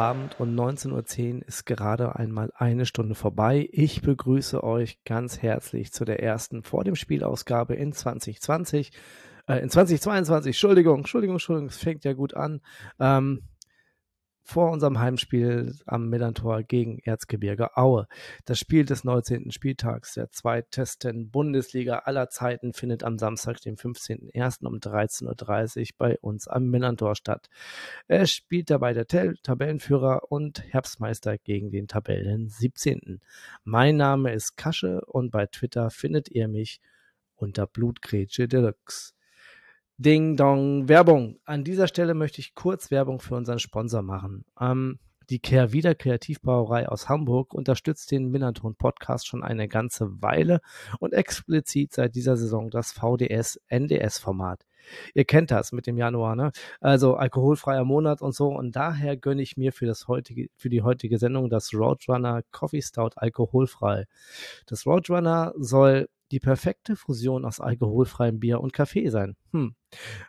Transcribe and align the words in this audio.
Mittwochabend 0.00 0.40
und 0.40 0.54
19.10 0.58 1.34
Uhr 1.34 1.46
ist 1.46 1.66
gerade 1.66 2.16
einmal 2.16 2.50
eine 2.56 2.86
Stunde 2.86 3.14
vorbei. 3.14 3.68
Ich 3.70 4.00
begrüße 4.00 4.64
euch 4.64 5.04
ganz 5.04 5.42
herzlich 5.42 5.92
zu 5.92 6.06
der 6.06 6.22
ersten 6.22 6.62
vor 6.62 6.84
dem 6.84 6.96
Spielausgabe 6.96 7.74
in 7.74 7.92
2020. 7.92 8.92
Äh, 9.46 9.58
in 9.58 9.68
2022, 9.68 10.54
Entschuldigung, 10.54 11.00
Entschuldigung, 11.00 11.34
Entschuldigung, 11.34 11.68
es 11.68 11.76
fängt 11.76 12.04
ja 12.04 12.14
gut 12.14 12.32
an. 12.32 12.62
Ähm, 12.98 13.42
vor 14.50 14.72
unserem 14.72 14.98
Heimspiel 14.98 15.76
am 15.86 16.08
Millantor 16.08 16.64
gegen 16.64 16.98
Erzgebirge 16.98 17.76
Aue. 17.76 18.08
Das 18.46 18.58
Spiel 18.58 18.84
des 18.84 19.04
19. 19.04 19.52
Spieltags 19.52 20.14
der 20.14 20.30
zweittesten 20.30 21.30
Bundesliga 21.30 22.00
aller 22.00 22.30
Zeiten 22.30 22.72
findet 22.72 23.04
am 23.04 23.16
Samstag, 23.16 23.60
dem 23.60 23.76
15.01. 23.76 24.66
um 24.66 24.74
13.30 24.78 25.80
Uhr 25.80 25.86
bei 25.98 26.18
uns 26.18 26.48
am 26.48 26.68
Millantor 26.68 27.14
statt. 27.14 27.48
Es 28.08 28.32
spielt 28.32 28.70
dabei 28.70 28.92
der 28.92 29.06
Tabellenführer 29.06 30.32
und 30.32 30.64
Herbstmeister 30.72 31.38
gegen 31.38 31.70
den 31.70 31.86
Tabellen 31.86 32.48
17. 32.48 33.20
Mein 33.62 33.96
Name 33.98 34.32
ist 34.32 34.56
Kasche 34.56 35.00
und 35.06 35.30
bei 35.30 35.46
Twitter 35.46 35.90
findet 35.90 36.28
ihr 36.28 36.48
mich 36.48 36.80
unter 37.36 37.68
Blutgrätsche 37.68 38.48
Deluxe. 38.48 39.12
Ding 40.02 40.34
Dong 40.34 40.88
Werbung. 40.88 41.36
An 41.44 41.62
dieser 41.62 41.86
Stelle 41.86 42.14
möchte 42.14 42.40
ich 42.40 42.54
kurz 42.54 42.90
Werbung 42.90 43.20
für 43.20 43.34
unseren 43.34 43.58
Sponsor 43.58 44.00
machen. 44.00 44.46
Ähm, 44.58 44.98
die 45.28 45.40
Kehrwieder 45.40 45.94
Kreativbrauerei 45.94 46.88
aus 46.88 47.10
Hamburg 47.10 47.52
unterstützt 47.52 48.10
den 48.10 48.30
Millanton 48.30 48.76
Podcast 48.76 49.26
schon 49.26 49.44
eine 49.44 49.68
ganze 49.68 50.22
Weile 50.22 50.62
und 51.00 51.12
explizit 51.12 51.92
seit 51.92 52.14
dieser 52.14 52.38
Saison 52.38 52.70
das 52.70 52.92
VDS 52.92 53.60
NDS 53.68 54.18
Format. 54.18 54.64
Ihr 55.12 55.26
kennt 55.26 55.50
das 55.50 55.70
mit 55.70 55.86
dem 55.86 55.98
Januar, 55.98 56.34
ne? 56.34 56.50
Also 56.80 57.16
alkoholfreier 57.16 57.84
Monat 57.84 58.22
und 58.22 58.34
so. 58.34 58.48
Und 58.48 58.76
daher 58.76 59.18
gönne 59.18 59.42
ich 59.42 59.58
mir 59.58 59.74
für 59.74 59.84
das 59.84 60.08
heutige, 60.08 60.48
für 60.56 60.70
die 60.70 60.80
heutige 60.80 61.18
Sendung 61.18 61.50
das 61.50 61.74
Roadrunner 61.74 62.40
Coffee 62.52 62.80
Stout 62.80 63.10
alkoholfrei. 63.16 64.06
Das 64.64 64.86
Roadrunner 64.86 65.52
soll 65.58 66.08
die 66.30 66.40
perfekte 66.40 66.96
Fusion 66.96 67.44
aus 67.44 67.60
alkoholfreiem 67.60 68.38
Bier 68.38 68.60
und 68.60 68.72
Kaffee 68.72 69.08
sein. 69.08 69.36
Hm. 69.52 69.74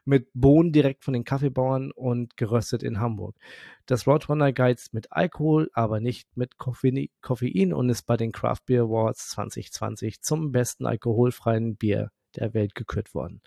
Mit 0.06 0.30
Bohnen 0.34 0.72
direkt 0.72 1.04
von 1.04 1.14
den 1.14 1.24
Kaffeebauern 1.24 1.92
und 1.92 2.38
geröstet 2.38 2.84
in 2.84 3.00
Hamburg. 3.00 3.36
Das 3.86 4.08
Roadrunner 4.08 4.54
geizt 4.54 4.94
mit 4.94 5.12
Alkohol, 5.12 5.70
aber 5.74 6.00
nicht 6.00 6.28
mit 6.36 6.58
Koffein 6.58 7.74
und 7.74 7.90
ist 7.90 8.04
bei 8.04 8.18
den 8.18 8.32
Craft 8.32 8.62
Beer 8.66 8.84
Awards 8.84 9.30
2020 9.30 10.22
zum 10.22 10.52
besten 10.52 10.86
alkoholfreien 10.86 11.76
Bier 11.76 12.12
der 12.36 12.54
Welt 12.54 12.76
gekürt 12.76 13.14
worden. 13.14 13.42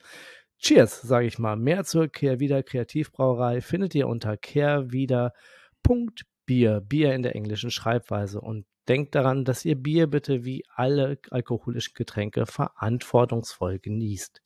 Cheers, 0.58 1.02
sage 1.02 1.26
ich 1.26 1.38
mal. 1.38 1.56
Mehr 1.56 1.84
zur 1.84 2.08
Kehrwieder 2.08 2.62
Kreativbrauerei 2.62 3.60
findet 3.60 3.94
ihr 3.94 4.08
unter 4.08 4.36
kehrwieder.bier, 4.36 6.80
Bier 6.80 7.14
in 7.14 7.22
der 7.22 7.34
englischen 7.34 7.70
Schreibweise. 7.70 8.40
Und 8.40 8.66
Denkt 8.88 9.14
daran, 9.14 9.44
dass 9.44 9.64
ihr 9.64 9.76
Bier 9.76 10.06
bitte 10.06 10.44
wie 10.44 10.64
alle 10.74 11.18
alkoholischen 11.30 11.94
Getränke 11.94 12.46
verantwortungsvoll 12.46 13.78
genießt. 13.78 14.42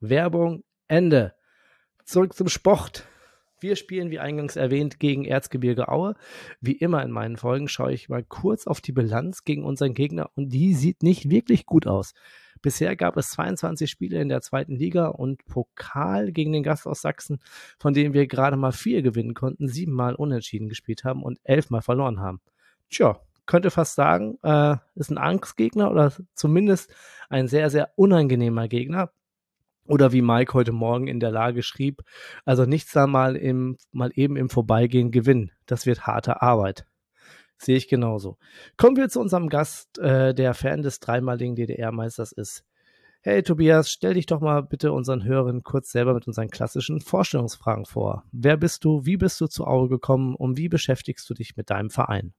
Werbung 0.00 0.64
Ende. 0.86 1.34
Zurück 2.04 2.34
zum 2.34 2.48
Sport. 2.48 3.06
Wir 3.60 3.76
spielen, 3.76 4.10
wie 4.10 4.18
eingangs 4.18 4.56
erwähnt, 4.56 4.98
gegen 4.98 5.26
Erzgebirge 5.26 5.88
Aue. 5.88 6.14
Wie 6.62 6.72
immer 6.72 7.02
in 7.02 7.10
meinen 7.10 7.36
Folgen 7.36 7.68
schaue 7.68 7.92
ich 7.92 8.08
mal 8.08 8.24
kurz 8.24 8.66
auf 8.66 8.80
die 8.80 8.92
Bilanz 8.92 9.44
gegen 9.44 9.64
unseren 9.64 9.92
Gegner 9.92 10.30
und 10.34 10.48
die 10.48 10.72
sieht 10.74 11.02
nicht 11.02 11.28
wirklich 11.28 11.66
gut 11.66 11.86
aus. 11.86 12.14
Bisher 12.62 12.96
gab 12.96 13.16
es 13.16 13.30
22 13.30 13.90
Spiele 13.90 14.20
in 14.20 14.28
der 14.30 14.40
zweiten 14.40 14.76
Liga 14.76 15.08
und 15.08 15.44
Pokal 15.44 16.32
gegen 16.32 16.52
den 16.52 16.62
Gast 16.62 16.86
aus 16.86 17.02
Sachsen, 17.02 17.40
von 17.78 17.92
denen 17.92 18.14
wir 18.14 18.26
gerade 18.26 18.56
mal 18.56 18.72
vier 18.72 19.02
gewinnen 19.02 19.34
konnten, 19.34 19.68
siebenmal 19.68 20.14
unentschieden 20.14 20.68
gespielt 20.68 21.04
haben 21.04 21.22
und 21.22 21.38
elfmal 21.44 21.82
verloren 21.82 22.20
haben. 22.20 22.40
Tja, 22.88 23.20
könnte 23.46 23.70
fast 23.70 23.94
sagen, 23.94 24.38
äh, 24.42 24.76
ist 24.94 25.10
ein 25.10 25.18
Angstgegner 25.18 25.90
oder 25.90 26.12
zumindest 26.34 26.92
ein 27.28 27.48
sehr, 27.48 27.70
sehr 27.70 27.90
unangenehmer 27.96 28.68
Gegner. 28.68 29.10
Oder 29.86 30.12
wie 30.12 30.22
Mike 30.22 30.54
heute 30.54 30.72
Morgen 30.72 31.08
in 31.08 31.18
der 31.18 31.32
Lage 31.32 31.62
schrieb, 31.64 32.02
also 32.44 32.64
nichts 32.64 32.92
da 32.92 33.08
mal 33.08 33.34
im, 33.34 33.76
mal 33.90 34.12
eben 34.14 34.36
im 34.36 34.48
Vorbeigehen 34.48 35.10
gewinnen. 35.10 35.50
Das 35.66 35.84
wird 35.84 36.06
harte 36.06 36.42
Arbeit. 36.42 36.86
Sehe 37.58 37.76
ich 37.76 37.88
genauso. 37.88 38.38
Kommen 38.76 38.96
wir 38.96 39.08
zu 39.08 39.20
unserem 39.20 39.48
Gast, 39.48 39.98
äh, 39.98 40.32
der 40.32 40.54
Fan 40.54 40.82
des 40.82 41.00
dreimaligen 41.00 41.56
DDR-Meisters 41.56 42.32
ist. 42.32 42.64
Hey 43.22 43.42
Tobias, 43.42 43.90
stell 43.90 44.14
dich 44.14 44.24
doch 44.24 44.40
mal 44.40 44.62
bitte 44.62 44.92
unseren 44.92 45.24
Hörern 45.24 45.62
kurz 45.62 45.92
selber 45.92 46.14
mit 46.14 46.26
unseren 46.26 46.48
klassischen 46.48 47.02
Vorstellungsfragen 47.02 47.84
vor. 47.84 48.24
Wer 48.32 48.56
bist 48.56 48.82
du, 48.84 49.04
wie 49.04 49.18
bist 49.18 49.38
du 49.42 49.46
zu 49.46 49.66
Auge 49.66 49.90
gekommen 49.90 50.34
und 50.34 50.56
wie 50.56 50.70
beschäftigst 50.70 51.28
du 51.28 51.34
dich 51.34 51.54
mit 51.54 51.68
deinem 51.68 51.90
Verein? 51.90 52.32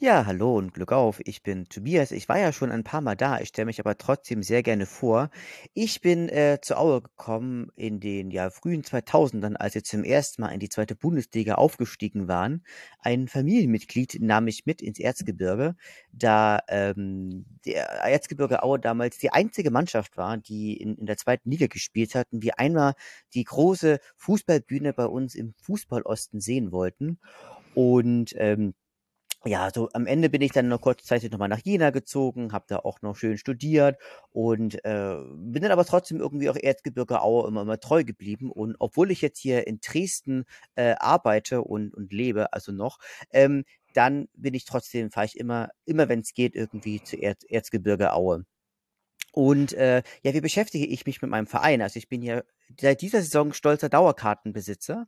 Ja, 0.00 0.26
hallo 0.26 0.56
und 0.56 0.74
Glück 0.74 0.92
auf. 0.92 1.20
Ich 1.24 1.42
bin 1.42 1.68
Tobias. 1.68 2.12
Ich 2.12 2.28
war 2.28 2.38
ja 2.38 2.52
schon 2.52 2.70
ein 2.70 2.84
paar 2.84 3.00
Mal 3.00 3.16
da. 3.16 3.40
Ich 3.40 3.48
stelle 3.48 3.66
mich 3.66 3.80
aber 3.80 3.98
trotzdem 3.98 4.44
sehr 4.44 4.62
gerne 4.62 4.86
vor. 4.86 5.28
Ich 5.74 6.00
bin 6.00 6.28
äh, 6.28 6.58
zu 6.62 6.76
Aue 6.78 7.02
gekommen 7.02 7.72
in 7.74 7.98
den 7.98 8.30
ja, 8.30 8.50
frühen 8.50 8.82
2000ern, 8.82 9.56
als 9.56 9.74
wir 9.74 9.82
zum 9.82 10.04
ersten 10.04 10.42
Mal 10.42 10.50
in 10.50 10.60
die 10.60 10.68
zweite 10.68 10.94
Bundesliga 10.94 11.56
aufgestiegen 11.56 12.28
waren. 12.28 12.64
Ein 13.00 13.26
Familienmitglied 13.26 14.18
nahm 14.20 14.44
mich 14.44 14.66
mit 14.66 14.82
ins 14.82 15.00
Erzgebirge, 15.00 15.74
da 16.12 16.60
ähm, 16.68 17.44
der 17.66 17.88
Erzgebirge 17.88 18.62
Aue 18.62 18.78
damals 18.78 19.18
die 19.18 19.32
einzige 19.32 19.72
Mannschaft 19.72 20.16
war, 20.16 20.36
die 20.36 20.76
in, 20.76 20.94
in 20.96 21.06
der 21.06 21.16
zweiten 21.16 21.50
Liga 21.50 21.66
gespielt 21.66 22.14
hat 22.14 22.28
und 22.30 22.42
wir 22.44 22.60
einmal 22.60 22.94
die 23.34 23.42
große 23.42 23.98
Fußballbühne 24.16 24.92
bei 24.92 25.06
uns 25.06 25.34
im 25.34 25.54
Fußballosten 25.62 26.40
sehen 26.40 26.70
wollten. 26.70 27.18
Und 27.74 28.32
ähm, 28.36 28.74
ja, 29.44 29.70
so 29.72 29.88
am 29.92 30.06
Ende 30.06 30.28
bin 30.28 30.42
ich 30.42 30.52
dann 30.52 30.68
noch 30.68 30.80
kurzzeitig 30.80 31.30
nochmal 31.30 31.48
nach 31.48 31.60
Jena 31.64 31.90
gezogen, 31.90 32.52
habe 32.52 32.64
da 32.68 32.78
auch 32.78 33.02
noch 33.02 33.16
schön 33.16 33.38
studiert 33.38 33.96
und 34.30 34.84
äh, 34.84 35.16
bin 35.36 35.62
dann 35.62 35.70
aber 35.70 35.84
trotzdem 35.84 36.18
irgendwie 36.18 36.50
auch 36.50 36.56
Erzgebirge 36.56 37.22
Aue 37.22 37.46
immer, 37.48 37.62
immer 37.62 37.78
treu 37.78 38.02
geblieben. 38.04 38.50
Und 38.50 38.76
obwohl 38.80 39.10
ich 39.12 39.22
jetzt 39.22 39.38
hier 39.38 39.66
in 39.66 39.80
Dresden 39.80 40.44
äh, 40.74 40.94
arbeite 40.98 41.62
und, 41.62 41.94
und 41.94 42.12
lebe, 42.12 42.52
also 42.52 42.72
noch, 42.72 42.98
ähm, 43.32 43.64
dann 43.94 44.28
bin 44.34 44.54
ich 44.54 44.64
trotzdem, 44.64 45.10
fahre 45.10 45.26
ich 45.26 45.38
immer, 45.38 45.70
immer 45.84 46.08
wenn 46.08 46.20
es 46.20 46.34
geht, 46.34 46.54
irgendwie 46.56 47.02
zu 47.02 47.16
Erz, 47.16 47.44
Erzgebirge 47.48 48.12
Aue. 48.12 48.44
Und 49.32 49.72
äh, 49.74 50.02
ja, 50.22 50.34
wie 50.34 50.40
beschäftige 50.40 50.86
ich 50.86 51.06
mich 51.06 51.22
mit 51.22 51.30
meinem 51.30 51.46
Verein? 51.46 51.80
Also 51.82 51.98
ich 51.98 52.08
bin 52.08 52.22
ja 52.22 52.42
seit 52.80 53.00
dieser 53.00 53.22
Saison 53.22 53.52
stolzer 53.52 53.88
Dauerkartenbesitzer. 53.88 55.06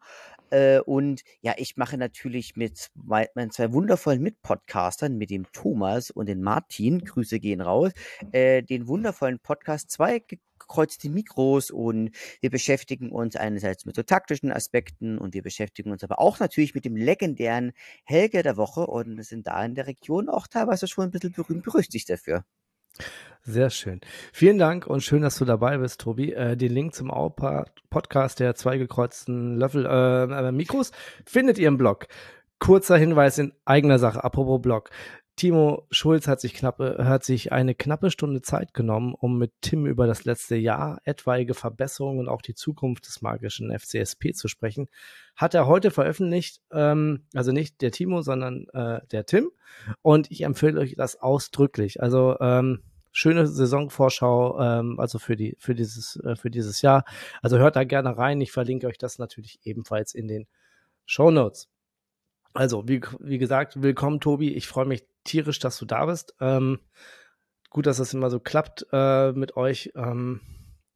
Äh, 0.51 0.81
und 0.81 1.23
ja, 1.43 1.55
ich 1.57 1.77
mache 1.77 1.97
natürlich 1.97 2.57
mit 2.57 2.91
meinen 2.95 3.51
zwei 3.51 3.73
wundervollen 3.73 4.23
Mitpodcastern, 4.23 5.17
mit 5.17 5.31
dem 5.31 5.51
Thomas 5.53 6.11
und 6.11 6.27
dem 6.27 6.41
Martin, 6.43 7.05
Grüße 7.05 7.41
gehen 7.41 7.61
raus, 7.61 7.93
äh, 8.33 8.63
den 8.63 8.89
wundervollen 8.89 9.39
Podcast 9.39 9.91
zwei 9.91 10.21
gekreuzte 10.21 11.09
Mikros 11.09 11.71
und 11.71 12.11
wir 12.41 12.51
beschäftigen 12.51 13.11
uns 13.11 13.37
einerseits 13.37 13.87
mit 13.87 13.97
so 13.97 14.03
taktischen 14.03 14.53
Aspekten 14.53 15.19
und 15.19 15.35
wir 15.35 15.43
beschäftigen 15.43 15.91
uns 15.91 16.05
aber 16.05 16.19
auch 16.19 16.39
natürlich 16.41 16.75
mit 16.75 16.85
dem 16.85 16.97
legendären 16.97 17.73
Helge 18.05 18.43
der 18.43 18.57
Woche 18.57 18.87
und 18.87 19.23
sind 19.25 19.47
da 19.47 19.65
in 19.65 19.75
der 19.75 19.87
Region 19.87 20.29
auch 20.29 20.47
teilweise 20.47 20.87
schon 20.87 21.05
ein 21.05 21.11
bisschen 21.11 21.33
berühmt 21.33 21.65
berüchtigt 21.65 22.11
dafür. 22.11 22.45
Sehr 23.43 23.71
schön. 23.71 24.01
Vielen 24.33 24.59
Dank 24.59 24.87
und 24.87 25.03
schön, 25.03 25.23
dass 25.23 25.39
du 25.39 25.45
dabei 25.45 25.79
bist, 25.79 26.01
Tobi. 26.01 26.33
Äh, 26.33 26.57
den 26.57 26.73
Link 26.73 26.95
zum 26.95 27.11
Podcast 27.89 28.39
der 28.39 28.55
zwei 28.55 28.77
Löffel 29.57 29.87
äh, 29.87 30.49
äh, 30.49 30.53
Mikros 30.53 30.93
findet 31.25 31.59
ihr 31.59 31.69
im 31.69 31.79
Blog. 31.79 32.07
Kurzer 32.59 32.99
Hinweis 32.99 33.39
in 33.39 33.55
eigener 33.65 33.99
Sache, 33.99 34.23
apropos 34.23 34.61
Blog. 34.61 34.91
Timo 35.41 35.87
Schulz 35.91 36.29
hat 36.29 36.39
sich, 36.39 36.53
knappe, 36.53 36.99
hat 36.99 37.25
sich 37.25 37.51
eine 37.51 37.75
knappe 37.75 38.11
Stunde 38.11 38.43
Zeit 38.43 38.75
genommen, 38.75 39.15
um 39.15 39.39
mit 39.39 39.53
Tim 39.63 39.87
über 39.87 40.07
das 40.07 40.27
letzte 40.27 40.55
Jahr, 40.55 41.01
etwaige 41.05 41.55
Verbesserungen 41.55 42.19
und 42.19 42.29
auch 42.29 42.43
die 42.43 42.53
Zukunft 42.53 43.07
des 43.07 43.23
magischen 43.23 43.71
FCSP 43.71 44.35
zu 44.35 44.49
sprechen. 44.49 44.89
Hat 45.37 45.55
er 45.55 45.67
heute 45.67 45.91
veröffentlicht, 45.91 46.61
ähm, 46.73 47.25
also 47.33 47.53
nicht 47.53 47.81
der 47.81 47.91
Timo, 47.91 48.21
sondern 48.21 48.67
äh, 48.75 49.01
der 49.13 49.25
Tim. 49.25 49.51
Und 50.03 50.31
ich 50.31 50.43
empfehle 50.43 50.79
euch 50.79 50.95
das 50.95 51.17
ausdrücklich. 51.17 52.03
Also 52.03 52.39
ähm, 52.39 52.83
schöne 53.11 53.47
Saisonvorschau, 53.47 54.61
ähm, 54.61 55.01
also 55.01 55.19
für 55.19 55.37
die 55.37 55.57
für 55.59 55.75
dieses 55.75 56.17
äh, 56.17 56.37
für 56.37 56.51
dieses 56.51 56.83
Jahr. 56.83 57.07
Also 57.41 57.57
hört 57.57 57.77
da 57.77 57.85
gerne 57.85 58.19
rein. 58.19 58.43
Ich 58.43 58.53
verlinke 58.53 58.89
euch 58.89 58.99
das 58.99 59.19
natürlich 59.19 59.59
ebenfalls 59.63 60.15
in 60.15 60.29
den 60.29 60.47
Show 61.07 61.31
Notes. 61.31 61.71
Also 62.53 62.89
wie, 62.89 63.01
wie 63.21 63.39
gesagt, 63.39 63.81
willkommen 63.81 64.21
Tobi. 64.21 64.53
Ich 64.55 64.67
freue 64.67 64.87
mich 64.87 65.05
tierisch, 65.23 65.61
dass 65.61 65.79
du 65.79 65.85
da 65.85 66.07
bist. 66.07 66.35
Ähm, 66.41 66.81
gut, 67.71 67.87
dass 67.87 67.99
das 67.99 68.13
immer 68.13 68.29
so 68.29 68.41
klappt 68.41 68.87
äh, 68.93 69.33
mit 69.33 69.57
euch. 69.57 69.93
Ähm, 69.95 70.41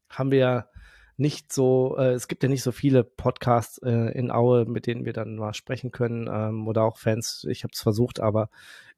haben 0.08 0.32
wir 0.32 0.68
nicht 1.16 1.52
so, 1.52 1.96
äh, 1.96 2.12
es 2.12 2.26
gibt 2.26 2.42
ja 2.42 2.48
nicht 2.48 2.64
so 2.64 2.72
viele 2.72 3.04
Podcasts 3.04 3.78
äh, 3.78 4.18
in 4.18 4.32
Aue, 4.32 4.64
mit 4.64 4.88
denen 4.88 5.04
wir 5.04 5.12
dann 5.12 5.36
mal 5.36 5.54
sprechen 5.54 5.92
können 5.92 6.28
ähm, 6.28 6.66
oder 6.66 6.82
auch 6.82 6.98
Fans. 6.98 7.46
Ich 7.48 7.62
habe 7.62 7.70
es 7.72 7.80
versucht, 7.80 8.18
aber 8.18 8.50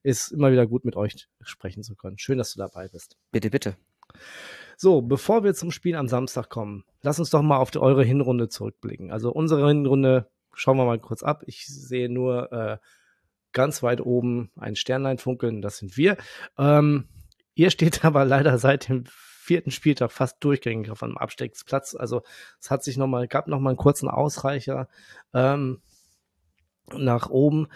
ist 0.02 0.32
immer 0.32 0.50
wieder 0.50 0.66
gut 0.66 0.86
mit 0.86 0.96
euch 0.96 1.28
sprechen 1.42 1.82
zu 1.82 1.94
können. 1.94 2.16
Schön, 2.16 2.38
dass 2.38 2.54
du 2.54 2.58
dabei 2.58 2.88
bist. 2.88 3.18
Bitte, 3.32 3.50
bitte. 3.50 3.76
So, 4.78 5.02
bevor 5.02 5.44
wir 5.44 5.52
zum 5.52 5.70
Spiel 5.70 5.96
am 5.96 6.08
Samstag 6.08 6.48
kommen, 6.48 6.84
lass 7.02 7.18
uns 7.18 7.30
doch 7.30 7.42
mal 7.42 7.58
auf 7.58 7.70
die, 7.70 7.80
eure 7.80 8.04
Hinrunde 8.04 8.48
zurückblicken. 8.48 9.10
Also 9.10 9.30
unsere 9.30 9.68
Hinrunde 9.68 10.30
schauen 10.56 10.78
wir 10.78 10.84
mal 10.86 10.98
kurz 10.98 11.22
ab. 11.22 11.44
Ich 11.46 11.66
sehe 11.66 12.08
nur 12.08 12.52
äh, 12.52 12.78
ganz 13.52 13.82
weit 13.82 14.00
oben 14.00 14.50
ein 14.56 14.74
Sternlein 14.74 15.18
funkeln, 15.18 15.62
das 15.62 15.78
sind 15.78 15.96
wir. 15.96 16.16
Ähm, 16.58 17.08
ihr 17.54 17.70
steht 17.70 18.04
aber 18.04 18.24
leider 18.24 18.58
seit 18.58 18.88
dem 18.88 19.04
vierten 19.06 19.70
Spieltag 19.70 20.10
fast 20.10 20.42
durchgängig 20.42 20.90
auf 20.90 21.02
einem 21.02 21.16
Abstiegsplatz. 21.16 21.94
Also 21.94 22.22
es 22.60 22.70
hat 22.70 22.82
sich 22.82 22.96
noch 22.96 23.06
mal, 23.06 23.28
gab 23.28 23.46
noch 23.46 23.60
mal 23.60 23.70
einen 23.70 23.76
kurzen 23.76 24.08
Ausreicher 24.08 24.88
ähm, 25.32 25.82
nach 26.92 27.30
oben, 27.30 27.68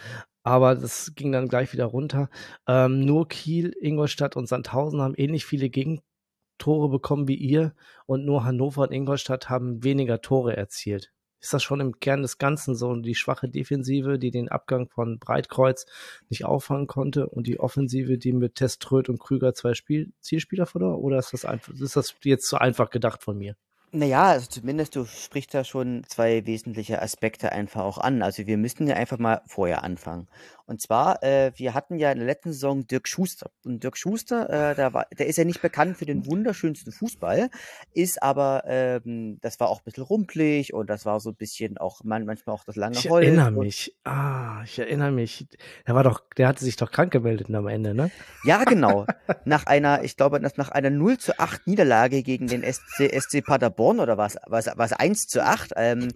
aber 0.42 0.74
das 0.74 1.14
ging 1.14 1.32
dann 1.32 1.48
gleich 1.48 1.72
wieder 1.72 1.84
runter. 1.84 2.28
Ähm, 2.66 3.00
nur 3.00 3.28
Kiel, 3.28 3.72
Ingolstadt 3.80 4.36
und 4.36 4.48
Sandhausen 4.48 5.00
haben 5.00 5.14
ähnlich 5.14 5.44
viele 5.44 5.68
Gegentore 5.70 6.88
bekommen 6.88 7.28
wie 7.28 7.36
ihr 7.36 7.74
und 8.06 8.24
nur 8.24 8.44
Hannover 8.44 8.82
und 8.82 8.92
Ingolstadt 8.92 9.48
haben 9.48 9.84
weniger 9.84 10.20
Tore 10.20 10.56
erzielt 10.56 11.12
ist 11.40 11.52
das 11.52 11.62
schon 11.62 11.80
im 11.80 11.98
Kern 12.00 12.22
des 12.22 12.38
Ganzen 12.38 12.74
so 12.74 12.94
die 12.94 13.14
schwache 13.14 13.48
Defensive, 13.48 14.18
die 14.18 14.30
den 14.30 14.48
Abgang 14.48 14.88
von 14.88 15.18
Breitkreuz 15.18 15.86
nicht 16.28 16.44
auffangen 16.44 16.86
konnte 16.86 17.28
und 17.28 17.46
die 17.46 17.58
Offensive, 17.58 18.18
die 18.18 18.32
mit 18.32 18.56
Teströd 18.56 19.08
und 19.08 19.18
Krüger 19.18 19.54
zwei 19.54 19.74
Spiel 19.74 20.12
Zielspieler 20.20 20.66
verlor? 20.66 20.98
Oder 20.98 21.18
ist 21.18 21.32
das 21.32 21.44
einfach, 21.44 21.72
ist 21.72 21.96
das 21.96 22.14
jetzt 22.24 22.46
zu 22.48 22.58
einfach 22.58 22.90
gedacht 22.90 23.22
von 23.22 23.38
mir? 23.38 23.56
Naja, 23.92 24.22
also 24.26 24.46
zumindest 24.48 24.94
du 24.94 25.04
sprichst 25.04 25.52
da 25.52 25.64
schon 25.64 26.04
zwei 26.06 26.46
wesentliche 26.46 27.02
Aspekte 27.02 27.50
einfach 27.50 27.82
auch 27.82 27.98
an. 27.98 28.22
Also 28.22 28.46
wir 28.46 28.56
müssten 28.56 28.86
ja 28.86 28.94
einfach 28.94 29.18
mal 29.18 29.42
vorher 29.46 29.82
anfangen. 29.82 30.28
Und 30.70 30.80
zwar, 30.80 31.20
äh, 31.24 31.50
wir 31.56 31.74
hatten 31.74 31.98
ja 31.98 32.12
in 32.12 32.18
der 32.18 32.28
letzten 32.28 32.52
Saison 32.52 32.86
Dirk 32.86 33.08
Schuster. 33.08 33.50
Und 33.64 33.82
Dirk 33.82 33.96
Schuster, 33.96 34.48
äh, 34.70 34.76
der, 34.76 34.94
war, 34.94 35.04
der 35.18 35.26
ist 35.26 35.36
ja 35.36 35.42
nicht 35.42 35.60
bekannt 35.60 35.96
für 35.96 36.06
den 36.06 36.26
wunderschönsten 36.26 36.92
Fußball, 36.92 37.50
ist 37.92 38.22
aber, 38.22 38.62
ähm, 38.68 39.38
das 39.40 39.58
war 39.58 39.68
auch 39.68 39.80
ein 39.80 39.84
bisschen 39.86 40.04
rumpelig 40.04 40.72
und 40.72 40.88
das 40.88 41.04
war 41.04 41.18
so 41.18 41.30
ein 41.30 41.34
bisschen 41.34 41.76
auch 41.76 42.04
man, 42.04 42.24
manchmal 42.24 42.54
auch 42.54 42.62
das 42.62 42.76
lange 42.76 42.96
Ich 42.96 43.10
Holz. 43.10 43.26
erinnere 43.26 43.50
mich. 43.50 43.96
Ah, 44.04 44.62
ich 44.64 44.78
erinnere 44.78 45.10
mich. 45.10 45.48
Der 45.88 45.96
war 45.96 46.04
doch, 46.04 46.22
der 46.36 46.46
hatte 46.46 46.64
sich 46.64 46.76
doch 46.76 46.92
krank 46.92 47.10
gemeldet 47.10 47.52
am 47.52 47.66
Ende, 47.66 47.92
ne? 47.92 48.12
Ja, 48.44 48.62
genau. 48.62 49.06
Nach 49.44 49.66
einer, 49.66 50.04
ich 50.04 50.16
glaube, 50.16 50.38
nach 50.38 50.68
einer 50.68 50.90
0 50.90 51.18
zu 51.18 51.36
8 51.40 51.66
Niederlage 51.66 52.22
gegen 52.22 52.46
den 52.46 52.62
SC, 52.62 53.10
SC 53.12 53.44
Paderborn 53.44 53.98
oder 53.98 54.18
was, 54.18 54.36
was, 54.46 54.70
was 54.76 54.92
1 54.92 55.26
zu 55.26 55.44
8. 55.44 55.72
Ähm, 55.74 56.10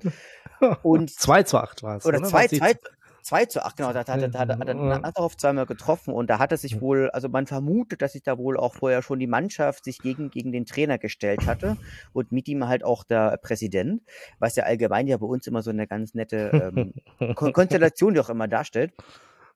und 0.84 1.10
2 1.10 1.42
zu 1.42 1.58
8 1.58 1.82
war 1.82 1.96
es. 1.96 2.06
oder 2.06 2.22
2, 2.22 2.48
2, 2.48 2.74
2 3.25 3.47
zu 3.47 3.65
8, 3.65 3.79
genau, 3.79 3.93
da 3.94 4.00
hat, 4.00 4.09
hat, 4.11 4.23
hat, 4.23 4.35
hat, 4.35 4.49
hat, 4.50 4.69
hat 4.69 5.03
Natterhoff 5.03 5.37
zweimal 5.38 5.65
getroffen 5.65 6.12
und 6.12 6.29
da 6.29 6.38
hat 6.38 6.53
er 6.53 6.59
sich 6.59 6.82
wohl, 6.82 7.09
also 7.11 7.31
man 7.31 7.47
vermutet, 7.47 8.03
dass 8.03 8.12
sich 8.12 8.23
da 8.23 8.37
wohl 8.37 8.59
auch 8.59 8.75
vorher 8.75 9.00
schon 9.00 9.19
die 9.19 9.26
Mannschaft 9.26 9.85
sich 9.85 9.99
gegen, 9.99 10.31
gegen 10.31 10.53
den 10.53 10.67
Trainer 10.67 10.99
gestellt 10.99 11.47
hatte 11.47 11.79
und 12.12 12.32
mit 12.32 12.49
ihm 12.49 12.69
halt 12.69 12.85
auch 12.85 13.03
der 13.03 13.38
Präsident, 13.38 14.03
was 14.38 14.56
ja 14.56 14.65
allgemein 14.65 15.06
ja 15.06 15.17
bei 15.17 15.26
uns 15.26 15.47
immer 15.47 15.62
so 15.62 15.71
eine 15.71 15.87
ganz 15.87 16.12
nette 16.12 16.73
ähm, 16.76 16.93
Kon 17.35 17.55
Konstellation, 17.55 18.19
auch 18.19 18.29
immer 18.29 18.47
darstellt. 18.47 18.93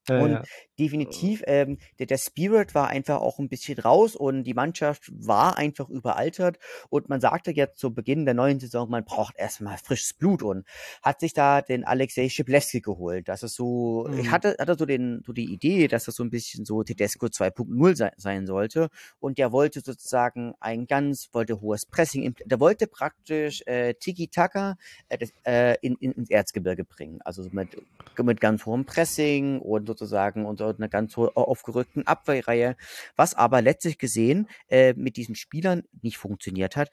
Ja, 0.09 0.20
Und 0.20 0.31
ja. 0.32 0.43
Definitiv, 0.78 1.42
ähm, 1.46 1.78
der, 1.98 2.06
der 2.06 2.19
Spirit 2.19 2.75
war 2.75 2.88
einfach 2.88 3.20
auch 3.20 3.38
ein 3.38 3.48
bisschen 3.48 3.78
raus 3.78 4.16
und 4.16 4.44
die 4.44 4.54
Mannschaft 4.54 5.10
war 5.12 5.56
einfach 5.58 5.88
überaltert. 5.88 6.58
Und 6.90 7.08
man 7.08 7.20
sagte 7.20 7.50
jetzt 7.52 7.78
zu 7.78 7.94
Beginn 7.94 8.25
der 8.25 8.34
neuen 8.34 8.60
Saison, 8.60 8.88
man 8.88 9.04
braucht 9.04 9.36
erstmal 9.36 9.78
frisches 9.78 10.14
Blut 10.14 10.42
und 10.42 10.64
hat 11.02 11.20
sich 11.20 11.32
da 11.32 11.62
den 11.62 11.84
Alexei 11.84 12.28
Schiblewski 12.28 12.80
geholt. 12.80 13.28
Das 13.28 13.42
ist 13.42 13.54
so, 13.54 14.08
ich 14.16 14.26
Mhm. 14.26 14.30
hatte, 14.30 14.56
hatte 14.58 14.76
so, 14.78 14.86
den, 14.86 15.22
so 15.26 15.32
die 15.32 15.52
Idee, 15.52 15.88
dass 15.88 16.04
das 16.04 16.14
so 16.16 16.22
ein 16.25 16.30
bisschen 16.30 16.64
so 16.64 16.82
Tedesco 16.82 17.26
2.0 17.26 17.96
sein, 17.96 18.12
sein 18.16 18.46
sollte. 18.46 18.88
Und 19.20 19.38
der 19.38 19.52
wollte 19.52 19.81
sozusagen 19.81 20.54
ein 20.60 20.86
ganz, 20.86 21.28
wollte 21.32 21.60
hohes 21.60 21.86
Pressing, 21.86 22.34
der 22.44 22.60
wollte 22.60 22.86
praktisch 22.86 23.62
äh, 23.66 23.94
Tiki-Taka 23.94 24.76
äh, 25.08 25.26
äh, 25.44 25.76
in, 25.82 25.96
in, 25.96 26.12
ins 26.12 26.31
Erzgebirge 26.31 26.84
bringen. 26.84 27.20
Also 27.24 27.42
so 27.42 27.50
mit, 27.52 27.76
mit 28.22 28.40
ganz 28.40 28.66
hohem 28.66 28.84
Pressing 28.84 29.60
und 29.60 29.86
sozusagen 29.86 30.44
so 30.56 30.68
einer 30.76 30.88
ganz 30.88 31.17
aufgerückten 31.17 32.06
Abwehrreihe, 32.06 32.76
was 33.17 33.35
aber 33.35 33.62
letztlich 33.62 33.99
gesehen 33.99 34.49
äh, 34.69 34.94
mit 34.94 35.17
diesen 35.17 35.35
Spielern 35.35 35.85
nicht 36.03 36.19
funktioniert 36.19 36.76
hat. 36.76 36.91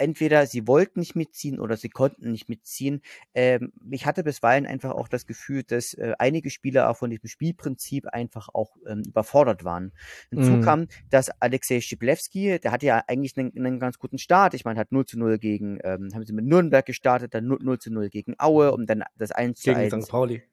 Entweder 0.00 0.46
sie 0.46 0.68
wollten 0.68 1.00
nicht 1.00 1.16
mitziehen 1.16 1.58
oder 1.58 1.76
sie 1.76 1.88
konnten 1.88 2.30
nicht 2.30 2.48
mitziehen. 2.48 3.02
Ähm, 3.34 3.72
ich 3.90 4.06
hatte 4.06 4.22
bisweilen 4.22 4.64
einfach 4.64 4.92
auch 4.92 5.08
das 5.08 5.26
Gefühl, 5.26 5.64
dass 5.64 5.92
äh, 5.94 6.12
einige 6.20 6.50
Spieler 6.50 6.88
auch 6.88 6.96
von 6.96 7.10
diesem 7.10 7.28
Spielprinzip 7.28 8.06
einfach 8.06 8.48
auch 8.54 8.76
ähm, 8.86 9.02
überfordert 9.04 9.64
waren. 9.64 9.92
Hinzu 10.30 10.52
Mhm. 10.52 10.60
kam, 10.60 10.86
dass 11.10 11.30
Alexei 11.40 11.80
Schiblewski, 11.80 12.60
der 12.60 12.70
hatte 12.70 12.86
ja 12.86 13.02
eigentlich 13.08 13.36
einen, 13.36 13.50
einen 13.56 13.80
ganz 13.80 13.98
guten 13.98 14.18
Start. 14.18 14.54
Ich 14.54 14.64
meine, 14.64 14.78
hat 14.78 14.92
0 14.92 15.04
zu 15.04 15.18
0 15.18 15.36
gegen, 15.38 15.80
ähm, 15.82 16.10
haben 16.14 16.24
sie 16.24 16.32
mit 16.32 16.44
Nürnberg 16.44 16.86
gestartet, 16.86 17.34
dann 17.34 17.48
0, 17.48 17.58
0 17.60 17.78
zu 17.80 17.92
0 17.92 18.08
gegen 18.08 18.36
Aue 18.38 18.70
und 18.70 18.88
dann 18.88 19.02
das 19.16 19.32
1 19.32 19.58
zu 19.58 19.70
Gegen 19.70 19.80
1 19.92 20.04
St. 20.04 20.10
Pauli. 20.10 20.44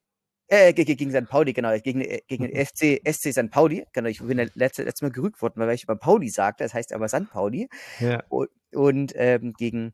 Äh, 0.48 0.74
ge- 0.74 0.86
gegen 0.86 1.12
St. 1.12 1.28
Pauli, 1.30 1.54
genau, 1.54 1.78
gegen, 1.80 2.02
äh, 2.02 2.22
gegen 2.28 2.44
den 2.48 2.56
FC, 2.66 3.02
SC 3.04 3.32
St. 3.34 3.50
Pauli. 3.52 3.86
Genau, 3.94 4.10
ich 4.10 4.20
bin 4.22 4.38
letzte, 4.56 4.84
letztes 4.84 5.02
Mal 5.02 5.12
gerügt 5.12 5.42
worden, 5.42 5.60
weil 5.60 5.74
ich 5.76 5.84
über 5.84 5.96
Pauli 5.96 6.30
sagte, 6.30 6.64
das 6.64 6.74
heißt 6.74 6.94
aber 6.94 7.08
St. 7.08 7.30
Pauli. 7.32 7.68
Ja. 8.00 8.24
Und, 8.30 8.50
und 8.74 9.14
ähm, 9.16 9.54
gegen, 9.54 9.94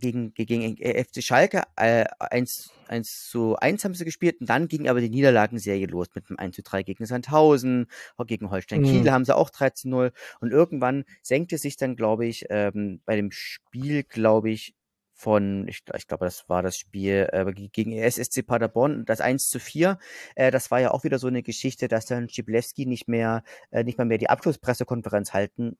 gegen, 0.00 0.32
gegen 0.34 0.76
äh, 0.78 1.02
FC 1.02 1.22
Schalke 1.22 1.62
äh, 1.76 2.04
1, 2.20 2.70
1 2.88 3.28
zu 3.30 3.56
1 3.56 3.84
haben 3.84 3.94
sie 3.94 4.04
gespielt 4.04 4.40
und 4.40 4.48
dann 4.48 4.68
ging 4.68 4.88
aber 4.88 5.00
die 5.00 5.08
Niederlagenserie 5.10 5.86
los 5.86 6.08
mit 6.14 6.28
einem 6.28 6.38
1 6.38 6.56
zu 6.56 6.62
3 6.62 6.82
gegen 6.82 7.04
Sandhausen, 7.06 7.86
auch 8.16 8.26
gegen 8.26 8.50
Holstein 8.50 8.82
Kiel 8.82 9.02
Mhm. 9.02 9.10
haben 9.10 9.24
sie 9.24 9.34
auch 9.36 9.50
3 9.50 9.70
zu 9.70 9.88
0 9.88 10.12
und 10.40 10.50
irgendwann 10.52 11.04
senkte 11.22 11.58
sich 11.58 11.76
dann, 11.76 11.96
glaube 11.96 12.26
ich, 12.26 12.46
ähm, 12.50 13.00
bei 13.06 13.16
dem 13.16 13.30
Spiel, 13.32 14.04
glaube 14.04 14.50
ich, 14.50 14.74
von, 15.18 15.66
ich, 15.66 15.82
ich 15.96 16.06
glaube, 16.06 16.24
das 16.26 16.48
war 16.48 16.62
das 16.62 16.78
Spiel 16.78 17.28
äh, 17.32 17.52
ge- 17.52 17.68
gegen 17.72 17.92
SSC 17.92 18.42
Paderborn, 18.42 19.04
das 19.04 19.20
1 19.20 19.50
zu 19.50 19.58
4. 19.58 19.98
Äh, 20.36 20.52
das 20.52 20.70
war 20.70 20.78
ja 20.80 20.92
auch 20.92 21.02
wieder 21.02 21.18
so 21.18 21.26
eine 21.26 21.42
Geschichte, 21.42 21.88
dass 21.88 22.06
dann 22.06 22.28
Schiblewski 22.28 22.86
nicht 22.86 23.08
mehr, 23.08 23.42
äh, 23.72 23.82
nicht 23.82 23.98
mal 23.98 24.04
mehr 24.04 24.18
die 24.18 24.30
Abschlusspressekonferenz 24.30 25.32
halten 25.32 25.76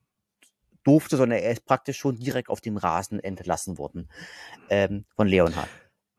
durfte, 0.82 1.16
sondern 1.16 1.38
er 1.38 1.52
ist 1.52 1.66
praktisch 1.66 1.98
schon 1.98 2.16
direkt 2.18 2.48
auf 2.48 2.60
dem 2.60 2.76
Rasen 2.78 3.20
entlassen 3.20 3.78
worden 3.78 4.08
ähm, 4.70 5.04
von 5.14 5.28
Leonhard. 5.28 5.68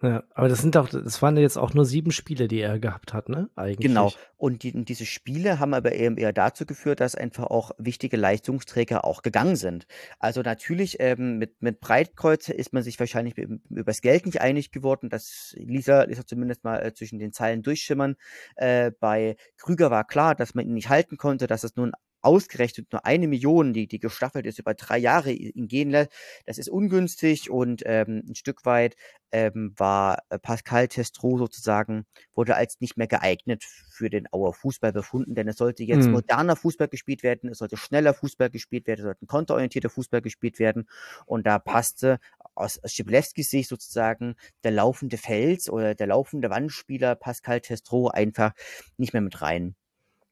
Ja, 0.02 0.24
aber 0.34 0.48
das 0.48 0.62
sind 0.62 0.76
doch, 0.76 0.88
das 0.88 1.22
waren 1.22 1.36
jetzt 1.36 1.58
auch 1.58 1.74
nur 1.74 1.86
sieben 1.86 2.12
Spiele, 2.12 2.48
die 2.48 2.62
er 2.62 2.80
gehabt 2.80 3.14
hat, 3.14 3.28
ne? 3.28 3.50
Eigentlich. 3.56 3.88
Genau. 3.88 4.14
Und, 4.38 4.64
die, 4.64 4.86
diese 4.86 5.06
Spiele 5.06 5.60
haben 5.60 5.74
aber 5.74 5.94
eben 5.94 6.18
eher 6.18 6.32
dazu 6.32 6.66
geführt, 6.66 7.02
dass 7.02 7.16
einfach 7.16 7.48
auch 7.48 7.72
wichtige 7.78 8.16
Leistungsträger 8.16 9.04
auch 9.04 9.24
gegangen 9.24 9.58
sind. 9.58 9.88
Also 10.18 10.42
natürlich 10.42 10.98
ähm, 11.02 11.38
mit, 11.38 11.62
mit 11.62 11.82
Breitkreuz 11.82 12.48
ist 12.48 12.72
man 12.72 12.82
sich 12.82 12.98
wahrscheinlich 12.98 13.38
über 13.38 13.84
das 13.84 14.00
Geld 14.00 14.26
nicht 14.26 14.40
einig 14.40 14.72
geworden. 14.72 15.10
Das 15.10 15.54
ließ 15.58 15.90
er 15.90 16.08
zumindest 16.26 16.64
mal 16.64 16.78
äh, 16.82 16.94
zwischen 16.94 17.20
den 17.20 17.34
Zeilen 17.34 17.62
durchschimmern. 17.62 18.16
Äh, 18.56 18.92
bei 18.98 19.36
Krüger 19.58 19.92
war 19.92 20.06
klar, 20.06 20.34
dass 20.34 20.56
man 20.56 20.66
ihn 20.66 20.76
nicht 20.76 20.88
halten 20.88 21.18
konnte, 21.18 21.46
dass 21.46 21.66
es 21.66 21.76
nun 21.76 21.92
ausgerechnet 22.22 22.92
nur 22.92 23.06
eine 23.06 23.28
Million, 23.28 23.74
die, 23.74 23.88
die 23.88 24.00
gestaffelt 24.00 24.46
ist, 24.46 24.60
über 24.60 24.74
drei 24.74 24.98
Jahre 24.98 25.32
ihn 25.32 25.68
gehen 25.68 25.90
lässt. 25.90 26.12
Das 26.46 26.58
ist 26.58 26.70
ungünstig 26.70 27.50
und 27.50 27.84
ähm, 27.86 28.24
ein 28.28 28.36
Stück 28.36 28.66
weit 28.66 28.96
ähm, 29.32 29.74
war 29.78 30.20
äh, 30.30 30.40
Pascal 30.40 30.88
Testro 30.88 31.38
sozusagen, 31.38 32.06
wurde 32.34 32.56
als 32.56 32.80
nicht 32.80 32.98
mehr 32.98 33.08
geeignet 33.08 33.64
für 33.64 34.10
den 34.10 34.28
Auer 34.34 34.54
Fußball 34.54 34.92
befunden, 34.92 35.36
denn 35.36 35.48
es 35.48 35.58
sollte 35.58 35.84
jetzt 35.84 36.10
Mhm. 36.10 36.12
moderner 36.12 36.56
Fußball 36.56 36.88
gespielt 36.88 37.22
werden, 37.24 37.50
es 37.50 37.60
sollte 37.60 37.78
schneller 37.78 38.14
Fußball 38.14 38.50
gespielt 38.50 38.88
werden, 38.88 39.00
es 39.02 39.06
sollte 39.06 39.26
konterorientierter 39.28 39.90
Fußball 39.90 40.22
gespielt 40.22 40.60
werden 40.60 40.88
und 41.26 41.46
da 41.46 41.60
passte 41.60 42.20
aus 42.56 42.80
Schiblewskis 42.86 43.50
Sicht 43.50 43.70
sozusagen 43.70 44.36
der 44.64 44.72
laufende 44.72 45.18
Fels 45.18 45.70
oder 45.70 45.96
der 45.96 46.08
laufende 46.08 46.50
Wandspieler 46.50 47.16
Pascal 47.16 47.62
Testro 47.62 48.08
einfach 48.10 48.54
nicht 48.98 49.14
mehr 49.14 49.22
mit 49.22 49.42
rein. 49.42 49.76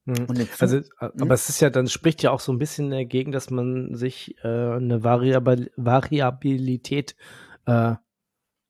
Mhm. 0.08 0.48
Also, 0.60 0.78
äh, 0.78 0.84
aber 1.00 1.34
es 1.34 1.50
ist 1.50 1.60
ja, 1.60 1.70
dann 1.70 1.88
spricht 1.88 2.24
ja 2.24 2.32
auch 2.32 2.40
so 2.40 2.54
ein 2.54 2.60
bisschen 2.60 2.92
dagegen, 2.92 3.34
dass 3.34 3.50
man 3.50 3.94
sich 3.94 4.36
äh, 4.42 4.48
eine 4.48 5.04
Variabil 5.04 5.70
Variabilität 5.76 7.16
äh, 7.66 7.96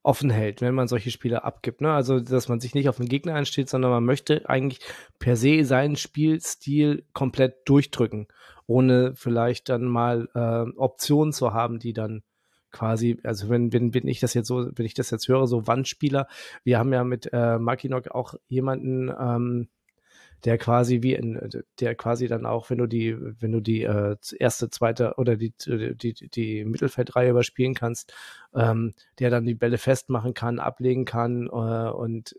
offen 0.01 0.31
hält, 0.31 0.61
wenn 0.61 0.73
man 0.73 0.87
solche 0.87 1.11
Spiele 1.11 1.43
abgibt. 1.43 1.81
Ne? 1.81 1.93
Also, 1.93 2.19
dass 2.19 2.49
man 2.49 2.59
sich 2.59 2.73
nicht 2.73 2.89
auf 2.89 2.97
den 2.97 3.07
Gegner 3.07 3.35
einsteht, 3.35 3.69
sondern 3.69 3.91
man 3.91 4.03
möchte 4.03 4.49
eigentlich 4.49 4.79
per 5.19 5.35
se 5.35 5.63
seinen 5.63 5.95
Spielstil 5.95 7.05
komplett 7.13 7.57
durchdrücken, 7.65 8.27
ohne 8.65 9.13
vielleicht 9.15 9.69
dann 9.69 9.83
mal 9.83 10.29
äh, 10.33 10.77
Optionen 10.77 11.33
zu 11.33 11.53
haben, 11.53 11.77
die 11.77 11.93
dann 11.93 12.23
quasi, 12.71 13.19
also 13.23 13.49
wenn, 13.49 13.71
wenn, 13.73 13.93
wenn 13.93 14.07
ich 14.07 14.19
das 14.19 14.33
jetzt 14.33 14.47
so, 14.47 14.71
wenn 14.73 14.85
ich 14.87 14.95
das 14.95 15.11
jetzt 15.11 15.27
höre, 15.27 15.45
so 15.45 15.67
Wandspieler, 15.67 16.27
wir 16.63 16.79
haben 16.79 16.93
ja 16.93 17.03
mit 17.03 17.29
äh, 17.31 17.59
Makinok 17.59 18.09
auch 18.09 18.33
jemanden 18.47 19.09
ähm, 19.09 19.67
der 20.45 20.57
quasi 20.57 21.01
wie 21.01 21.13
in, 21.13 21.39
der 21.79 21.95
quasi 21.95 22.27
dann 22.27 22.45
auch, 22.45 22.69
wenn 22.69 22.77
du 22.77 22.87
die, 22.87 23.15
wenn 23.41 23.51
du 23.51 23.59
die 23.59 23.83
äh, 23.83 24.15
erste, 24.39 24.69
zweite 24.69 25.15
oder 25.17 25.35
die, 25.35 25.53
die, 25.67 26.13
die 26.13 26.65
Mittelfeldreihe 26.65 27.31
überspielen 27.31 27.73
kannst, 27.73 28.13
ähm, 28.53 28.93
der 29.19 29.29
dann 29.29 29.45
die 29.45 29.55
Bälle 29.55 29.77
festmachen 29.77 30.33
kann, 30.33 30.59
ablegen 30.59 31.05
kann 31.05 31.47
äh, 31.47 31.49
und 31.91 32.35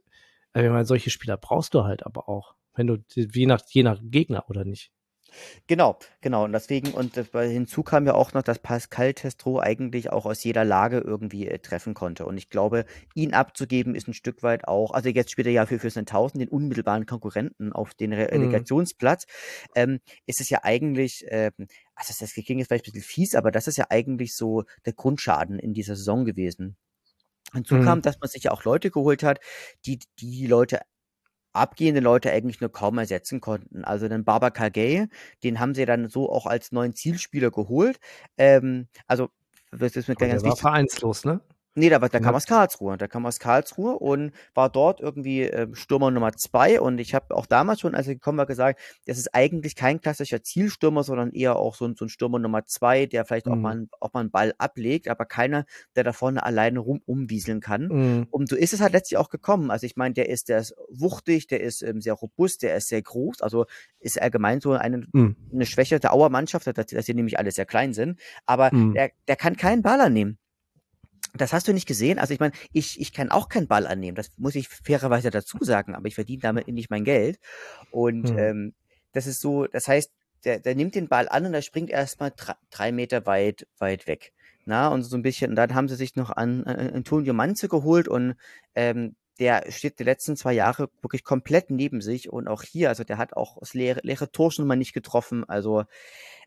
äh, 0.55 0.69
meine, 0.69 0.85
solche 0.85 1.11
Spieler 1.11 1.37
brauchst 1.37 1.75
du 1.75 1.85
halt 1.85 2.07
aber 2.07 2.29
auch, 2.29 2.55
wenn 2.75 2.87
du 2.87 2.99
je 3.15 3.47
nach 3.47 3.63
je 3.69 3.83
nach 3.83 4.01
Gegner 4.03 4.45
oder 4.49 4.65
nicht. 4.65 4.93
Genau, 5.67 5.99
genau. 6.21 6.45
Und 6.45 6.53
deswegen, 6.53 6.93
und 6.93 7.15
hinzu 7.15 7.83
kam 7.83 8.07
ja 8.07 8.15
auch 8.15 8.33
noch, 8.33 8.43
dass 8.43 8.59
Pascal 8.59 9.15
Testro 9.15 9.61
eigentlich 9.61 10.11
auch 10.11 10.27
aus 10.27 10.43
jeder 10.45 10.65
Lage 10.65 10.99
irgendwie 10.99 11.47
äh, 11.47 11.59
treffen 11.59 11.95
konnte. 11.95 12.27
Und 12.27 12.37
ich 12.39 12.51
glaube, 12.51 12.85
ihn 13.15 13.35
abzugeben 13.35 13.95
ist 13.95 14.09
ein 14.09 14.15
Stück 14.15 14.43
weit 14.43 14.67
auch, 14.67 14.93
also 14.93 15.09
jetzt 15.09 15.31
spielt 15.31 15.47
er 15.47 15.53
ja 15.53 15.67
für, 15.67 15.79
für 15.79 15.89
1000 15.89 16.43
den 16.43 16.49
unmittelbaren 16.49 17.07
Konkurrenten 17.07 17.73
auf 17.73 17.95
den 17.95 18.11
mhm. 18.11 18.17
Relegationsplatz. 18.17 19.27
Mhm. 19.27 19.73
Ähm, 19.75 20.01
ist 20.27 20.41
es 20.41 20.51
ja 20.51 20.61
eigentlich, 20.63 21.25
ähm, 21.29 21.53
also 21.95 22.15
das 22.19 22.33
klingt 22.33 22.61
jetzt 22.61 22.69
vielleicht 22.69 22.87
ein 22.87 22.93
bisschen 22.93 23.09
fies, 23.09 23.35
aber 23.35 23.51
das 23.51 23.69
ist 23.69 23.77
ja 23.77 23.87
eigentlich 23.91 24.35
so 24.35 24.65
der 24.87 24.93
Grundschaden 24.93 25.59
in 25.59 25.75
dieser 25.75 25.97
Saison 25.97 26.25
gewesen. 26.25 26.77
Hinzu 27.53 27.77
mhm. 27.77 27.85
kam, 27.85 28.03
dass 28.03 28.21
man 28.21 28.29
sich 28.29 28.45
ja 28.45 28.51
auch 28.51 28.65
Leute 28.65 28.91
geholt 28.91 29.23
hat, 29.23 29.41
die 29.87 29.99
die 30.19 30.47
Leute 30.47 30.81
abgehende 31.59 32.01
Leute 32.01 32.31
eigentlich 32.31 32.61
nur 32.61 32.73
kaum 32.73 32.99
ersetzen 32.99 33.41
konnten. 33.41 33.85
Also 33.85 34.09
den 34.09 34.25
Baba 34.25 34.51
Kagey, 34.51 35.07
den 35.43 35.61
haben 35.61 35.75
sie 35.75 35.85
dann 35.85 36.09
so 36.09 36.31
auch 36.31 36.47
als 36.47 36.73
neuen 36.73 36.95
Zielspieler 36.95 37.51
geholt. 37.51 37.99
Ähm, 38.37 38.89
also 39.07 39.29
das 39.71 39.97
ist 39.97 40.09
mir 40.09 40.15
ganz 40.15 40.33
wichtig. 40.33 40.51
war 40.51 40.57
vereinslos, 40.57 41.25
ne? 41.25 41.41
Nee, 41.79 41.91
da, 41.91 41.99
der 42.01 42.21
kam 42.21 42.35
aus 42.35 42.47
Karlsruhe. 42.47 42.99
Der 42.99 43.07
kam 43.07 43.25
aus 43.25 43.39
Karlsruhe 43.39 43.97
und 43.99 44.33
war 44.55 44.69
dort 44.69 45.01
irgendwie 45.01 45.43
äh, 45.43 45.69
Stürmer 45.75 46.11
Nummer 46.11 46.33
zwei. 46.33 46.81
Und 46.81 46.99
ich 46.99 47.15
habe 47.15 47.37
auch 47.37 47.47
damals 47.47 47.81
schon, 47.81 47.95
als 47.95 48.09
er 48.09 48.15
gekommen 48.15 48.39
war, 48.39 48.47
gesagt, 48.47 48.81
das 49.07 49.17
ist 49.17 49.33
eigentlich 49.33 49.77
kein 49.77 50.01
klassischer 50.01 50.43
Zielstürmer, 50.43 51.05
sondern 51.05 51.31
eher 51.31 51.57
auch 51.57 51.77
so, 51.77 51.87
ein, 51.87 51.95
so 51.95 52.05
ein 52.05 52.09
Stürmer 52.09 52.41
Nummer 52.41 52.67
zwei, 52.67 53.07
der 53.07 53.25
vielleicht 53.25 53.47
mhm. 53.47 53.53
auch, 53.53 53.57
mal, 53.57 53.87
auch 54.01 54.13
mal 54.13 54.21
einen 54.21 54.31
Ball 54.31 54.55
ablegt, 54.59 55.07
aber 55.07 55.25
keiner, 55.25 55.67
der 55.95 56.03
da 56.03 56.13
vorne 56.13 56.43
alleine 56.43 56.81
rum 56.81 57.01
umwieseln 57.07 57.61
kann. 57.61 57.89
Mhm. 57.89 58.27
Und 58.31 58.49
so 58.49 58.57
ist 58.57 58.73
es 58.73 58.81
halt 58.81 58.93
letztlich 58.93 59.17
auch 59.17 59.29
gekommen. 59.29 59.71
Also 59.71 59.87
ich 59.87 59.97
meine, 59.97 60.15
der 60.15 60.29
ist, 60.29 60.49
der 60.49 60.59
ist 60.59 60.75
wuchtig, 60.91 61.47
der 61.47 61.61
ist 61.61 61.83
ähm, 61.83 62.01
sehr 62.01 62.15
robust, 62.15 62.63
der 62.63 62.77
ist 62.77 62.89
sehr 62.89 63.03
groß. 63.03 63.41
Also 63.41 63.67
ist 64.01 64.21
allgemein 64.21 64.61
so 64.61 64.73
eine, 64.73 65.07
mhm. 65.13 65.37
eine 65.53 65.67
Schwäche 65.67 66.01
der 66.01 66.13
Auer-Mannschaft, 66.13 66.67
dass, 66.67 66.87
dass 66.87 67.07
sie 67.07 67.15
nämlich 67.15 67.39
alle 67.39 67.53
sehr 67.53 67.67
klein 67.67 67.95
sind. 67.95 68.19
Aber 68.47 68.75
mhm. 68.75 68.95
der, 68.95 69.13
der 69.29 69.37
kann 69.37 69.57
keinen 69.57 69.83
Ball 69.83 70.01
annehmen. 70.01 70.39
Das 71.35 71.53
hast 71.53 71.69
du 71.69 71.73
nicht 71.73 71.87
gesehen. 71.87 72.19
Also 72.19 72.35
ich 72.35 72.41
meine, 72.41 72.53
ich, 72.73 73.01
ich 73.01 73.13
kann 73.13 73.31
auch 73.31 73.49
keinen 73.49 73.69
Ball 73.69 73.87
annehmen. 73.87 74.15
Das 74.15 74.31
muss 74.37 74.55
ich 74.55 74.69
fairerweise 74.69 75.31
dazu 75.31 75.59
sagen, 75.61 75.95
aber 75.95 76.07
ich 76.07 76.15
verdiene 76.15 76.41
damit 76.41 76.69
nicht 76.69 76.91
mein 76.91 77.05
Geld. 77.05 77.39
Und 77.91 78.31
hm. 78.31 78.39
ähm, 78.39 78.75
das 79.13 79.27
ist 79.27 79.41
so, 79.41 79.67
das 79.67 79.89
heißt, 79.89 80.11
der, 80.45 80.61
der 80.61 80.75
nimmt 80.75 80.95
den 80.95 81.09
Ball 81.09 81.29
an 81.29 81.47
und 81.47 81.55
er 81.55 81.63
springt 81.63 81.91
erstmal 81.91 82.33
drei, 82.35 82.55
drei 82.71 82.93
Meter 82.93 83.27
weit, 83.27 83.67
weit 83.79 84.07
weg. 84.07 84.33
Na, 84.65 84.89
und 84.89 85.03
so 85.03 85.17
ein 85.17 85.23
bisschen, 85.23 85.51
und 85.51 85.57
dann 85.57 85.75
haben 85.75 85.89
sie 85.89 85.97
sich 85.97 86.15
noch 86.15 86.31
an, 86.31 86.65
an 86.65 86.91
Antonio 86.95 87.33
Manze 87.33 87.69
geholt 87.69 88.07
und 88.07 88.35
ähm, 88.75 89.17
der 89.39 89.65
steht 89.71 89.99
die 89.99 90.05
letzten 90.05 90.37
zwei 90.37 90.53
Jahre 90.53 90.91
wirklich 91.01 91.25
komplett 91.25 91.71
neben 91.71 92.01
sich 92.01 92.31
und 92.31 92.49
auch 92.49 92.63
hier, 92.63 92.89
also 92.89 93.03
der 93.03 93.19
hat 93.19 93.35
auch 93.35 93.59
das 93.61 93.73
leere, 93.73 94.01
leere 94.03 94.31
Tor 94.31 94.53
schon 94.53 94.67
mal 94.67 94.77
nicht 94.77 94.93
getroffen. 94.93 95.49
Also 95.49 95.85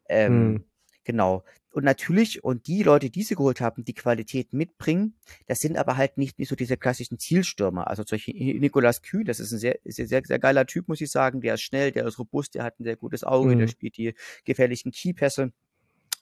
ähm, 0.07 0.31
hm. 0.33 0.65
genau, 1.03 1.43
und 1.71 1.85
natürlich, 1.85 2.43
und 2.43 2.67
die 2.67 2.83
Leute, 2.83 3.09
die 3.09 3.23
sie 3.23 3.35
geholt 3.35 3.61
haben, 3.61 3.85
die 3.85 3.93
Qualität 3.93 4.51
mitbringen, 4.51 5.15
das 5.47 5.59
sind 5.59 5.77
aber 5.77 5.95
halt 5.95 6.17
nicht, 6.17 6.37
nicht 6.37 6.49
so 6.49 6.55
diese 6.55 6.75
klassischen 6.75 7.17
Zielstürmer. 7.17 7.87
Also 7.87 8.03
zum 8.03 8.17
Beispiel 8.17 8.59
Nikolas 8.59 9.01
Kühn, 9.01 9.23
das 9.23 9.39
ist 9.39 9.53
ein 9.53 9.59
sehr, 9.59 9.79
sehr, 9.85 10.07
sehr, 10.07 10.21
sehr 10.25 10.39
geiler 10.39 10.65
Typ, 10.65 10.89
muss 10.89 10.99
ich 10.99 11.09
sagen. 11.09 11.39
Der 11.39 11.53
ist 11.53 11.61
schnell, 11.61 11.91
der 11.91 12.05
ist 12.05 12.19
robust, 12.19 12.55
der 12.55 12.63
hat 12.63 12.79
ein 12.79 12.83
sehr 12.83 12.97
gutes 12.97 13.23
Auge, 13.23 13.55
mhm. 13.55 13.59
der 13.59 13.67
spielt 13.67 13.97
die 13.97 14.13
gefährlichen 14.43 14.91
Keypässe. 14.91 15.53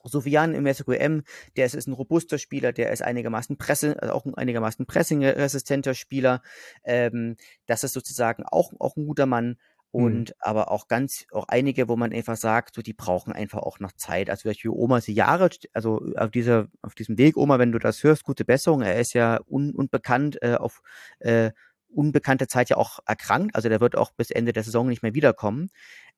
Sofian 0.04 0.54
im 0.54 0.72
SQM, 0.72 1.24
der 1.58 1.66
ist, 1.66 1.76
ist 1.76 1.88
ein 1.88 1.94
robuster 1.94 2.38
Spieler, 2.38 2.72
der 2.72 2.92
ist 2.92 3.02
einigermaßen 3.02 3.58
Presse, 3.58 4.02
also 4.02 4.14
auch 4.14 4.26
ein 4.26 4.36
einigermaßen 4.36 4.86
pressingresistenter 4.86 5.94
Spieler. 5.94 6.42
Ähm, 6.84 7.36
das 7.66 7.84
ist 7.84 7.94
sozusagen 7.94 8.44
auch, 8.44 8.72
auch 8.80 8.96
ein 8.96 9.06
guter 9.06 9.26
Mann. 9.26 9.58
Mhm. 9.92 10.04
Und 10.04 10.30
mhm. 10.30 10.36
aber 10.40 10.72
auch 10.72 10.88
ganz, 10.88 11.26
auch 11.32 11.48
einige, 11.48 11.88
wo 11.88 11.96
man 11.96 12.14
einfach 12.14 12.38
sagt, 12.38 12.76
so 12.76 12.82
die 12.82 12.94
brauchen 12.94 13.34
einfach 13.34 13.60
auch 13.60 13.80
noch 13.80 13.92
Zeit. 13.94 14.30
Also 14.30 14.44
vielleicht 14.44 14.62
für 14.62 14.76
Oma 14.76 15.02
sie 15.02 15.14
Jahre, 15.14 15.50
also 15.74 16.02
auf 16.16 16.32
dieser, 16.32 16.68
auf 16.82 16.96
diesem 16.96 17.18
Weg, 17.18 17.38
Oma, 17.38 17.60
wenn 17.60 17.72
du 17.72 17.80
das 17.80 18.04
hörst, 18.04 18.24
gute 18.24 18.46
Besserung. 18.46 18.82
Er 18.82 19.00
ist 19.00 19.14
ja 19.14 19.40
un, 19.48 19.74
unbekannt 19.74 20.42
äh, 20.42 20.56
auf 20.56 20.82
äh, 21.20 21.52
unbekannte 21.92 22.48
Zeit 22.48 22.70
ja 22.70 22.78
auch 22.78 23.00
erkrankt. 23.06 23.56
Also 23.56 23.70
der 23.70 23.82
wird 23.82 23.96
auch 23.96 24.12
bis 24.12 24.30
Ende 24.32 24.54
der 24.54 24.64
Saison 24.64 24.88
nicht 24.88 25.02
mehr 25.02 25.16
wiederkommen. 25.16 25.70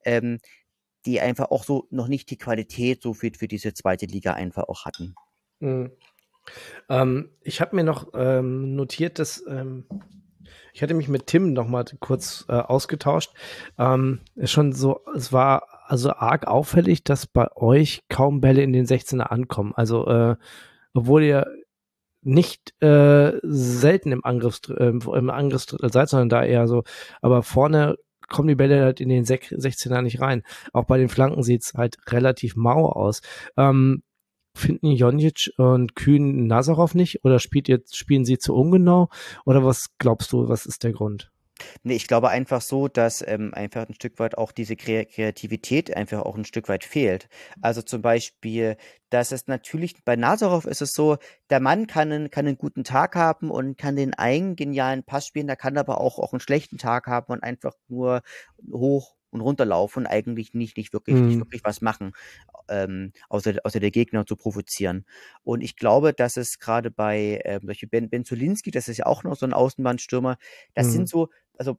Ähm, 0.04 0.40
die 1.06 1.20
einfach 1.20 1.50
auch 1.50 1.64
so 1.64 1.88
noch 1.90 2.08
nicht 2.08 2.30
die 2.30 2.38
Qualität 2.38 3.02
so 3.02 3.14
für, 3.14 3.32
für 3.36 3.48
diese 3.48 3.74
zweite 3.74 4.06
Liga 4.06 4.34
einfach 4.34 4.66
auch 4.68 4.86
hatten. 4.86 5.16
Mhm. 5.60 5.92
Ähm, 6.90 7.30
ich 7.42 7.62
habe 7.62 7.76
mir 7.76 7.84
noch 7.84 8.10
ähm, 8.14 8.76
notiert, 8.76 9.20
dass 9.20 9.44
ähm, 9.48 9.86
ich 10.74 10.82
hatte 10.82 10.94
mich 10.94 11.08
mit 11.08 11.28
Tim 11.28 11.54
noch 11.54 11.68
mal 11.68 11.86
kurz 12.00 12.46
äh, 12.50 12.54
ausgetauscht. 12.54 13.32
Ähm, 13.78 14.20
schon 14.44 14.74
so, 14.74 15.02
es 15.16 15.34
war 15.34 15.64
also 15.86 16.12
arg 16.12 16.48
auffällig, 16.48 17.04
dass 17.04 17.28
bei 17.28 17.52
euch 17.56 18.02
kaum 18.10 18.42
Bälle 18.42 18.64
in 18.64 18.74
den 18.74 18.86
16er 18.86 19.24
ankommen. 19.24 19.74
Also 19.76 20.08
äh, 20.08 20.36
obwohl 20.94 21.24
ihr 21.24 21.48
nicht 22.24 22.74
äh, 22.82 23.34
selten 23.44 24.12
im 24.12 24.24
Angriffs 24.24 24.62
äh, 24.70 24.86
im 24.86 25.30
Angriffsdrittel 25.30 25.92
seid, 25.92 26.10
sondern 26.10 26.30
da 26.30 26.44
eher 26.44 26.68
so, 26.68 26.84
aber 27.22 27.42
vorne 27.44 27.98
kommen 28.30 28.48
die 28.48 28.56
Bälle 28.56 28.84
halt 28.84 29.02
in 29.02 29.10
den 29.10 29.26
16er 29.26 30.02
nicht 30.02 30.22
rein. 30.22 30.44
Auch 30.72 30.86
bei 30.86 30.98
den 30.98 31.10
Flanken 31.10 31.44
sieht's 31.44 31.74
halt 31.76 31.98
relativ 32.08 32.56
mau 32.56 32.86
aus. 32.88 33.22
Ähm, 33.58 34.04
finden 34.62 34.92
Jonjic 34.92 35.52
und 35.58 35.96
Kühn 35.96 36.48
Nazarov 36.48 36.96
nicht 36.96 37.26
oder 37.26 37.40
spielt 37.40 37.68
jetzt, 37.68 37.98
spielen 37.98 38.26
sie 38.26 38.38
zu 38.38 38.56
ungenau 38.56 39.10
oder 39.46 39.66
was 39.66 39.98
glaubst 39.98 40.32
du, 40.32 40.48
was 40.48 40.66
ist 40.66 40.84
der 40.84 40.94
Grund? 40.94 41.32
Nee, 41.84 41.96
ich 41.96 42.08
glaube 42.08 42.30
einfach 42.30 42.62
so, 42.62 42.88
dass 42.88 43.24
ähm, 43.26 43.54
einfach 43.54 43.88
ein 43.88 43.94
Stück 43.94 44.20
weit 44.20 44.38
auch 44.38 44.52
diese 44.52 44.76
Kreativität 44.76 45.96
einfach 45.96 46.22
auch 46.22 46.36
ein 46.36 46.46
Stück 46.46 46.70
weit 46.70 46.84
fehlt. 46.84 47.28
Also 47.62 47.82
zum 47.82 48.02
Beispiel, 48.02 48.78
dass 49.10 49.32
es 49.32 49.48
natürlich, 49.48 50.04
bei 50.04 50.16
Nazarov 50.16 50.66
ist 50.66 50.82
es 50.82 50.92
so, 50.92 51.18
der 51.50 51.60
Mann 51.60 51.88
kann 51.88 52.12
einen, 52.12 52.32
kann 52.32 52.48
einen 52.48 52.58
guten 52.58 52.84
Tag 52.84 53.16
haben 53.16 53.52
und 53.52 53.78
kann 53.78 53.96
den 53.96 54.14
einen 54.14 54.56
genialen 54.56 55.04
Pass 55.04 55.28
spielen, 55.28 55.48
der 55.48 55.56
kann 55.56 55.78
aber 55.78 56.00
auch, 56.00 56.20
auch 56.20 56.34
einen 56.34 56.40
schlechten 56.40 56.78
Tag 56.78 57.08
haben 57.08 57.32
und 57.32 57.44
einfach 57.44 57.74
nur 57.88 58.22
hoch 58.72 59.16
und 59.32 59.42
runterlaufen 59.42 60.04
und 60.04 60.08
eigentlich 60.08 60.54
nicht, 60.54 60.78
nicht 60.78 60.94
wirklich, 60.94 61.16
mhm. 61.16 61.28
nicht 61.28 61.40
wirklich 61.40 61.64
was 61.64 61.82
machen, 61.82 62.14
ähm, 62.70 63.12
außer, 63.30 63.56
außer 63.64 63.80
der 63.80 63.92
Gegner 63.92 64.26
zu 64.26 64.36
provozieren. 64.36 65.06
Und 65.44 65.62
ich 65.62 65.76
glaube, 65.76 66.14
dass 66.14 66.38
es 66.38 66.60
gerade 66.60 66.92
bei 66.92 67.42
ähm, 67.46 67.62
solche 67.64 67.88
Ben, 67.88 68.10
ben 68.10 68.26
Zulinski, 68.26 68.72
das 68.72 68.88
ist 68.88 68.98
ja 68.98 69.06
auch 69.06 69.24
noch 69.24 69.36
so 69.36 69.46
ein 69.46 69.54
Außenbahnstürmer, 69.54 70.38
das 70.74 70.88
mhm. 70.88 70.92
sind 70.92 71.10
so, 71.10 71.30
also 71.58 71.78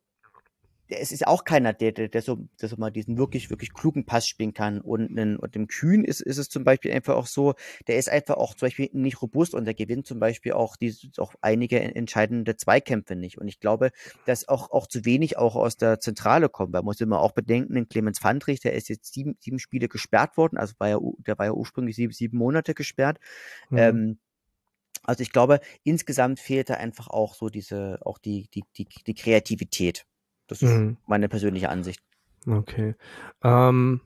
es 0.98 1.12
ist 1.12 1.26
auch 1.26 1.44
keiner, 1.44 1.72
der, 1.72 1.92
der, 1.92 2.08
der, 2.08 2.22
so, 2.22 2.48
der 2.60 2.68
so 2.68 2.76
mal 2.76 2.90
diesen 2.90 3.16
wirklich, 3.18 3.50
wirklich 3.50 3.72
klugen 3.72 4.04
Pass 4.04 4.26
spielen 4.26 4.54
kann. 4.54 4.80
Und, 4.80 5.10
einen, 5.10 5.36
und 5.36 5.54
dem 5.54 5.66
Kühn 5.66 6.04
ist, 6.04 6.20
ist 6.20 6.38
es 6.38 6.48
zum 6.48 6.64
Beispiel 6.64 6.92
einfach 6.92 7.14
auch 7.14 7.26
so, 7.26 7.54
der 7.88 7.96
ist 7.96 8.08
einfach 8.08 8.36
auch 8.36 8.54
zum 8.54 8.66
Beispiel 8.66 8.90
nicht 8.92 9.22
robust 9.22 9.54
und 9.54 9.64
der 9.64 9.74
gewinnt 9.74 10.06
zum 10.06 10.20
Beispiel 10.20 10.52
auch, 10.52 10.76
diese, 10.76 11.08
auch 11.18 11.34
einige 11.40 11.80
entscheidende 11.80 12.56
Zweikämpfe 12.56 13.16
nicht. 13.16 13.38
Und 13.38 13.48
ich 13.48 13.60
glaube, 13.60 13.90
dass 14.26 14.48
auch, 14.48 14.70
auch 14.70 14.86
zu 14.86 15.04
wenig 15.04 15.38
auch 15.38 15.56
aus 15.56 15.76
der 15.76 16.00
Zentrale 16.00 16.48
kommt. 16.48 16.72
Man 16.72 16.84
muss 16.84 17.00
immer 17.00 17.20
auch 17.20 17.32
bedenken, 17.32 17.74
den 17.74 17.88
Clemens 17.88 18.18
Fandrich, 18.18 18.60
der 18.60 18.74
ist 18.74 18.88
jetzt 18.88 19.12
sieben, 19.12 19.36
sieben 19.40 19.58
Spiele 19.58 19.88
gesperrt 19.88 20.36
worden, 20.36 20.56
also 20.56 20.74
war 20.78 20.88
ja, 20.88 20.98
der 21.18 21.38
war 21.38 21.46
ja 21.46 21.52
ursprünglich 21.52 21.96
sieben, 21.96 22.12
sieben 22.12 22.38
Monate 22.38 22.74
gesperrt. 22.74 23.18
Mhm. 23.70 23.78
Ähm, 23.78 24.18
also 25.04 25.22
ich 25.22 25.32
glaube, 25.32 25.60
insgesamt 25.82 26.38
fehlt 26.38 26.70
da 26.70 26.74
einfach 26.74 27.08
auch 27.08 27.34
so 27.34 27.48
diese, 27.48 27.98
auch 28.02 28.18
die, 28.18 28.48
die, 28.54 28.62
die, 28.76 28.86
die 29.06 29.14
Kreativität. 29.14 30.06
Das 30.52 30.62
ist 30.62 30.70
mhm. 30.70 30.98
meine 31.06 31.28
persönliche 31.28 31.68
Ansicht. 31.68 32.00
Okay. 32.46 32.94
Ähm, 33.42 34.00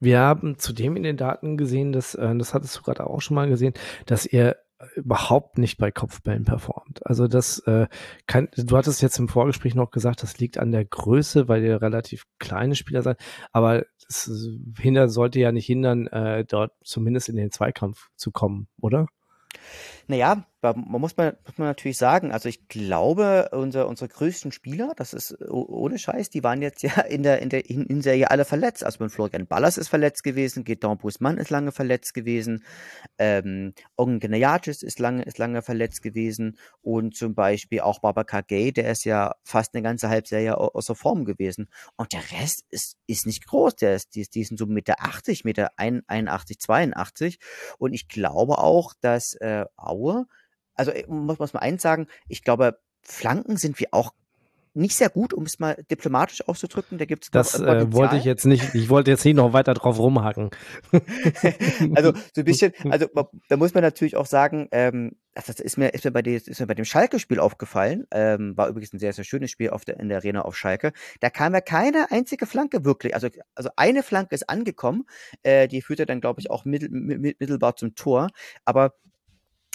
wir 0.00 0.20
haben 0.20 0.58
zudem 0.58 0.96
in 0.96 1.02
den 1.02 1.16
Daten 1.16 1.56
gesehen, 1.56 1.92
dass, 1.92 2.14
äh, 2.14 2.34
das 2.36 2.54
hattest 2.54 2.76
du 2.76 2.82
gerade 2.82 3.06
auch 3.06 3.20
schon 3.20 3.34
mal 3.34 3.48
gesehen, 3.48 3.74
dass 4.06 4.26
ihr 4.26 4.56
überhaupt 4.96 5.58
nicht 5.58 5.78
bei 5.78 5.90
Kopfbällen 5.90 6.44
performt. 6.44 7.06
Also 7.06 7.28
das 7.28 7.60
äh, 7.60 7.86
kann, 8.26 8.48
du 8.56 8.76
hattest 8.76 9.02
jetzt 9.02 9.18
im 9.18 9.28
Vorgespräch 9.28 9.74
noch 9.74 9.90
gesagt, 9.90 10.22
das 10.22 10.38
liegt 10.38 10.58
an 10.58 10.72
der 10.72 10.84
Größe, 10.84 11.48
weil 11.48 11.62
ihr 11.62 11.80
relativ 11.80 12.24
kleine 12.38 12.74
Spieler 12.74 13.02
seid, 13.02 13.18
aber 13.52 13.84
das 14.06 14.28
hindert, 14.78 15.12
sollte 15.12 15.38
ja 15.40 15.52
nicht 15.52 15.66
hindern, 15.66 16.06
äh, 16.08 16.44
dort 16.44 16.72
zumindest 16.82 17.28
in 17.28 17.36
den 17.36 17.50
Zweikampf 17.50 18.08
zu 18.16 18.30
kommen, 18.32 18.68
oder? 18.80 19.06
Naja, 20.06 20.44
man 20.62 21.00
muss 21.00 21.16
man, 21.16 21.36
muss 21.44 21.58
man 21.58 21.68
natürlich 21.68 21.98
sagen, 21.98 22.30
also 22.30 22.48
ich 22.48 22.68
glaube, 22.68 23.48
unser, 23.50 23.88
unsere 23.88 24.08
größten 24.08 24.52
Spieler, 24.52 24.92
das 24.96 25.12
ist 25.12 25.36
ohne 25.50 25.98
Scheiß, 25.98 26.30
die 26.30 26.44
waren 26.44 26.62
jetzt 26.62 26.82
ja 26.82 27.00
in 27.00 27.24
der, 27.24 27.42
in 27.42 27.48
der 27.48 27.62
Hinserie 27.62 28.30
alle 28.30 28.44
verletzt. 28.44 28.84
Also 28.84 29.08
Florian 29.08 29.48
Ballas 29.48 29.76
ist 29.76 29.88
verletzt 29.88 30.22
gewesen, 30.22 30.62
Gideon 30.62 30.98
Busmann 30.98 31.38
ist 31.38 31.50
lange 31.50 31.72
verletzt 31.72 32.14
gewesen, 32.14 32.64
ähm, 33.18 33.74
Ongen 33.96 34.20
Genayatis 34.20 34.82
ist 34.82 35.00
lange, 35.00 35.22
ist 35.24 35.38
lange 35.38 35.62
verletzt 35.62 36.00
gewesen 36.02 36.56
und 36.80 37.16
zum 37.16 37.34
Beispiel 37.34 37.80
auch 37.80 37.98
Babacar 38.00 38.44
Gay, 38.44 38.72
der 38.72 38.90
ist 38.90 39.04
ja 39.04 39.34
fast 39.42 39.74
eine 39.74 39.82
ganze 39.82 40.08
Halbserie 40.08 40.56
außer 40.56 40.94
Form 40.94 41.24
gewesen. 41.24 41.68
Und 41.96 42.12
der 42.12 42.22
Rest 42.40 42.64
ist, 42.70 42.96
ist 43.08 43.26
nicht 43.26 43.46
groß, 43.46 43.76
der 43.76 43.96
ist, 43.96 44.14
die, 44.14 44.26
die 44.32 44.44
sind 44.44 44.58
so 44.58 44.66
Meter 44.66 44.96
80, 45.00 45.44
Meter 45.44 45.70
81, 45.76 46.60
82 46.60 47.38
und 47.78 47.92
ich 47.94 48.06
glaube 48.06 48.58
auch, 48.58 48.92
dass 49.00 49.34
äh, 49.40 49.64
Aue 50.02 50.26
also 50.74 50.90
äh, 50.90 51.04
muss, 51.08 51.38
muss 51.38 51.52
man 51.52 51.62
eins 51.62 51.82
sagen, 51.82 52.06
ich 52.28 52.42
glaube, 52.42 52.78
Flanken 53.02 53.56
sind 53.56 53.78
wir 53.80 53.88
auch 53.92 54.12
nicht 54.74 54.96
sehr 54.96 55.10
gut, 55.10 55.34
um 55.34 55.44
es 55.44 55.58
mal 55.58 55.84
diplomatisch 55.90 56.48
auszudrücken. 56.48 56.96
Da 56.96 57.04
gibt's 57.04 57.30
das 57.30 57.60
äh, 57.60 57.92
wollte 57.92 58.16
ich 58.16 58.24
jetzt 58.24 58.46
nicht. 58.46 58.74
Ich 58.74 58.88
wollte 58.88 59.10
jetzt 59.10 59.22
nicht 59.22 59.34
noch 59.34 59.52
weiter 59.52 59.74
drauf 59.74 59.98
rumhacken. 59.98 60.48
also 61.94 62.14
so 62.34 62.40
ein 62.40 62.44
bisschen. 62.44 62.72
Also 62.88 63.06
da 63.50 63.56
muss 63.58 63.74
man 63.74 63.82
natürlich 63.82 64.16
auch 64.16 64.24
sagen, 64.24 64.68
ähm, 64.72 65.12
das 65.34 65.50
ist 65.50 65.76
mir 65.76 65.92
ist 65.92 66.06
mir 66.06 66.10
bei, 66.10 66.22
ist 66.22 66.58
mir 66.58 66.66
bei 66.66 66.72
dem 66.72 66.86
Schalke-Spiel 66.86 67.38
aufgefallen. 67.38 68.06
Ähm, 68.12 68.56
war 68.56 68.68
übrigens 68.68 68.94
ein 68.94 68.98
sehr 68.98 69.12
sehr 69.12 69.24
schönes 69.24 69.50
Spiel 69.50 69.68
auf 69.68 69.84
der 69.84 70.00
in 70.00 70.08
der 70.08 70.16
Arena 70.16 70.40
auf 70.40 70.56
Schalke. 70.56 70.92
Da 71.20 71.28
kam 71.28 71.52
ja 71.52 71.60
keine 71.60 72.10
einzige 72.10 72.46
Flanke 72.46 72.82
wirklich. 72.82 73.14
Also 73.14 73.28
also 73.54 73.68
eine 73.76 74.02
Flanke 74.02 74.34
ist 74.34 74.48
angekommen. 74.48 75.04
Äh, 75.42 75.68
die 75.68 75.82
führte 75.82 76.06
dann 76.06 76.22
glaube 76.22 76.40
ich 76.40 76.50
auch 76.50 76.64
mittel, 76.64 76.88
mittelbar 76.88 77.76
zum 77.76 77.94
Tor. 77.94 78.28
Aber 78.64 78.94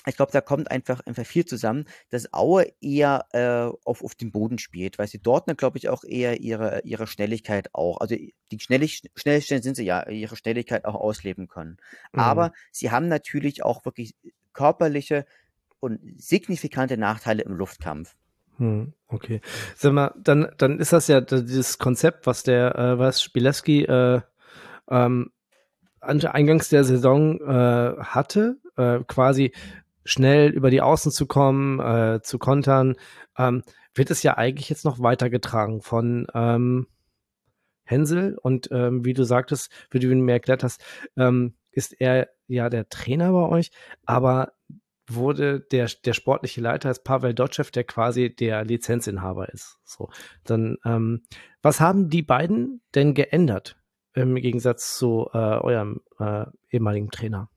ich 0.08 0.16
glaube, 0.16 0.32
da 0.32 0.42
kommt 0.42 0.72
einfach, 0.72 1.02
einfach 1.06 1.26
viel 1.26 1.46
zusammen, 1.46 1.86
dass 2.10 2.34
Aue 2.34 2.68
eher 2.82 3.26
äh, 3.32 3.72
auf, 3.86 4.04
auf 4.04 4.16
dem 4.16 4.32
Boden 4.32 4.58
spielt, 4.58 4.98
weil 4.98 5.08
sie 5.08 5.20
dort, 5.20 5.46
glaube 5.58 5.78
ich, 5.78 5.90
auch 5.90 6.04
eher 6.04 6.40
ihre, 6.42 6.82
ihre 6.84 7.08
Schnelligkeit 7.08 7.70
auch, 7.74 8.00
also 8.00 8.16
die 8.16 8.60
schnellig, 8.60 9.04
schnell, 9.16 9.42
schnell 9.42 9.64
sind 9.64 9.76
sie 9.76 9.86
ja, 9.86 10.08
ihre 10.08 10.36
Schnelligkeit 10.36 10.86
auch 10.86 10.96
ausleben 10.96 11.48
können. 11.48 11.78
Mhm. 12.14 12.20
Aber 12.20 12.54
sie 12.72 12.92
haben 12.92 13.08
natürlich 13.08 13.64
auch 13.64 13.86
wirklich 13.86 14.16
körperliche 14.54 15.26
und 15.80 16.00
signifikante 16.18 16.98
Nachteile 16.98 17.44
im 17.44 17.54
Luftkampf. 17.54 18.16
Hm, 18.58 18.94
okay. 19.08 19.42
Sag 19.76 19.94
mal, 19.94 20.14
dann, 20.18 20.52
dann 20.58 20.80
ist 20.80 20.94
das 20.94 21.08
ja 21.08 21.22
dieses 21.22 21.78
Konzept, 21.78 22.26
was 22.26 22.44
der, 22.44 22.76
äh, 22.76 23.00
was 23.00 23.22
Spileski 23.22 23.84
äh, 23.84 24.22
ähm, 24.90 25.32
eingangs 26.02 26.70
der 26.70 26.84
Saison 26.84 27.40
äh, 27.42 27.98
hatte, 28.00 28.58
äh, 28.78 29.00
quasi 29.08 29.54
schnell 30.08 30.50
über 30.50 30.70
die 30.70 30.82
Außen 30.82 31.12
zu 31.12 31.26
kommen, 31.26 31.80
äh, 31.80 32.22
zu 32.22 32.40
kontern, 32.40 32.96
ähm, 33.38 33.64
wird 33.94 34.10
es 34.10 34.24
ja 34.24 34.38
eigentlich 34.38 34.70
jetzt 34.70 34.86
noch 34.86 35.00
weitergetragen 35.00 35.82
von 35.82 36.28
ähm, 36.34 36.88
Hensel 37.84 38.38
und 38.42 38.70
ähm, 38.72 39.04
wie 39.06 39.14
du 39.14 39.24
sagtest, 39.24 39.72
wie 39.92 40.00
du 40.00 40.08
mir 40.08 40.34
erklärt 40.34 40.64
hast, 40.64 40.84
ähm, 41.18 41.56
ist 41.72 41.94
er 42.00 42.30
ja 42.48 42.70
der 42.70 42.90
Trainer 42.90 43.32
bei 43.32 43.48
euch, 43.50 43.72
aber 44.06 44.54
wurde 45.10 45.62
der, 45.62 45.90
der 46.06 46.14
sportliche 46.14 46.62
Leiter 46.62 46.92
ist 46.92 47.04
Pavel 47.04 47.34
Dotschew, 47.34 47.64
der 47.74 47.84
quasi 47.84 48.34
der 48.34 48.66
Lizenzinhaber 48.66 49.50
ist. 49.50 49.80
So, 49.86 50.10
dann 50.44 50.78
ähm, 50.86 51.24
was 51.62 51.80
haben 51.80 52.10
die 52.10 52.24
beiden 52.24 52.82
denn 52.96 53.14
geändert 53.14 53.78
im 54.18 54.36
Gegensatz 54.36 54.98
zu 54.98 55.30
äh, 55.34 55.38
eurem 55.38 56.02
äh, 56.20 56.46
ehemaligen 56.72 57.10
Trainer? 57.10 57.50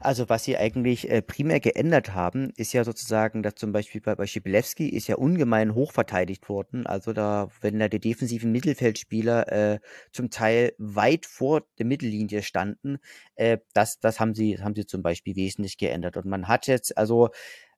Also 0.00 0.28
was 0.28 0.44
sie 0.44 0.56
eigentlich 0.56 1.10
äh, 1.10 1.22
primär 1.22 1.60
geändert 1.60 2.14
haben, 2.14 2.50
ist 2.56 2.72
ja 2.72 2.84
sozusagen, 2.84 3.42
dass 3.42 3.54
zum 3.54 3.72
Beispiel 3.72 4.00
bei, 4.00 4.14
bei 4.14 4.26
Schibilewski 4.26 4.88
ist 4.88 5.06
ja 5.06 5.16
ungemein 5.16 5.74
hoch 5.74 5.92
verteidigt 5.92 6.48
worden. 6.48 6.86
Also 6.86 7.12
da, 7.12 7.48
wenn 7.60 7.78
da 7.78 7.88
die 7.88 8.00
defensiven 8.00 8.52
Mittelfeldspieler 8.52 9.52
äh, 9.52 9.80
zum 10.12 10.30
Teil 10.30 10.72
weit 10.78 11.26
vor 11.26 11.62
der 11.78 11.86
Mittellinie 11.86 12.42
standen, 12.42 12.98
äh, 13.34 13.58
das, 13.74 14.00
das 14.00 14.18
haben 14.18 14.34
sie, 14.34 14.58
haben 14.58 14.74
sie 14.74 14.86
zum 14.86 15.02
Beispiel 15.02 15.36
wesentlich 15.36 15.78
geändert. 15.78 16.16
Und 16.16 16.26
man 16.26 16.48
hat 16.48 16.66
jetzt, 16.66 16.96
also 16.98 17.30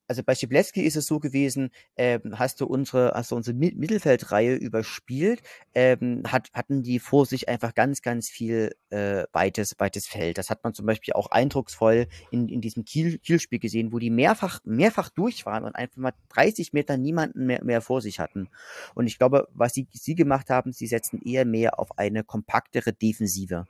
also 0.08 0.22
bei 0.22 0.34
Schibleski 0.34 0.80
ist 0.82 0.96
es 0.96 1.06
so 1.06 1.20
gewesen, 1.20 1.70
ähm, 1.96 2.38
hast 2.38 2.60
du 2.60 2.66
unsere, 2.66 3.12
hast 3.14 3.30
du 3.30 3.36
unsere 3.36 3.54
Mittelfeldreihe 3.54 4.54
überspielt, 4.54 5.42
ähm, 5.74 6.22
hat, 6.26 6.50
hatten 6.54 6.82
die 6.82 6.98
vor 6.98 7.26
sich 7.26 7.48
einfach 7.48 7.74
ganz, 7.74 8.00
ganz 8.00 8.30
viel 8.30 8.74
äh, 8.88 9.24
weites, 9.32 9.74
weites 9.78 10.06
Feld. 10.06 10.38
Das 10.38 10.48
hat 10.48 10.64
man 10.64 10.72
zum 10.72 10.86
Beispiel 10.86 11.12
auch 11.12 11.30
eindrucksvoll 11.30 12.06
in, 12.30 12.48
in 12.48 12.62
diesem 12.62 12.86
Kiel, 12.86 13.18
Kielspiel 13.18 13.58
gesehen, 13.58 13.92
wo 13.92 13.98
die 13.98 14.10
mehrfach, 14.10 14.60
mehrfach 14.64 15.10
durch 15.10 15.44
waren 15.44 15.64
und 15.64 15.76
einfach 15.76 15.98
mal 15.98 16.14
30 16.30 16.72
Meter 16.72 16.96
niemanden 16.96 17.44
mehr, 17.44 17.62
mehr 17.62 17.82
vor 17.82 18.00
sich 18.00 18.18
hatten. 18.18 18.48
Und 18.94 19.06
ich 19.06 19.18
glaube, 19.18 19.48
was 19.52 19.74
sie, 19.74 19.86
sie 19.92 20.14
gemacht 20.14 20.48
haben, 20.48 20.72
sie 20.72 20.86
setzen 20.86 21.20
eher 21.22 21.44
mehr 21.44 21.78
auf 21.78 21.98
eine 21.98 22.24
kompaktere 22.24 22.94
Defensive 22.94 23.66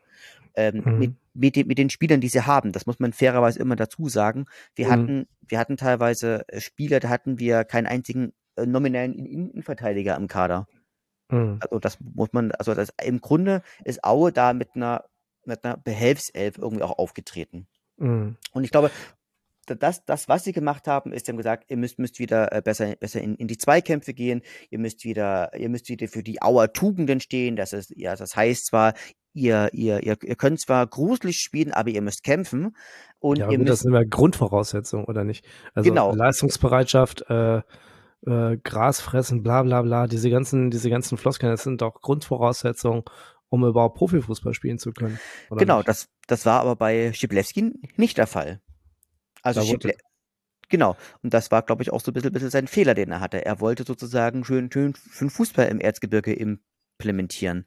ähm, 0.59 0.83
mhm. 0.85 0.99
mit, 0.99 1.15
mit, 1.35 1.57
den, 1.57 1.67
mit 1.69 1.79
den 1.79 1.89
Spielern, 1.89 2.21
die 2.21 2.29
sie 2.29 2.43
haben. 2.43 2.73
Das 2.73 2.85
muss 2.85 2.99
man 2.99 3.13
fairerweise 3.13 3.61
immer 3.61 3.77
dazu 3.77 4.09
sagen. 4.09 4.47
Wir 4.75 4.87
mhm. 4.87 4.91
hatten, 4.91 5.29
wir 5.47 5.59
hatten 5.61 5.77
teilweise 5.77 6.45
äh, 6.49 6.61
Spieler, 6.61 6.99
da 6.99 7.09
hatten 7.09 7.39
wir 7.39 7.65
keinen 7.65 7.87
einzigen 7.87 8.33
äh, 8.57 8.67
nominellen 8.67 9.15
Innenverteidiger 9.15 10.17
im 10.17 10.27
Kader. 10.27 10.67
Mhm. 11.31 11.59
Also 11.61 11.79
das 11.79 11.99
muss 12.01 12.33
man, 12.33 12.51
also 12.53 12.75
das 12.75 12.93
im 13.03 13.21
Grunde 13.21 13.63
ist 13.85 14.03
Aue 14.03 14.33
da 14.33 14.53
mit 14.53 14.71
einer, 14.75 15.05
mit 15.45 15.65
einer 15.65 15.77
Behelfself 15.77 16.59
irgendwie 16.59 16.83
auch 16.83 16.99
aufgetreten. 16.99 17.69
Mhm. 17.99 18.37
Und 18.53 18.65
ich 18.65 18.73
glaube, 18.73 18.91
das, 19.67 20.05
das, 20.05 20.29
was 20.29 20.43
sie 20.43 20.53
gemacht 20.53 20.89
haben, 20.89 21.13
ist, 21.13 21.27
sie 21.27 21.33
haben 21.33 21.37
gesagt, 21.37 21.71
ihr 21.71 21.77
müsst, 21.77 22.01
müsst 22.01 22.19
wieder 22.19 22.53
äh, 22.53 22.63
besser, 22.63 22.97
besser 22.97 23.21
in, 23.21 23.37
in 23.37 23.47
die 23.47 23.59
Zweikämpfe 23.59 24.13
gehen, 24.13 24.43
ihr 24.71 24.79
müsst 24.79 25.05
wieder, 25.05 25.55
ihr 25.57 25.69
müsst 25.69 25.89
wieder 25.89 26.09
für 26.09 26.23
die 26.23 26.43
Auer 26.43 26.73
Tugenden 26.73 27.21
stehen. 27.21 27.55
Das 27.55 27.73
ist, 27.73 27.93
ja, 27.95 28.17
das 28.17 28.35
heißt 28.35 28.67
zwar, 28.67 28.95
ihr, 29.39 29.71
ihr, 29.73 30.03
ihr, 30.03 30.17
ihr 30.23 30.37
könnt 30.37 30.61
zwar 30.61 30.87
gruselig 30.87 31.41
spielen, 31.41 31.73
aber 31.73 31.91
ihr 31.91 32.03
müsst 32.03 32.25
kämpfen. 32.25 32.77
Und 33.21 33.39
ja, 33.39 33.51
ihr 33.51 33.59
müsst, 33.59 33.71
das 33.71 33.81
sind 33.81 33.95
ja 33.95 34.05
Grundvoraussetzungen, 34.05 35.07
oder 35.07 35.25
nicht? 35.25 35.45
Also 35.75 35.89
genau. 35.89 36.15
Leistungsbereitschaft, 36.15 37.25
äh, 37.31 37.59
äh, 38.27 38.59
Gras 38.63 39.01
fressen, 39.01 39.43
bla 39.43 39.63
bla 39.63 39.83
bla, 39.83 40.07
diese 40.07 40.31
ganzen, 40.31 40.71
diese 40.71 40.91
ganzen 40.91 41.19
Floskeln, 41.19 41.53
das 41.53 41.63
sind 41.63 41.81
doch 41.81 42.01
Grundvoraussetzungen, 42.01 43.05
um 43.49 43.65
überhaupt 43.65 43.97
Profifußball 43.97 44.55
spielen 44.55 44.79
zu 44.79 44.93
können. 44.93 45.19
Genau, 45.51 45.83
das, 45.83 46.09
das 46.27 46.45
war 46.45 46.61
aber 46.61 46.77
bei 46.77 47.13
Schiblewski 47.13 47.75
nicht 47.97 48.19
der 48.19 48.27
Fall. 48.27 48.61
Also 49.43 49.63
Schible 49.63 49.95
Genau. 50.69 50.97
Und 51.23 51.33
das 51.35 51.51
war, 51.51 51.63
glaube 51.63 51.83
ich, 51.83 51.93
auch 51.93 52.01
so 52.01 52.11
ein 52.11 52.15
bisschen, 52.15 52.33
bisschen 52.33 52.51
sein 52.51 52.67
Fehler, 52.67 52.95
den 52.95 53.11
er 53.11 53.21
hatte. 53.21 53.45
Er 53.45 53.61
wollte 53.61 53.85
sozusagen 53.85 54.45
schön, 54.45 54.71
schön, 54.71 54.95
schön 54.95 55.31
Fußball 55.31 55.69
im 55.69 55.81
Erzgebirge 55.81 56.35
implementieren. 56.35 57.67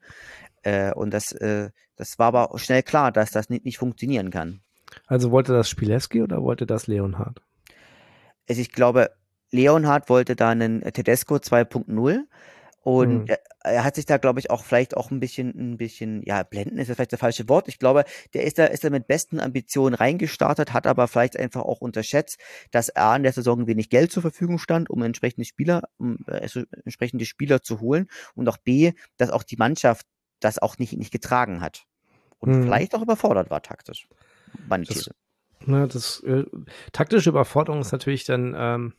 Äh, 0.63 0.93
und 0.93 1.13
das, 1.13 1.32
äh, 1.32 1.69
das 1.95 2.19
war 2.19 2.28
aber 2.28 2.60
schnell 2.60 2.84
klar, 2.84 3.12
dass 3.12 3.32
das 3.32 3.50
nicht, 3.50 3.65
nicht 3.65 3.78
funktionieren 3.78 4.30
kann. 4.30 4.62
Also 5.08 5.32
wollte 5.32 5.54
das 5.54 5.69
Spileski 5.69 6.21
oder 6.21 6.41
wollte 6.41 6.65
das 6.65 6.88
Leonhard? 6.88 7.41
Also 8.47 8.62
ich 8.62 8.71
glaube, 8.71 9.12
Leonhard 9.52 10.10
wollte 10.10 10.36
da 10.36 10.50
einen 10.50 10.82
Tedesco 10.82 11.36
2.0 11.36 12.26
und 12.84 13.24
mhm. 13.24 13.26
er, 13.28 13.39
er, 13.63 13.84
hat 13.84 13.95
sich 13.95 14.08
da, 14.08 14.17
glaube 14.17 14.39
ich, 14.39 14.50
auch 14.50 14.63
vielleicht 14.63 14.97
auch 14.97 15.12
ein 15.12 15.19
bisschen, 15.19 15.50
ein 15.50 15.78
bisschen, 15.78 16.24
ja, 16.26 16.41
blenden 16.41 16.80
ist 16.80 16.89
das 16.89 16.95
vielleicht 16.95 17.13
das 17.13 17.19
falsche 17.19 17.47
Wort. 17.47 17.67
Ich 17.67 17.78
glaube, 17.78 18.06
der 18.34 18.43
ist 18.43 18.58
da, 18.58 18.65
ist 18.65 18.84
da 18.84 18.89
mit 18.89 19.08
besten 19.08 19.39
Ambitionen 19.39 19.93
reingestartet, 19.93 20.74
hat 20.74 20.88
aber 20.88 21.08
vielleicht 21.08 21.38
einfach 21.38 21.62
auch 21.62 21.80
unterschätzt, 21.80 22.39
dass 22.71 22.95
A 22.95 23.15
in 23.15 23.21
der 23.21 23.34
Saison 23.34 23.67
wenig 23.67 23.91
Geld 23.91 24.12
zur 24.12 24.24
Verfügung 24.24 24.58
stand, 24.58 24.89
um 24.89 25.04
entsprechende 25.04 25.45
Spieler, 25.45 25.84
um 25.97 26.17
äh, 26.28 26.50
entsprechende 26.84 27.26
Spieler 27.26 27.62
zu 27.62 27.82
holen 27.82 28.08
und 28.34 28.50
auch 28.50 28.58
B, 28.58 28.93
dass 29.17 29.30
auch 29.30 29.43
die 29.43 29.58
Mannschaft 29.58 30.08
das 30.43 30.60
auch 30.60 30.77
nicht, 30.77 30.93
nicht 30.93 31.12
getragen 31.12 31.62
hat. 31.62 31.86
Und 32.39 32.51
mhm. 32.51 32.63
vielleicht 32.63 32.95
auch 32.95 33.01
überfordert 33.01 33.49
war 33.49 33.62
taktisch. 33.62 34.08
Meine 34.67 34.86
These. 34.86 35.12
Das, 35.60 35.67
ne, 35.67 35.88
das 35.88 36.19
äh, 36.23 36.45
taktische 36.91 37.30
Überforderung 37.30 37.82
ist 37.82 37.91
natürlich 37.91 38.25
dann, 38.25 38.54
ähm, 38.58 38.93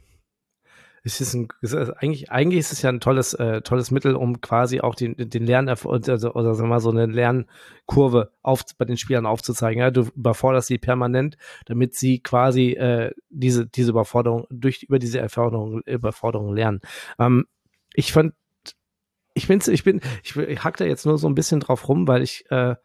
ist 1.05 1.21
es 1.21 1.35
ein, 1.35 1.49
ist 1.61 1.75
es 1.75 1.91
eigentlich, 1.91 2.31
eigentlich 2.31 2.61
ist 2.61 2.73
es 2.73 2.83
ja 2.83 2.89
ein 2.89 3.01
tolles, 3.01 3.35
äh, 3.35 3.61
tolles 3.63 3.91
Mittel, 3.91 4.15
um 4.15 4.41
quasi 4.41 4.81
auch 4.81 4.95
den, 4.95 5.17
den 5.17 5.45
Lern, 5.45 5.69
also, 5.69 5.91
oder 5.91 6.55
sagen 6.55 6.69
wir 6.69 6.75
mal 6.75 6.81
so 6.81 6.91
eine 6.91 7.07
Lernkurve 7.07 8.31
auf, 8.43 8.63
bei 8.79 8.85
den 8.85 8.97
Spielern 8.97 9.27
aufzuzeigen. 9.27 9.81
Ja? 9.81 9.91
Du 9.91 10.03
überforderst 10.15 10.69
sie 10.69 10.79
permanent, 10.79 11.37
damit 11.67 11.97
sie 11.97 12.21
quasi 12.21 12.73
äh, 12.75 13.13
diese, 13.31 13.67
diese 13.67 13.91
Überforderung, 13.91 14.47
durch 14.51 14.85
über 14.85 15.01
diese 15.01 15.19
Erforderung, 15.19 15.83
Überforderung 15.83 16.55
lernen. 16.55 16.81
Ähm, 17.19 17.47
ich 17.95 18.13
fand 18.13 18.35
ich 19.43 19.49
bin's, 19.49 19.67
ich 19.69 19.83
bin, 19.83 20.01
ich, 20.23 20.37
ich 20.37 20.63
hack 20.63 20.77
da 20.77 20.85
jetzt 20.85 21.05
nur 21.05 21.19
so 21.19 21.29
ein 21.29 21.35
bisschen 21.35 21.61
drauf 21.61 21.89
rum, 21.89 22.07
weil 22.07 22.23
ich, 22.23 22.51
äh, 22.51 22.77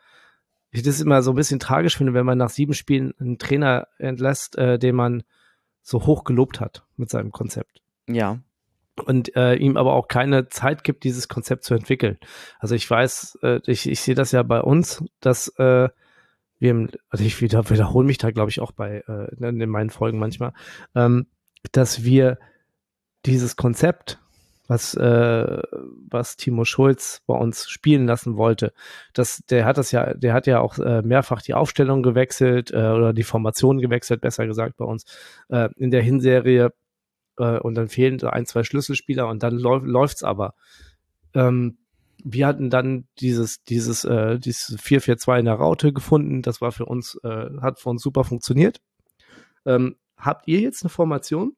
ich 0.72 0.82
das 0.82 1.00
immer 1.00 1.22
so 1.22 1.32
ein 1.32 1.36
bisschen 1.36 1.60
tragisch 1.60 1.98
finde, 1.98 2.14
wenn 2.14 2.26
man 2.26 2.38
nach 2.38 2.50
sieben 2.50 2.74
Spielen 2.74 3.14
einen 3.20 3.38
Trainer 3.38 3.88
entlässt, 4.00 4.58
äh, 4.58 4.80
den 4.80 4.96
man 4.96 5.24
so 5.82 6.06
hoch 6.06 6.24
gelobt 6.24 6.60
hat 6.60 6.84
mit 6.98 7.10
seinem 7.10 7.32
Konzept. 7.32 7.82
Ja. 8.10 8.40
Und 9.06 9.36
äh, 9.36 9.54
ihm 9.54 9.78
aber 9.78 9.94
auch 9.94 10.08
keine 10.08 10.50
Zeit 10.50 10.84
gibt, 10.84 11.04
dieses 11.04 11.28
Konzept 11.28 11.64
zu 11.64 11.76
entwickeln. 11.76 12.18
Also 12.60 12.74
ich 12.74 12.90
weiß, 12.90 13.38
äh, 13.44 13.60
ich, 13.68 13.88
ich 13.88 14.02
sehe 14.02 14.16
das 14.16 14.32
ja 14.32 14.42
bei 14.42 14.60
uns, 14.62 15.04
dass 15.20 15.50
äh, 15.60 15.90
wir 16.60 16.72
im, 16.72 16.90
also 17.10 17.24
ich 17.24 17.40
wieder, 17.40 17.70
wiederhole 17.70 18.08
mich 18.08 18.18
da, 18.18 18.32
glaube 18.32 18.50
ich, 18.50 18.60
auch 18.60 18.72
bei 18.72 19.04
äh, 19.08 19.36
in 19.40 19.70
meinen 19.70 19.92
Folgen 19.92 20.18
manchmal, 20.18 20.54
ähm, 20.96 21.28
dass 21.72 22.04
wir 22.04 22.40
dieses 23.28 23.56
Konzept, 23.56 24.20
was, 24.68 24.94
äh, 24.96 25.62
was 26.10 26.38
Timo 26.38 26.66
Schulz 26.66 27.22
bei 27.26 27.36
uns 27.36 27.70
spielen 27.70 28.06
lassen 28.06 28.38
wollte, 28.38 28.74
das, 29.14 29.44
der 29.50 29.66
hat 29.66 29.78
das 29.78 29.92
ja, 29.92 30.14
der 30.14 30.34
hat 30.34 30.48
ja 30.48 30.60
auch 30.60 30.78
äh, 30.80 31.02
mehrfach 31.02 31.42
die 31.42 31.54
Aufstellung 31.54 32.04
gewechselt 32.04 32.72
äh, 32.72 32.90
oder 32.90 33.14
die 33.14 33.24
Formation 33.24 33.80
gewechselt, 33.80 34.22
besser 34.22 34.46
gesagt 34.46 34.78
bei 34.78 34.86
uns, 34.86 35.06
äh, 35.50 35.70
in 35.78 35.92
der 35.92 36.02
Hinserie 36.02 36.72
äh, 37.38 37.60
und 37.60 37.76
dann 37.76 37.88
fehlen 37.88 38.22
ein, 38.24 38.46
zwei 38.46 38.64
Schlüsselspieler 38.64 39.28
und 39.28 39.44
dann 39.44 39.58
läuft 39.58 39.86
läuft's 39.86 40.24
aber. 40.24 40.54
Ähm, 41.34 41.78
wir 42.24 42.48
hatten 42.48 42.70
dann 42.70 43.08
dieses, 43.20 43.64
dieses, 43.64 44.04
äh, 44.04 44.40
dieses 44.40 44.80
4-4-2 44.80 45.40
in 45.40 45.46
der 45.46 45.56
Raute 45.56 45.94
gefunden. 45.94 46.42
Das 46.42 46.62
war 46.62 46.72
für 46.72 46.86
uns, 46.86 47.20
äh, 47.24 47.50
hat 47.62 47.80
für 47.80 47.90
uns 47.90 48.02
super 48.02 48.24
funktioniert. 48.24 48.82
Ähm, 49.66 49.98
habt 50.18 50.48
ihr 50.48 50.60
jetzt 50.60 50.84
eine 50.84 50.90
Formation? 50.90 51.56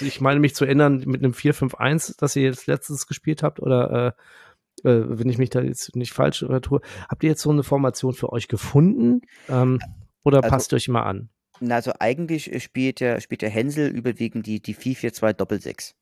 Ich 0.00 0.20
meine 0.20 0.40
mich 0.40 0.54
zu 0.54 0.64
erinnern 0.64 1.02
mit 1.06 1.22
einem 1.22 1.32
4-5-1, 1.32 2.14
das 2.18 2.36
ihr 2.36 2.42
jetzt 2.42 2.66
letztens 2.66 3.06
gespielt 3.06 3.42
habt, 3.42 3.60
oder 3.60 4.14
äh, 4.84 4.88
äh, 4.88 5.04
wenn 5.06 5.28
ich 5.28 5.38
mich 5.38 5.50
da 5.50 5.60
jetzt 5.60 5.94
nicht 5.96 6.12
falsch 6.12 6.44
tue, 6.62 6.80
habt 7.08 7.22
ihr 7.22 7.30
jetzt 7.30 7.42
so 7.42 7.50
eine 7.50 7.62
Formation 7.62 8.14
für 8.14 8.32
euch 8.32 8.48
gefunden? 8.48 9.22
Ähm, 9.48 9.80
oder 10.24 10.38
also, 10.38 10.48
passt 10.48 10.72
euch 10.72 10.88
mal 10.88 11.02
an? 11.02 11.30
Also 11.68 11.92
eigentlich 11.98 12.62
spielt 12.62 13.00
der, 13.00 13.20
spielt 13.20 13.42
der 13.42 13.50
Hänsel 13.50 13.88
überwiegend 13.88 14.46
die, 14.46 14.60
die 14.60 14.74
4-4-2 14.74 15.32
Doppel-6. 15.34 15.94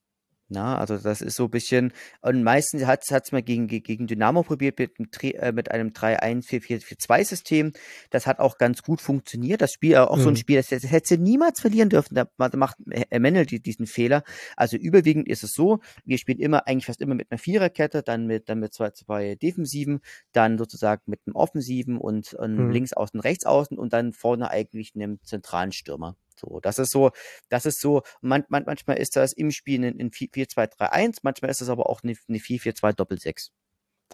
Na, 0.51 0.79
also 0.79 0.97
das 0.97 1.21
ist 1.21 1.37
so 1.37 1.45
ein 1.45 1.51
bisschen, 1.51 1.93
und 2.23 2.43
meistens 2.43 2.87
hat 2.87 3.03
es 3.05 3.33
mal 3.33 3.43
gegen, 3.43 3.67
gegen 3.67 4.07
Dynamo 4.07 4.43
probiert 4.43 4.79
mit, 4.79 4.93
äh, 5.23 5.53
mit 5.53 5.71
einem 5.71 5.89
3-1-4-4-2-System. 5.89 7.73
Das 8.09 8.27
hat 8.27 8.39
auch 8.39 8.57
ganz 8.57 8.83
gut 8.83 9.03
funktioniert. 9.03 9.61
Das 9.61 9.73
Spiel, 9.73 9.97
auch 9.97 10.17
mhm. 10.17 10.23
so 10.23 10.29
ein 10.31 10.33
mhm. 10.33 10.37
Spiel, 10.37 10.57
das, 10.57 10.69
das 10.69 10.91
hätte 10.91 11.09
sie 11.09 11.19
niemals 11.19 11.61
verlieren 11.61 11.91
dürfen. 11.91 12.15
Da 12.15 12.29
macht 12.39 12.79
Mendel 13.11 13.45
diesen 13.45 13.87
Fehler. 13.87 14.23
Also 14.57 14.79
überwiegend 14.79 15.29
ist 15.29 15.45
es 15.45 15.53
so, 15.53 15.81
wir 16.07 16.17
spielen 16.17 16.39
immer, 16.39 16.67
eigentlich 16.67 16.87
fast 16.87 17.03
immer 17.03 17.15
mit 17.15 17.31
einer 17.31 17.39
Viererkette, 17.39 18.03
dann 18.03 18.27
mit, 18.27 18.49
dann 18.49 18.61
mit 18.61 18.73
zwei, 18.73 18.91
zwei 18.93 19.35
Defensiven, 19.35 20.01
dann 20.33 20.57
sozusagen 20.57 21.03
mit 21.05 21.21
einem 21.27 21.37
Offensiven 21.37 21.99
und, 21.99 22.33
und 22.33 22.57
mhm. 22.57 22.71
links 22.71 22.95
außen, 22.95 23.21
rechts 23.21 23.45
außen 23.45 23.77
und 23.79 23.93
dann 23.93 24.15
vorne 24.15 24.49
eigentlich 24.49 24.93
einem 24.95 25.19
zentralen 25.25 25.73
Stürmer. 25.73 26.17
So, 26.39 26.61
das 26.61 26.79
ist 26.79 26.91
so, 26.91 27.11
das 27.49 27.67
ist 27.67 27.81
so, 27.81 28.03
man, 28.21 28.45
man, 28.49 28.65
manchmal 28.67 28.99
ist 28.99 29.17
das 29.17 29.33
im 29.33 29.51
Spiel 29.51 29.85
in 29.85 30.11
4-2-3-1, 30.11 31.19
manchmal 31.23 31.51
ist 31.51 31.61
das 31.61 31.69
aber 31.69 31.89
auch 31.89 32.03
eine, 32.03 32.15
eine 32.29 32.39
4-4-2 32.39 32.93
Doppel-6. 32.93 33.51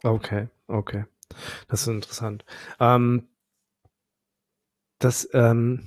Okay, 0.02 0.48
okay. 0.66 1.04
Das 1.68 1.82
ist 1.82 1.88
interessant. 1.88 2.44
Ähm, 2.80 3.28
das, 4.98 5.28
ähm, 5.32 5.82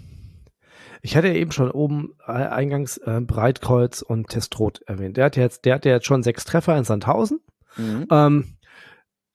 ich 1.01 1.15
hatte 1.15 1.27
ja 1.27 1.35
eben 1.35 1.51
schon 1.51 1.71
oben 1.71 2.15
äh, 2.25 2.31
eingangs 2.31 2.97
äh, 2.97 3.21
Breitkreuz 3.21 4.01
und 4.01 4.29
Testrot 4.29 4.81
erwähnt. 4.83 5.17
Der 5.17 5.25
hat 5.25 5.35
jetzt, 5.35 5.65
der 5.65 5.75
hat 5.75 5.85
ja 5.85 5.93
jetzt 5.93 6.05
schon 6.05 6.23
sechs 6.23 6.45
Treffer 6.45 6.77
in 6.77 6.83
Sandhausen. 6.83 7.39
Mhm. 7.77 8.07
Ähm, 8.11 8.57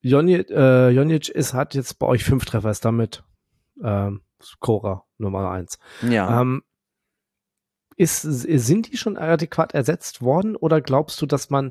Jonic, 0.01 0.51
äh, 0.51 0.91
Jonic 0.91 1.29
ist, 1.29 1.55
hat 1.55 1.75
jetzt 1.75 1.99
bei 1.99 2.07
euch 2.07 2.25
fünf 2.25 2.45
Treffer, 2.45 2.71
ist 2.71 2.85
damit 2.85 3.23
ähm, 3.83 4.23
Cora 4.59 5.05
Nummer 5.19 5.51
eins. 5.51 5.79
Ja. 6.03 6.41
Ähm, 6.41 6.63
ist, 8.03 8.23
sind 8.23 8.93
die 8.93 8.97
schon 8.97 9.17
adäquat 9.17 9.73
ersetzt 9.75 10.23
worden 10.23 10.57
oder 10.57 10.81
glaubst 10.81 11.21
du, 11.23 11.27
dass 11.27 11.51
man, 11.51 11.71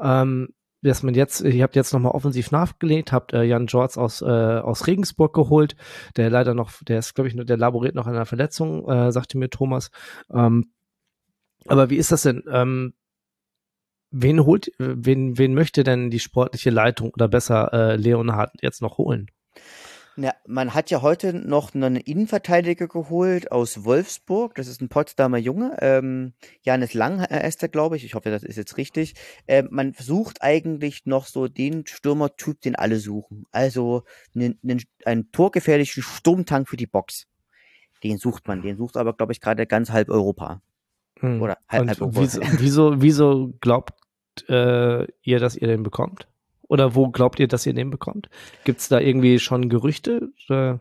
ähm, 0.00 0.54
dass 0.80 1.02
man 1.02 1.14
jetzt, 1.14 1.40
ihr 1.42 1.62
habt 1.62 1.76
jetzt 1.76 1.92
nochmal 1.92 2.12
offensiv 2.12 2.50
nachgelegt, 2.50 3.12
habt 3.12 3.32
äh, 3.32 3.42
Jan 3.42 3.66
George 3.66 4.00
aus, 4.00 4.22
äh, 4.22 4.24
aus 4.24 4.86
Regensburg 4.86 5.34
geholt, 5.34 5.76
der 6.16 6.30
leider 6.30 6.54
noch, 6.54 6.72
der 6.82 7.00
ist, 7.00 7.14
glaube 7.14 7.28
ich, 7.28 7.36
der 7.36 7.56
laboriert 7.56 7.94
noch 7.94 8.06
an 8.06 8.14
einer 8.14 8.26
Verletzung, 8.26 8.88
äh, 8.88 9.12
sagte 9.12 9.38
mir 9.38 9.50
Thomas. 9.50 9.90
Ähm, 10.32 10.72
aber 11.66 11.90
wie 11.90 11.96
ist 11.96 12.12
das 12.12 12.22
denn? 12.22 12.42
Ähm, 12.50 12.94
wen 14.10 14.44
holt, 14.44 14.72
wen, 14.78 15.38
wen 15.38 15.54
möchte 15.54 15.84
denn 15.84 16.10
die 16.10 16.20
sportliche 16.20 16.70
Leitung 16.70 17.10
oder 17.10 17.28
besser 17.28 17.72
äh, 17.72 17.96
Leonhard 17.96 18.52
jetzt 18.60 18.82
noch 18.82 18.98
holen? 18.98 19.28
Na, 20.16 20.34
man 20.46 20.74
hat 20.74 20.90
ja 20.90 21.00
heute 21.00 21.32
noch 21.32 21.74
einen 21.74 21.96
Innenverteidiger 21.96 22.86
geholt 22.86 23.50
aus 23.50 23.84
Wolfsburg. 23.84 24.54
Das 24.54 24.66
ist 24.66 24.82
ein 24.82 24.88
Potsdamer 24.88 25.38
Junge. 25.38 25.76
Ähm, 25.80 26.34
Janis 26.62 26.92
Lang 26.92 27.20
heißt 27.20 27.62
er, 27.62 27.68
glaube 27.68 27.96
ich. 27.96 28.04
Ich 28.04 28.14
hoffe, 28.14 28.30
das 28.30 28.42
ist 28.42 28.56
jetzt 28.56 28.76
richtig. 28.76 29.14
Ähm, 29.48 29.68
man 29.70 29.94
sucht 29.98 30.42
eigentlich 30.42 31.06
noch 31.06 31.26
so 31.26 31.48
den 31.48 31.86
Stürmertyp, 31.86 32.60
den 32.60 32.76
alle 32.76 32.98
suchen. 32.98 33.46
Also 33.52 34.04
einen, 34.34 34.58
einen, 34.62 34.82
einen 35.06 35.32
torgefährlichen 35.32 36.02
Sturmtank 36.02 36.68
für 36.68 36.76
die 36.76 36.86
Box. 36.86 37.26
Den 38.02 38.18
sucht 38.18 38.46
man. 38.46 38.60
Den 38.60 38.76
sucht 38.76 38.98
aber, 38.98 39.14
glaube 39.14 39.32
ich, 39.32 39.40
gerade 39.40 39.66
ganz 39.66 39.90
halb 39.90 40.10
Europa. 40.10 40.60
Hm. 41.20 41.40
Oder 41.40 41.56
halb, 41.68 41.88
halb 41.88 42.00
Europa. 42.00 42.20
Wieso, 42.20 42.40
wieso, 42.58 43.00
wieso 43.00 43.54
glaubt 43.60 43.94
äh, 44.48 45.06
ihr, 45.22 45.38
dass 45.38 45.56
ihr 45.56 45.68
den 45.68 45.82
bekommt? 45.82 46.26
Oder 46.72 46.94
wo 46.94 47.10
glaubt 47.10 47.38
ihr, 47.38 47.48
dass 47.48 47.66
ihr 47.66 47.74
den 47.74 47.90
bekommt? 47.90 48.30
Gibt 48.64 48.80
es 48.80 48.88
da 48.88 48.98
irgendwie 48.98 49.38
schon 49.38 49.68
Gerüchte? 49.68 50.30
Oder? 50.48 50.80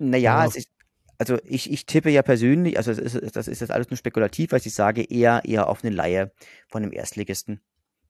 Naja, 0.00 0.44
es 0.44 0.56
ist, 0.56 0.68
also 1.16 1.38
ich, 1.44 1.70
ich 1.70 1.86
tippe 1.86 2.10
ja 2.10 2.22
persönlich, 2.22 2.76
also 2.76 2.92
das 2.92 3.14
ist, 3.14 3.36
das 3.36 3.46
ist 3.46 3.60
jetzt 3.60 3.70
alles 3.70 3.88
nur 3.88 3.96
spekulativ, 3.96 4.50
was 4.50 4.66
ich 4.66 4.74
sage, 4.74 5.02
eher, 5.02 5.42
eher 5.44 5.68
auf 5.68 5.84
eine 5.84 5.94
Laie 5.94 6.32
von 6.66 6.82
dem 6.82 6.92
Erstligisten. 6.92 7.60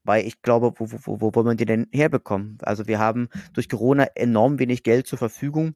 Weil 0.04 0.26
ich 0.26 0.40
glaube, 0.40 0.72
wo, 0.78 0.88
wo, 0.90 1.20
wo 1.20 1.34
wollen 1.34 1.48
wir 1.48 1.54
die 1.54 1.66
denn 1.66 1.86
herbekommen? 1.92 2.56
Also 2.62 2.86
wir 2.86 2.98
haben 2.98 3.28
durch 3.52 3.68
Corona 3.68 4.04
enorm 4.14 4.58
wenig 4.58 4.82
Geld 4.82 5.06
zur 5.06 5.18
Verfügung. 5.18 5.74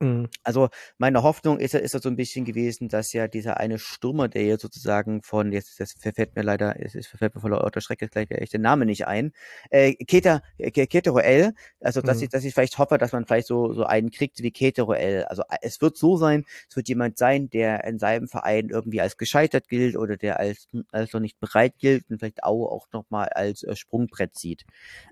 Mhm. 0.00 0.28
Also 0.42 0.68
meine 0.98 1.22
Hoffnung 1.22 1.60
ist, 1.60 1.74
ist 1.74 1.94
ja 1.94 2.00
so 2.00 2.08
ein 2.08 2.16
bisschen 2.16 2.44
gewesen, 2.44 2.88
dass 2.88 3.12
ja 3.12 3.28
dieser 3.28 3.58
eine 3.58 3.78
Stürmer, 3.78 4.28
der 4.28 4.44
jetzt 4.44 4.62
sozusagen 4.62 5.22
von, 5.22 5.52
jetzt 5.52 5.78
das 5.78 5.92
verfällt 5.92 6.34
mir 6.34 6.42
leider, 6.42 6.74
es 6.80 6.94
ist 6.94 7.06
verfällt 7.06 7.34
mir 7.34 7.40
von 7.40 7.52
lauter 7.52 7.80
Schreck 7.80 8.00
gleich 8.10 8.28
der 8.28 8.42
echte 8.42 8.58
Name 8.58 8.86
nicht 8.86 9.06
ein, 9.06 9.32
äh, 9.70 9.94
Keter, 9.94 10.42
Keteroel, 10.58 11.52
also 11.80 12.00
dass 12.00 12.18
mhm. 12.18 12.24
ich, 12.24 12.28
dass 12.30 12.44
ich 12.44 12.54
vielleicht 12.54 12.78
hoffe, 12.78 12.98
dass 12.98 13.12
man 13.12 13.24
vielleicht 13.24 13.46
so, 13.46 13.72
so 13.72 13.84
einen 13.84 14.10
kriegt 14.10 14.42
wie 14.42 14.50
Keteroel. 14.50 15.24
Also 15.24 15.42
äh, 15.48 15.58
es 15.62 15.80
wird 15.80 15.96
so 15.96 16.16
sein, 16.16 16.44
es 16.68 16.74
wird 16.76 16.88
jemand 16.88 17.16
sein, 17.16 17.48
der 17.50 17.84
in 17.84 17.98
seinem 17.98 18.26
Verein 18.26 18.70
irgendwie 18.70 19.00
als 19.00 19.16
gescheitert 19.16 19.68
gilt 19.68 19.96
oder 19.96 20.16
der 20.16 20.40
als, 20.40 20.68
als 20.90 21.12
noch 21.12 21.20
nicht 21.20 21.38
bereit 21.38 21.74
gilt 21.78 22.10
und 22.10 22.18
vielleicht 22.18 22.42
auch, 22.42 22.66
auch 22.66 22.88
nochmal 22.92 23.28
als 23.28 23.62
äh, 23.62 23.76
Sprungbrett 23.76 24.36
sieht. 24.36 24.64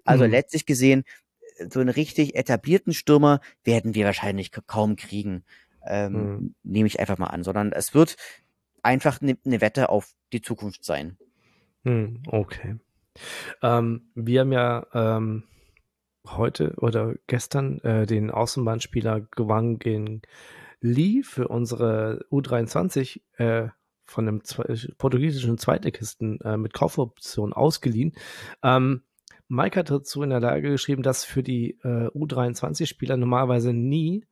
Also 0.05 0.25
mhm. 0.25 0.33
letztlich 0.33 0.67
gesehen, 0.67 1.05
so 1.71 1.81
einen 1.81 1.89
richtig 1.89 2.35
etablierten 2.35 2.93
Stürmer 2.93 3.41
werden 3.65 3.95
wir 3.95 4.07
wahrscheinlich 4.07 4.51
kaum 4.67 4.97
kriegen. 4.97 5.45
Ähm, 5.87 6.15
hm. 6.15 6.55
Nehme 6.63 6.87
ich 6.87 7.01
einfach 7.01 7.19
mal 7.19 7.27
an, 7.27 7.43
sondern 7.43 7.73
es 7.73 7.95
wird 7.95 8.17
einfach 8.83 9.21
eine 9.21 9.37
ne 9.45 9.61
Wette 9.61 9.89
auf 9.89 10.15
die 10.33 10.43
Zukunft 10.43 10.85
sein. 10.85 11.19
Hm, 11.85 12.23
okay. 12.27 12.77
Ähm, 13.63 14.11
wir 14.15 14.41
haben 14.41 14.53
ja 14.53 14.87
ähm, 14.95 15.45
heute 16.27 16.75
oder 16.77 17.15
gestern 17.27 17.79
äh, 17.81 18.07
den 18.07 18.31
Außenbahnspieler 18.31 19.21
Gwang 19.21 19.79
gegen 19.79 20.23
Lee 20.81 21.23
für 21.23 21.49
unsere 21.49 22.25
U23 22.31 23.21
äh, 23.37 23.69
von 24.05 24.29
einem 24.29 24.43
portugiesischen 24.99 25.59
Zweitligisten 25.59 26.41
äh, 26.41 26.57
mit 26.57 26.73
Kaufoption 26.73 27.53
ausgeliehen. 27.53 28.13
Ähm, 28.63 29.03
Mike 29.53 29.79
hat 29.79 29.91
dazu 29.91 30.23
in 30.23 30.31
der 30.31 30.41
Lage 30.41 30.71
geschrieben, 30.71 31.03
dass 31.03 31.25
für 31.25 31.43
die 31.43 31.79
äh, 31.83 32.09
U23-Spieler 32.09 33.19
normalerweise 33.19 33.75
nie 33.75 34.25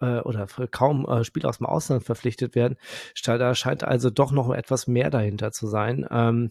äh, 0.00 0.18
oder 0.20 0.46
kaum 0.70 1.06
äh, 1.06 1.24
Spieler 1.24 1.48
aus 1.48 1.58
dem 1.58 1.66
Ausland 1.66 2.04
verpflichtet 2.04 2.54
werden. 2.54 2.76
Da 3.24 3.54
scheint 3.54 3.84
also 3.84 4.10
doch 4.10 4.32
noch 4.32 4.50
etwas 4.52 4.86
mehr 4.86 5.08
dahinter 5.08 5.50
zu 5.50 5.66
sein. 5.66 6.06
Ähm, 6.10 6.50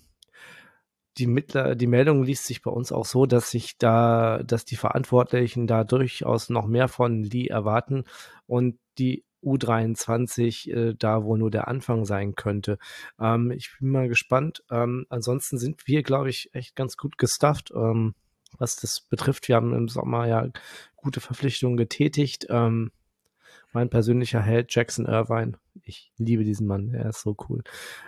die, 1.20 1.28
Mittler, 1.28 1.76
die 1.76 1.86
Meldung 1.86 2.24
liest 2.24 2.46
sich 2.46 2.64
bei 2.64 2.72
uns 2.72 2.92
auch 2.92 3.06
so, 3.06 3.28
dass 3.28 3.52
sich 3.52 3.78
da, 3.78 4.42
dass 4.44 4.66
die 4.66 4.76
Verantwortlichen 4.76 5.68
da 5.68 5.84
durchaus 5.84 6.50
noch 6.50 6.66
mehr 6.66 6.88
von 6.88 7.22
Lee 7.22 7.46
erwarten 7.46 8.06
und 8.48 8.80
die 8.98 9.24
U23 9.46 10.72
äh, 10.72 10.96
da 10.98 11.24
wo 11.24 11.38
nur 11.38 11.52
der 11.52 11.68
Anfang 11.68 12.06
sein 12.06 12.36
könnte. 12.36 12.78
Ähm, 13.20 13.52
ich 13.52 13.72
bin 13.80 13.92
mal 13.92 14.10
gespannt. 14.10 14.64
Ähm, 14.70 15.06
ansonsten 15.10 15.58
sind 15.58 15.88
wir, 15.88 16.04
glaube 16.04 16.30
ich, 16.30 16.50
echt 16.54 16.76
ganz 16.76 16.98
gut 16.98 17.18
gestufft, 17.18 17.72
ähm, 17.76 18.16
was 18.58 18.76
das 18.76 19.02
betrifft. 19.02 19.48
Wir 19.48 19.56
haben 19.56 19.74
im 19.74 19.88
Sommer 19.88 20.28
ja 20.28 20.50
gute 20.96 21.22
Verpflichtungen 21.22 21.78
getätigt. 21.78 22.48
Ähm, 22.50 22.92
mein 23.74 23.90
persönlicher 23.90 24.42
Held 24.42 24.74
Jackson 24.74 25.06
Irvine. 25.06 25.54
Ich 25.84 26.12
liebe 26.18 26.44
diesen 26.44 26.66
Mann. 26.66 26.94
Er 26.94 27.10
ist 27.10 27.22
so 27.22 27.36
cool. 27.50 27.62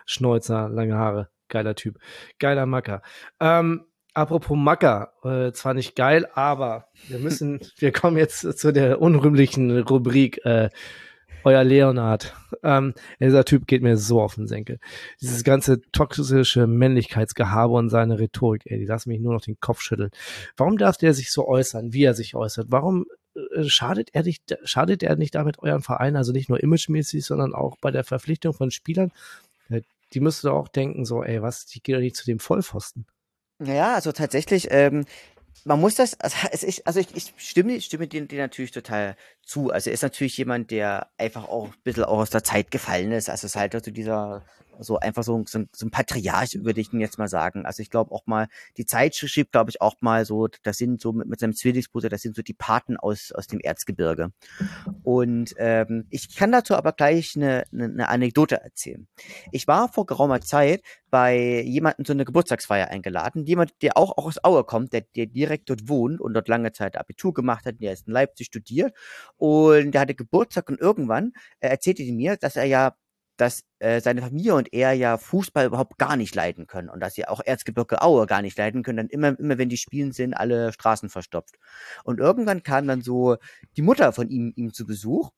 Schnäuzer, 0.05 0.69
lange 0.69 0.95
Haare. 0.95 1.29
Geiler 1.49 1.75
Typ. 1.75 1.99
Geiler 2.39 2.65
Macker. 2.65 3.01
Ähm, 3.39 3.85
apropos 4.13 4.57
Macker, 4.57 5.13
äh, 5.23 5.51
zwar 5.51 5.73
nicht 5.73 5.95
geil, 5.95 6.27
aber 6.33 6.87
wir 7.07 7.19
müssen, 7.19 7.59
wir 7.77 7.91
kommen 7.91 8.17
jetzt 8.17 8.41
zu 8.57 8.73
der 8.73 9.01
unrühmlichen 9.01 9.79
Rubrik 9.79 10.43
äh, 10.45 10.69
euer 11.47 11.63
Leonard. 11.63 12.35
Ähm, 12.63 12.93
dieser 13.19 13.45
Typ 13.45 13.67
geht 13.67 13.81
mir 13.81 13.97
so 13.97 14.21
auf 14.21 14.35
den 14.35 14.47
Senkel. 14.47 14.79
Dieses 15.21 15.43
ganze 15.43 15.81
toxische 15.91 16.67
Männlichkeitsgehabe 16.67 17.73
und 17.73 17.89
seine 17.89 18.19
Rhetorik, 18.19 18.63
ey, 18.65 18.79
die 18.79 18.85
lassen 18.85 19.09
mich 19.09 19.19
nur 19.19 19.33
noch 19.33 19.41
den 19.41 19.59
Kopf 19.59 19.81
schütteln. 19.81 20.11
Warum 20.57 20.77
darf 20.77 20.97
der 20.97 21.13
sich 21.13 21.31
so 21.31 21.47
äußern, 21.47 21.93
wie 21.93 22.03
er 22.03 22.13
sich 22.13 22.35
äußert? 22.35 22.67
Warum 22.69 23.05
äh, 23.35 23.63
schadet 23.63 24.09
er 24.13 24.23
nicht, 24.23 24.57
schadet 24.63 25.03
er 25.03 25.15
nicht 25.15 25.35
damit 25.35 25.59
euren 25.59 25.81
Verein, 25.81 26.15
also 26.15 26.31
nicht 26.31 26.49
nur 26.49 26.61
imagemäßig, 26.61 27.25
sondern 27.25 27.53
auch 27.53 27.77
bei 27.79 27.91
der 27.91 28.03
Verpflichtung 28.03 28.53
von 28.53 28.71
Spielern? 28.71 29.11
Die 30.13 30.21
müsste 30.21 30.53
auch 30.53 30.69
denken, 30.69 31.03
so, 31.03 31.21
ey, 31.23 31.41
was, 31.41 31.65
die 31.65 31.81
geht 31.81 31.95
doch 31.95 31.99
nicht 31.99 32.15
zu 32.15 32.25
dem 32.25 32.39
Vollpfosten. 32.39 33.05
Ja, 33.61 33.95
also 33.95 34.11
tatsächlich, 34.11 34.67
ähm, 34.71 35.05
man 35.65 35.79
muss 35.79 35.95
das, 35.95 36.19
also, 36.19 36.35
es 36.51 36.63
ist, 36.63 36.87
also 36.87 36.99
ich, 36.99 37.15
ich 37.15 37.33
stimme, 37.37 37.79
stimme 37.81 38.07
dir, 38.07 38.25
natürlich 38.37 38.71
total 38.71 39.15
zu. 39.43 39.71
Also 39.71 39.89
er 39.89 39.93
ist 39.93 40.03
natürlich 40.03 40.37
jemand, 40.37 40.71
der 40.71 41.07
einfach 41.17 41.47
auch 41.47 41.67
ein 41.67 41.73
bisschen 41.83 42.05
auch 42.05 42.19
aus 42.19 42.29
der 42.29 42.43
Zeit 42.43 42.71
gefallen 42.71 43.11
ist. 43.11 43.29
Also 43.29 43.45
es 43.45 43.51
ist 43.51 43.55
halt 43.55 43.75
also 43.75 43.91
dieser 43.91 44.43
so 44.79 44.99
einfach 44.99 45.23
so, 45.23 45.43
so, 45.47 45.63
so 45.71 45.85
ein 45.85 45.91
Patriarch, 45.91 46.63
würde 46.63 46.81
ich 46.81 46.93
ihn 46.93 46.99
jetzt 46.99 47.17
mal 47.17 47.27
sagen. 47.27 47.65
Also 47.65 47.81
ich 47.81 47.89
glaube 47.89 48.11
auch 48.11 48.25
mal, 48.25 48.47
die 48.77 48.85
Zeit 48.85 49.15
schrieb, 49.15 49.51
glaube 49.51 49.69
ich, 49.69 49.81
auch 49.81 49.95
mal 50.01 50.25
so, 50.25 50.47
das 50.63 50.77
sind 50.77 51.01
so 51.01 51.13
mit, 51.13 51.27
mit 51.27 51.39
seinem 51.39 51.53
Zwillingsbruder, 51.53 52.09
das 52.09 52.21
sind 52.21 52.35
so 52.35 52.41
die 52.41 52.53
Paten 52.53 52.97
aus, 52.97 53.31
aus 53.31 53.47
dem 53.47 53.59
Erzgebirge. 53.59 54.31
Und 55.03 55.53
ähm, 55.57 56.05
ich 56.09 56.35
kann 56.35 56.51
dazu 56.51 56.75
aber 56.75 56.93
gleich 56.93 57.35
eine, 57.35 57.63
eine, 57.71 57.85
eine 57.85 58.09
Anekdote 58.09 58.61
erzählen. 58.61 59.07
Ich 59.51 59.67
war 59.67 59.91
vor 59.91 60.05
geraumer 60.05 60.41
Zeit 60.41 60.81
bei 61.09 61.61
jemandem 61.61 62.05
so 62.05 62.13
eine 62.13 62.25
Geburtstagsfeier 62.25 62.89
eingeladen, 62.89 63.45
jemand, 63.45 63.81
der 63.81 63.97
auch, 63.97 64.17
auch 64.17 64.25
aus 64.25 64.43
Aue 64.43 64.63
kommt, 64.63 64.93
der, 64.93 65.01
der 65.15 65.25
direkt 65.25 65.69
dort 65.69 65.87
wohnt 65.87 66.19
und 66.19 66.33
dort 66.33 66.47
lange 66.47 66.73
Zeit 66.73 66.97
Abitur 66.97 67.33
gemacht 67.33 67.65
hat, 67.65 67.75
der 67.79 67.93
ist 67.93 68.07
in 68.07 68.13
Leipzig 68.13 68.47
studiert 68.47 68.93
und 69.37 69.91
der 69.91 70.01
hatte 70.01 70.15
Geburtstag 70.15 70.69
und 70.69 70.79
irgendwann 70.79 71.33
äh, 71.59 71.69
erzählte 71.69 72.03
die 72.03 72.11
mir, 72.11 72.35
dass 72.37 72.55
er 72.55 72.65
ja 72.65 72.95
dass 73.37 73.63
äh, 73.79 74.01
seine 74.01 74.21
Familie 74.21 74.55
und 74.55 74.73
er 74.73 74.93
ja 74.93 75.17
Fußball 75.17 75.67
überhaupt 75.67 75.97
gar 75.97 76.17
nicht 76.17 76.35
leiden 76.35 76.67
können 76.67 76.89
und 76.89 76.99
dass 76.99 77.15
sie 77.15 77.27
auch 77.27 77.41
Erzgebirge 77.43 78.01
Aue 78.01 78.25
gar 78.25 78.41
nicht 78.41 78.57
leiden 78.57 78.83
können, 78.83 78.97
dann 78.97 79.09
immer, 79.09 79.39
immer 79.39 79.57
wenn 79.57 79.69
die 79.69 79.77
spielen, 79.77 80.11
sind 80.11 80.33
alle 80.33 80.73
Straßen 80.73 81.09
verstopft. 81.09 81.55
Und 82.03 82.19
irgendwann 82.19 82.63
kam 82.63 82.87
dann 82.87 83.01
so 83.01 83.37
die 83.77 83.81
Mutter 83.81 84.13
von 84.13 84.29
ihm, 84.29 84.53
ihm 84.55 84.73
zu 84.73 84.85
Besuch 84.85 85.31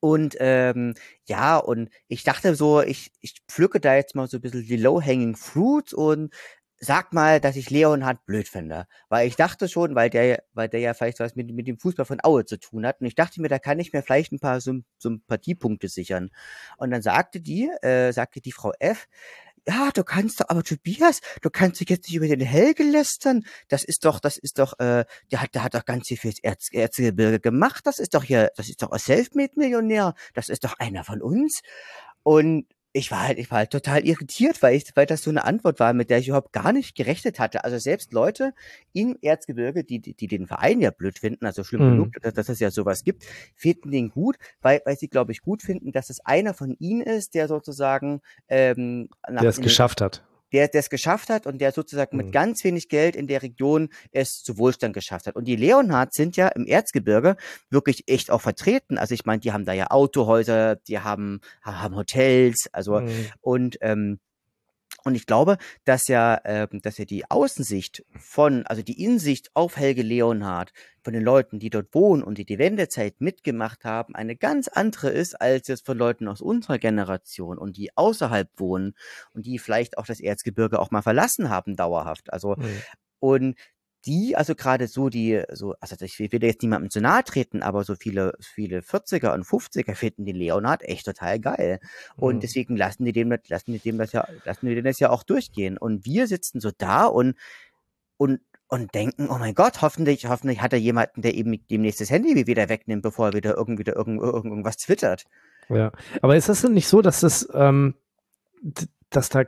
und 0.00 0.36
ähm, 0.40 0.94
ja, 1.26 1.56
und 1.56 1.90
ich 2.08 2.22
dachte 2.22 2.54
so, 2.54 2.82
ich, 2.82 3.12
ich 3.20 3.36
pflücke 3.48 3.80
da 3.80 3.94
jetzt 3.96 4.14
mal 4.14 4.28
so 4.28 4.38
ein 4.38 4.40
bisschen 4.40 4.66
die 4.66 4.76
low-hanging 4.76 5.36
fruits 5.36 5.92
und 5.94 6.32
sag 6.78 7.12
mal, 7.12 7.40
dass 7.40 7.56
ich 7.56 7.70
Leonhard 7.70 8.24
blöd 8.26 8.48
finde. 8.48 8.86
Weil 9.08 9.26
ich 9.26 9.36
dachte 9.36 9.68
schon, 9.68 9.94
weil 9.94 10.10
der, 10.10 10.42
weil 10.52 10.68
der 10.68 10.80
ja 10.80 10.94
vielleicht 10.94 11.20
was 11.20 11.34
mit, 11.34 11.50
mit 11.52 11.66
dem 11.66 11.78
Fußball 11.78 12.06
von 12.06 12.20
Aue 12.22 12.44
zu 12.44 12.58
tun 12.58 12.86
hat. 12.86 13.00
Und 13.00 13.06
ich 13.06 13.14
dachte 13.14 13.40
mir, 13.40 13.48
da 13.48 13.58
kann 13.58 13.78
ich 13.78 13.92
mir 13.92 14.02
vielleicht 14.02 14.32
ein 14.32 14.40
paar 14.40 14.60
Symp 14.60 14.84
Sympathiepunkte 14.98 15.88
sichern. 15.88 16.30
Und 16.76 16.90
dann 16.90 17.02
sagte 17.02 17.40
die, 17.40 17.70
äh, 17.82 18.12
sagte 18.12 18.40
die 18.40 18.52
Frau 18.52 18.72
F., 18.78 19.06
ja, 19.68 19.90
du 19.92 20.04
kannst 20.04 20.40
doch, 20.40 20.48
aber 20.48 20.62
Tobias, 20.62 21.20
du 21.42 21.50
kannst 21.50 21.80
dich 21.80 21.88
jetzt 21.90 22.06
nicht 22.06 22.14
über 22.14 22.28
den 22.28 22.40
Helge 22.40 22.84
lästern. 22.84 23.44
Das 23.68 23.82
ist 23.82 24.04
doch, 24.04 24.20
das 24.20 24.36
ist 24.36 24.60
doch, 24.60 24.78
äh, 24.78 25.04
der 25.32 25.42
hat, 25.42 25.54
der 25.56 25.64
hat 25.64 25.74
doch 25.74 25.84
ganz 25.84 26.06
viel 26.06 26.16
fürs 26.16 26.38
Erz, 26.40 26.68
Erzgebirge 26.70 27.40
gemacht. 27.40 27.84
Das 27.84 27.98
ist 27.98 28.14
doch 28.14 28.22
hier, 28.22 28.52
das 28.56 28.68
ist 28.68 28.82
doch 28.82 28.92
ein 28.92 28.98
Selfmade-Millionär. 29.00 30.14
Das 30.34 30.50
ist 30.50 30.62
doch 30.62 30.78
einer 30.78 31.02
von 31.02 31.20
uns. 31.20 31.62
Und 32.22 32.66
ich 32.96 33.10
war 33.10 33.24
halt, 33.24 33.38
ich 33.38 33.50
war 33.50 33.58
halt 33.58 33.70
total 33.70 34.06
irritiert, 34.06 34.62
weil 34.62 34.74
ich, 34.74 34.84
weil 34.94 35.04
das 35.04 35.22
so 35.22 35.28
eine 35.28 35.44
Antwort 35.44 35.80
war, 35.80 35.92
mit 35.92 36.08
der 36.08 36.18
ich 36.18 36.28
überhaupt 36.28 36.52
gar 36.52 36.72
nicht 36.72 36.96
gerechnet 36.96 37.38
hatte. 37.38 37.62
Also 37.62 37.78
selbst 37.78 38.14
Leute 38.14 38.54
im 38.94 39.18
Erzgebirge, 39.20 39.84
die, 39.84 39.98
die, 39.98 40.14
die 40.14 40.26
den 40.26 40.46
Verein 40.46 40.80
ja 40.80 40.90
blöd 40.90 41.18
finden, 41.18 41.44
also 41.44 41.62
schlimm 41.62 41.84
mhm. 41.84 41.90
genug, 41.90 42.12
dass, 42.22 42.32
dass 42.32 42.48
es 42.48 42.58
ja 42.58 42.70
sowas 42.70 43.04
gibt, 43.04 43.24
finden 43.54 43.90
den 43.90 44.08
gut, 44.08 44.36
weil, 44.62 44.80
weil 44.86 44.96
sie, 44.96 45.08
glaube 45.08 45.32
ich, 45.32 45.42
gut 45.42 45.62
finden, 45.62 45.92
dass 45.92 46.08
es 46.08 46.24
einer 46.24 46.54
von 46.54 46.74
ihnen 46.78 47.02
ist, 47.02 47.34
der 47.34 47.48
sozusagen 47.48 48.22
ähm, 48.48 49.10
nach 49.28 49.42
der 49.42 49.50
es 49.50 49.60
geschafft 49.60 50.00
hat 50.00 50.22
der 50.56 50.80
es 50.80 50.90
geschafft 50.90 51.28
hat 51.28 51.46
und 51.46 51.58
der 51.60 51.72
sozusagen 51.72 52.16
mit 52.16 52.26
mhm. 52.26 52.32
ganz 52.32 52.64
wenig 52.64 52.88
Geld 52.88 53.16
in 53.16 53.26
der 53.26 53.42
Region 53.42 53.88
es 54.12 54.42
zu 54.42 54.58
Wohlstand 54.58 54.94
geschafft 54.94 55.26
hat. 55.26 55.36
Und 55.36 55.46
die 55.46 55.56
Leonhards 55.56 56.16
sind 56.16 56.36
ja 56.36 56.48
im 56.48 56.66
Erzgebirge 56.66 57.36
wirklich 57.70 58.04
echt 58.06 58.30
auch 58.30 58.40
vertreten. 58.40 58.98
Also 58.98 59.14
ich 59.14 59.24
meine, 59.24 59.40
die 59.40 59.52
haben 59.52 59.64
da 59.64 59.72
ja 59.72 59.88
Autohäuser, 59.90 60.76
die 60.76 61.00
haben, 61.00 61.40
haben 61.62 61.96
Hotels, 61.96 62.68
also 62.72 63.00
mhm. 63.00 63.26
und 63.40 63.78
ähm, 63.80 64.18
und 65.06 65.14
ich 65.14 65.26
glaube, 65.26 65.56
dass 65.84 66.08
ja, 66.08 66.34
äh, 66.42 66.66
dass 66.82 66.98
ja 66.98 67.04
die 67.04 67.30
Außensicht 67.30 68.04
von, 68.18 68.66
also 68.66 68.82
die 68.82 69.04
Insicht 69.04 69.50
auf 69.54 69.76
Helge 69.76 70.02
Leonhard 70.02 70.72
von 71.04 71.12
den 71.12 71.22
Leuten, 71.22 71.60
die 71.60 71.70
dort 71.70 71.94
wohnen 71.94 72.24
und 72.24 72.38
die 72.38 72.44
die 72.44 72.58
Wendezeit 72.58 73.20
mitgemacht 73.20 73.84
haben, 73.84 74.16
eine 74.16 74.34
ganz 74.34 74.66
andere 74.66 75.10
ist 75.10 75.40
als 75.40 75.68
jetzt 75.68 75.86
von 75.86 75.96
Leuten 75.96 76.26
aus 76.26 76.40
unserer 76.40 76.78
Generation 76.78 77.56
und 77.56 77.76
die 77.76 77.96
außerhalb 77.96 78.50
wohnen 78.56 78.94
und 79.32 79.46
die 79.46 79.60
vielleicht 79.60 79.96
auch 79.96 80.06
das 80.06 80.18
Erzgebirge 80.18 80.80
auch 80.80 80.90
mal 80.90 81.02
verlassen 81.02 81.50
haben 81.50 81.76
dauerhaft. 81.76 82.32
Also 82.32 82.56
mhm. 82.56 82.82
und 83.20 83.56
die, 84.06 84.36
also 84.36 84.54
gerade 84.54 84.86
so 84.86 85.08
die, 85.08 85.42
so, 85.52 85.74
also 85.80 85.96
ich 86.04 86.18
will 86.18 86.44
jetzt 86.44 86.62
niemandem 86.62 86.90
zu 86.90 87.00
nahe 87.00 87.24
treten, 87.24 87.62
aber 87.62 87.84
so 87.84 87.96
viele, 87.96 88.34
viele 88.40 88.80
40er 88.80 89.34
und 89.34 89.44
50er 89.44 89.94
finden 89.94 90.24
den 90.24 90.36
Leonard 90.36 90.82
echt 90.82 91.06
total 91.06 91.40
geil. 91.40 91.80
Und 92.16 92.36
mhm. 92.36 92.40
deswegen 92.40 92.76
lassen 92.76 93.04
die 93.04 93.12
dem, 93.12 93.36
lassen 93.48 93.72
die 93.72 93.78
dem 93.78 93.98
das 93.98 94.12
ja, 94.12 94.26
lassen 94.44 94.66
die 94.66 94.80
das 94.80 95.00
ja 95.00 95.10
auch 95.10 95.24
durchgehen. 95.24 95.76
Und 95.76 96.04
wir 96.04 96.26
sitzen 96.26 96.60
so 96.60 96.70
da 96.76 97.06
und, 97.06 97.36
und, 98.16 98.40
und 98.68 98.94
denken, 98.94 99.28
oh 99.28 99.38
mein 99.38 99.54
Gott, 99.54 99.82
hoffentlich, 99.82 100.26
hoffentlich 100.26 100.62
hat 100.62 100.72
er 100.72 100.78
jemanden, 100.78 101.22
der 101.22 101.34
eben 101.34 101.60
demnächst 101.68 102.00
das 102.00 102.10
Handy 102.10 102.46
wieder 102.46 102.68
wegnimmt, 102.68 103.02
bevor 103.02 103.28
er 103.28 103.32
wieder 103.34 103.56
irgendwie 103.56 103.80
wieder 103.80 103.96
irgend, 103.96 104.22
irgendwas 104.22 104.76
twittert. 104.76 105.24
Ja, 105.68 105.90
aber 106.22 106.36
ist 106.36 106.48
das 106.48 106.62
denn 106.62 106.74
nicht 106.74 106.88
so, 106.88 107.02
dass 107.02 107.20
das, 107.20 107.48
ähm, 107.52 107.94
dass 109.10 109.28
da 109.28 109.44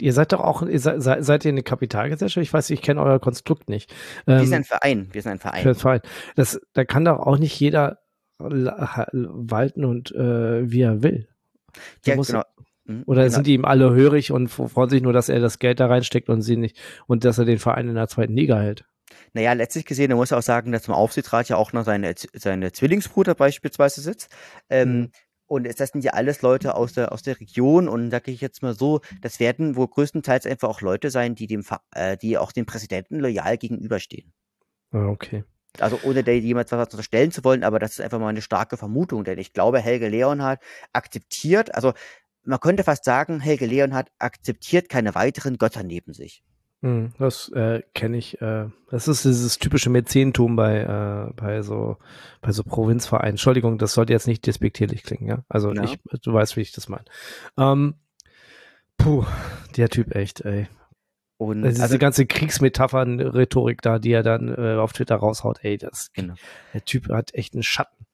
Ihr 0.00 0.12
seid 0.12 0.32
doch 0.32 0.40
auch, 0.40 0.62
ihr 0.62 0.80
seid, 0.80 1.02
seid 1.24 1.44
ihr 1.44 1.50
eine 1.50 1.62
Kapitalgesellschaft? 1.62 2.42
Ich 2.42 2.52
weiß, 2.52 2.70
ich 2.70 2.82
kenne 2.82 3.02
euer 3.02 3.20
Konstrukt 3.20 3.68
nicht. 3.68 3.92
Ähm, 4.26 4.38
wir 4.38 4.46
sind 4.46 4.54
ein 4.54 4.64
Verein. 4.64 5.08
Wir 5.12 5.22
sind 5.22 5.32
ein 5.32 5.38
Verein. 5.38 5.62
Für 5.62 5.74
Verein. 5.74 6.00
Das, 6.36 6.60
da 6.72 6.84
kann 6.84 7.04
doch 7.04 7.18
auch 7.20 7.38
nicht 7.38 7.58
jeder 7.58 7.98
walten 8.38 9.84
und 9.84 10.12
äh, 10.12 10.70
wie 10.70 10.80
er 10.80 11.02
will. 11.02 11.28
ja, 12.04 12.16
musst, 12.16 12.30
genau. 12.30 12.42
Hm, 12.86 13.02
oder 13.06 13.22
genau. 13.22 13.34
sind 13.34 13.46
die 13.46 13.54
ihm 13.54 13.64
alle 13.64 13.92
hörig 13.92 14.32
und 14.32 14.48
freuen 14.48 14.90
sich 14.90 15.02
nur, 15.02 15.12
dass 15.12 15.28
er 15.28 15.40
das 15.40 15.58
Geld 15.58 15.80
da 15.80 15.86
reinsteckt 15.86 16.28
und 16.28 16.42
sie 16.42 16.56
nicht 16.56 16.78
und 17.06 17.24
dass 17.24 17.38
er 17.38 17.44
den 17.44 17.58
Verein 17.58 17.88
in 17.88 17.94
der 17.94 18.08
zweiten 18.08 18.34
Liga 18.34 18.58
hält? 18.58 18.84
Naja, 19.32 19.52
letztlich 19.52 19.84
gesehen, 19.84 20.10
da 20.10 20.16
muss 20.16 20.32
auch 20.32 20.42
sagen, 20.42 20.72
dass 20.72 20.88
im 20.88 20.94
Aufsichtsrat 20.94 21.48
ja 21.48 21.56
auch 21.56 21.72
noch 21.72 21.84
seine, 21.84 22.14
seine 22.34 22.72
Zwillingsbruder 22.72 23.34
beispielsweise 23.34 24.00
sitzt. 24.00 24.30
Ähm, 24.68 24.92
mhm. 24.92 25.10
Und 25.50 25.66
das 25.66 25.88
sind 25.88 26.04
ja 26.04 26.12
alles 26.12 26.42
Leute 26.42 26.76
aus 26.76 26.92
der, 26.92 27.10
aus 27.10 27.22
der 27.22 27.40
Region 27.40 27.88
und 27.88 28.12
sage 28.12 28.30
ich 28.30 28.40
jetzt 28.40 28.62
mal 28.62 28.72
so, 28.72 29.00
das 29.20 29.40
werden 29.40 29.74
wohl 29.74 29.88
größtenteils 29.88 30.46
einfach 30.46 30.68
auch 30.68 30.80
Leute 30.80 31.10
sein, 31.10 31.34
die 31.34 31.48
dem, 31.48 31.64
äh, 31.92 32.16
die 32.16 32.38
auch 32.38 32.52
dem 32.52 32.66
Präsidenten 32.66 33.18
loyal 33.18 33.58
gegenüberstehen. 33.58 34.32
Ah, 34.92 35.06
okay. 35.06 35.42
Also 35.80 35.98
ohne 36.04 36.22
da 36.22 36.30
jemand 36.30 36.70
was 36.70 36.90
unterstellen 36.90 37.32
zu 37.32 37.42
wollen, 37.42 37.64
aber 37.64 37.80
das 37.80 37.92
ist 37.92 38.00
einfach 38.00 38.20
mal 38.20 38.28
eine 38.28 38.42
starke 38.42 38.76
Vermutung, 38.76 39.24
denn 39.24 39.40
ich 39.40 39.52
glaube, 39.52 39.80
Helge 39.80 40.08
Leonhardt 40.08 40.62
akzeptiert, 40.92 41.74
also 41.74 41.94
man 42.44 42.60
könnte 42.60 42.84
fast 42.84 43.04
sagen, 43.04 43.40
Helge 43.40 43.66
Leonhardt 43.66 44.12
akzeptiert 44.20 44.88
keine 44.88 45.16
weiteren 45.16 45.58
Götter 45.58 45.82
neben 45.82 46.14
sich. 46.14 46.44
Hm, 46.82 47.12
das 47.18 47.50
äh, 47.50 47.82
kenne 47.94 48.16
ich. 48.16 48.40
Äh, 48.40 48.68
das 48.90 49.06
ist 49.06 49.24
dieses 49.24 49.58
typische 49.58 49.90
Mäzentum 49.90 50.56
bei, 50.56 50.80
äh, 50.80 51.32
bei 51.34 51.60
so 51.60 51.98
bei 52.40 52.52
so 52.52 52.64
Provinzvereinen. 52.64 53.32
Entschuldigung, 53.32 53.76
das 53.76 53.92
sollte 53.92 54.14
jetzt 54.14 54.26
nicht 54.26 54.46
despektierlich 54.46 55.02
klingen, 55.02 55.26
ja. 55.26 55.44
Also 55.48 55.72
ja. 55.74 55.84
Ich, 55.84 55.98
du 56.22 56.32
weißt, 56.32 56.56
wie 56.56 56.62
ich 56.62 56.72
das 56.72 56.88
meine. 56.88 57.04
Ähm, 57.58 57.94
puh, 58.96 59.26
der 59.76 59.90
Typ 59.90 60.14
echt, 60.14 60.40
ey. 60.40 60.68
Und 61.36 61.64
also 61.64 61.82
diese 61.82 61.98
ganze 61.98 62.26
Kriegsmetaphern-Rhetorik 62.26 63.80
da, 63.82 63.98
die 63.98 64.12
er 64.12 64.22
dann 64.22 64.48
äh, 64.48 64.76
auf 64.76 64.92
Twitter 64.92 65.16
raushaut, 65.16 65.60
ey, 65.62 65.78
das 65.78 66.10
genau. 66.12 66.34
der 66.74 66.84
Typ 66.84 67.08
hat 67.08 67.34
echt 67.34 67.54
einen 67.54 67.62
Schatten. 67.62 68.06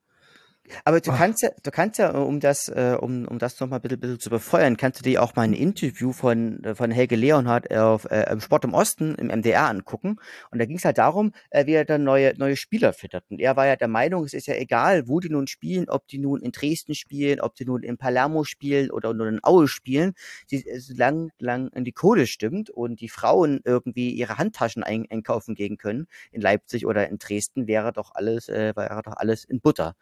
Aber 0.85 1.00
du 1.00 1.12
kannst 1.12 1.42
ja, 1.42 1.50
du 1.62 1.70
kannst 1.70 1.98
ja, 1.98 2.11
um 2.11 2.40
das, 2.40 2.68
äh, 2.68 2.96
um, 3.00 3.26
um 3.26 3.38
das 3.38 3.59
nochmal 3.61 3.79
ein 3.79 3.83
bisschen, 3.83 4.00
bisschen 4.00 4.20
zu 4.20 4.31
befeuern, 4.31 4.76
kannst 4.76 5.00
du 5.00 5.02
dir 5.05 5.22
auch 5.22 5.35
mal 5.37 5.42
ein 5.42 5.52
Interview 5.52 6.12
von, 6.12 6.62
äh, 6.64 6.74
von 6.74 6.90
Helge 6.90 7.16
Leonhardt 7.16 7.72
auf 7.74 8.05
äh, 8.11 8.31
im 8.31 8.40
Sport 8.40 8.64
im 8.64 8.74
Osten 8.74 9.14
im 9.16 9.29
MDR 9.29 9.68
angucken. 9.68 10.16
Und 10.50 10.59
da 10.59 10.64
ging 10.66 10.76
es 10.76 10.85
halt 10.85 10.98
darum, 10.98 11.33
äh, 11.50 11.66
wie 11.66 11.72
er 11.72 11.85
dann 11.85 12.05
neue, 12.05 12.35
neue 12.37 12.57
Spieler 12.57 12.92
füttert. 12.92 13.24
Und 13.31 13.40
er 13.40 13.57
war 13.57 13.66
ja 13.66 13.76
der 13.76 13.88
Meinung, 13.88 14.24
es 14.24 14.35
ist 14.35 14.46
ja 14.46 14.55
egal, 14.55 15.09
wo 15.09 15.20
die 15.20 15.29
nun 15.29 15.46
spielen, 15.46 15.88
ob 15.88 16.07
die 16.09 16.18
nun 16.18 16.40
in 16.42 16.52
Dresden 16.52 16.94
spielen, 16.94 17.40
ob 17.40 17.55
die 17.55 17.64
nun 17.64 17.83
in 17.83 17.98
Palermo 17.98 18.44
spielen 18.44 18.90
oder 18.90 19.14
nur 19.14 19.29
in 19.29 19.42
Aue 19.42 19.68
spielen, 19.68 20.14
die, 20.50 20.64
lang, 20.88 21.31
lang 21.38 21.68
in 21.68 21.85
die 21.85 21.92
Kohle 21.92 22.26
stimmt 22.26 22.70
und 22.70 23.00
die 23.00 23.09
Frauen 23.09 23.61
irgendwie 23.64 24.11
ihre 24.11 24.38
Handtaschen 24.38 24.83
ein, 24.83 25.07
einkaufen 25.11 25.55
gehen 25.55 25.76
können 25.76 26.07
in 26.33 26.40
Leipzig 26.40 26.87
oder 26.87 27.09
in 27.09 27.18
Dresden, 27.18 27.66
wäre 27.66 27.92
doch 27.92 28.12
alles, 28.14 28.48
äh, 28.48 28.74
wäre 28.76 29.02
doch 29.02 29.16
alles 29.16 29.44
in 29.44 29.61
Butter. 29.61 29.94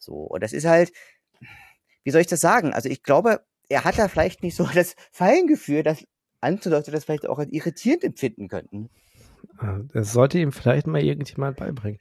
So, 0.00 0.14
und 0.14 0.42
das 0.42 0.52
ist 0.52 0.64
halt, 0.64 0.92
wie 2.02 2.10
soll 2.10 2.20
ich 2.20 2.26
das 2.26 2.40
sagen? 2.40 2.72
Also 2.72 2.88
ich 2.88 3.02
glaube, 3.02 3.40
er 3.68 3.84
hat 3.84 3.98
da 3.98 4.08
vielleicht 4.08 4.42
nicht 4.42 4.56
so 4.56 4.66
das 4.74 4.96
Feingefühl, 5.12 5.82
dass 5.82 6.04
andere 6.40 6.70
Leute 6.70 6.90
das 6.90 7.04
vielleicht 7.04 7.28
auch 7.28 7.38
als 7.38 7.52
irritierend 7.52 8.02
empfinden 8.02 8.48
könnten. 8.48 8.90
Ah, 9.58 9.80
das 9.92 10.12
sollte 10.12 10.38
ihm 10.38 10.52
vielleicht 10.52 10.86
mal 10.86 11.02
irgendjemand 11.02 11.58
beibringen. 11.58 12.00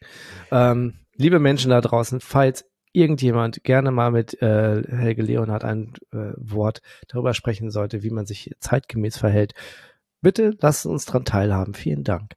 Ähm, 0.52 0.94
liebe 1.16 1.40
Menschen 1.40 1.72
da 1.72 1.82
draußen, 1.82 2.22
falls 2.22 2.66
irgendjemand 2.94 3.64
gerne 3.64 3.92
mal 3.92 4.12
mit 4.12 4.42
äh, 4.42 4.82
Helge 4.88 5.22
Leonhardt 5.22 5.64
ein 5.64 5.94
äh, 6.12 6.32
Wort 6.38 6.82
darüber 7.08 7.34
sprechen 7.34 7.70
sollte, 7.70 8.02
wie 8.02 8.10
man 8.10 8.26
sich 8.26 8.56
zeitgemäß 8.60 9.18
verhält, 9.18 9.54
bitte 10.22 10.56
lasst 10.62 10.86
uns 10.86 11.06
daran 11.06 11.26
teilhaben. 11.26 11.74
Vielen 11.74 12.04
Dank. 12.04 12.34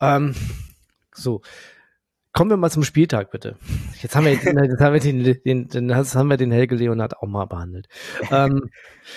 Ähm, 0.00 0.34
so, 1.12 1.40
kommen 2.38 2.50
wir 2.50 2.56
mal 2.56 2.70
zum 2.70 2.84
Spieltag, 2.84 3.32
bitte. 3.32 3.56
Jetzt 4.00 4.14
haben 4.14 4.24
wir, 4.24 4.32
jetzt 4.34 4.80
haben 4.80 4.92
wir 4.92 5.00
den, 5.00 5.24
den, 5.24 5.66
den, 5.66 5.88
jetzt 5.88 6.14
haben 6.14 6.30
wir 6.30 6.36
den 6.36 6.52
Helge 6.52 6.76
Leonard 6.76 7.16
auch 7.16 7.26
mal 7.26 7.46
behandelt. 7.46 7.88
ähm, 8.30 8.70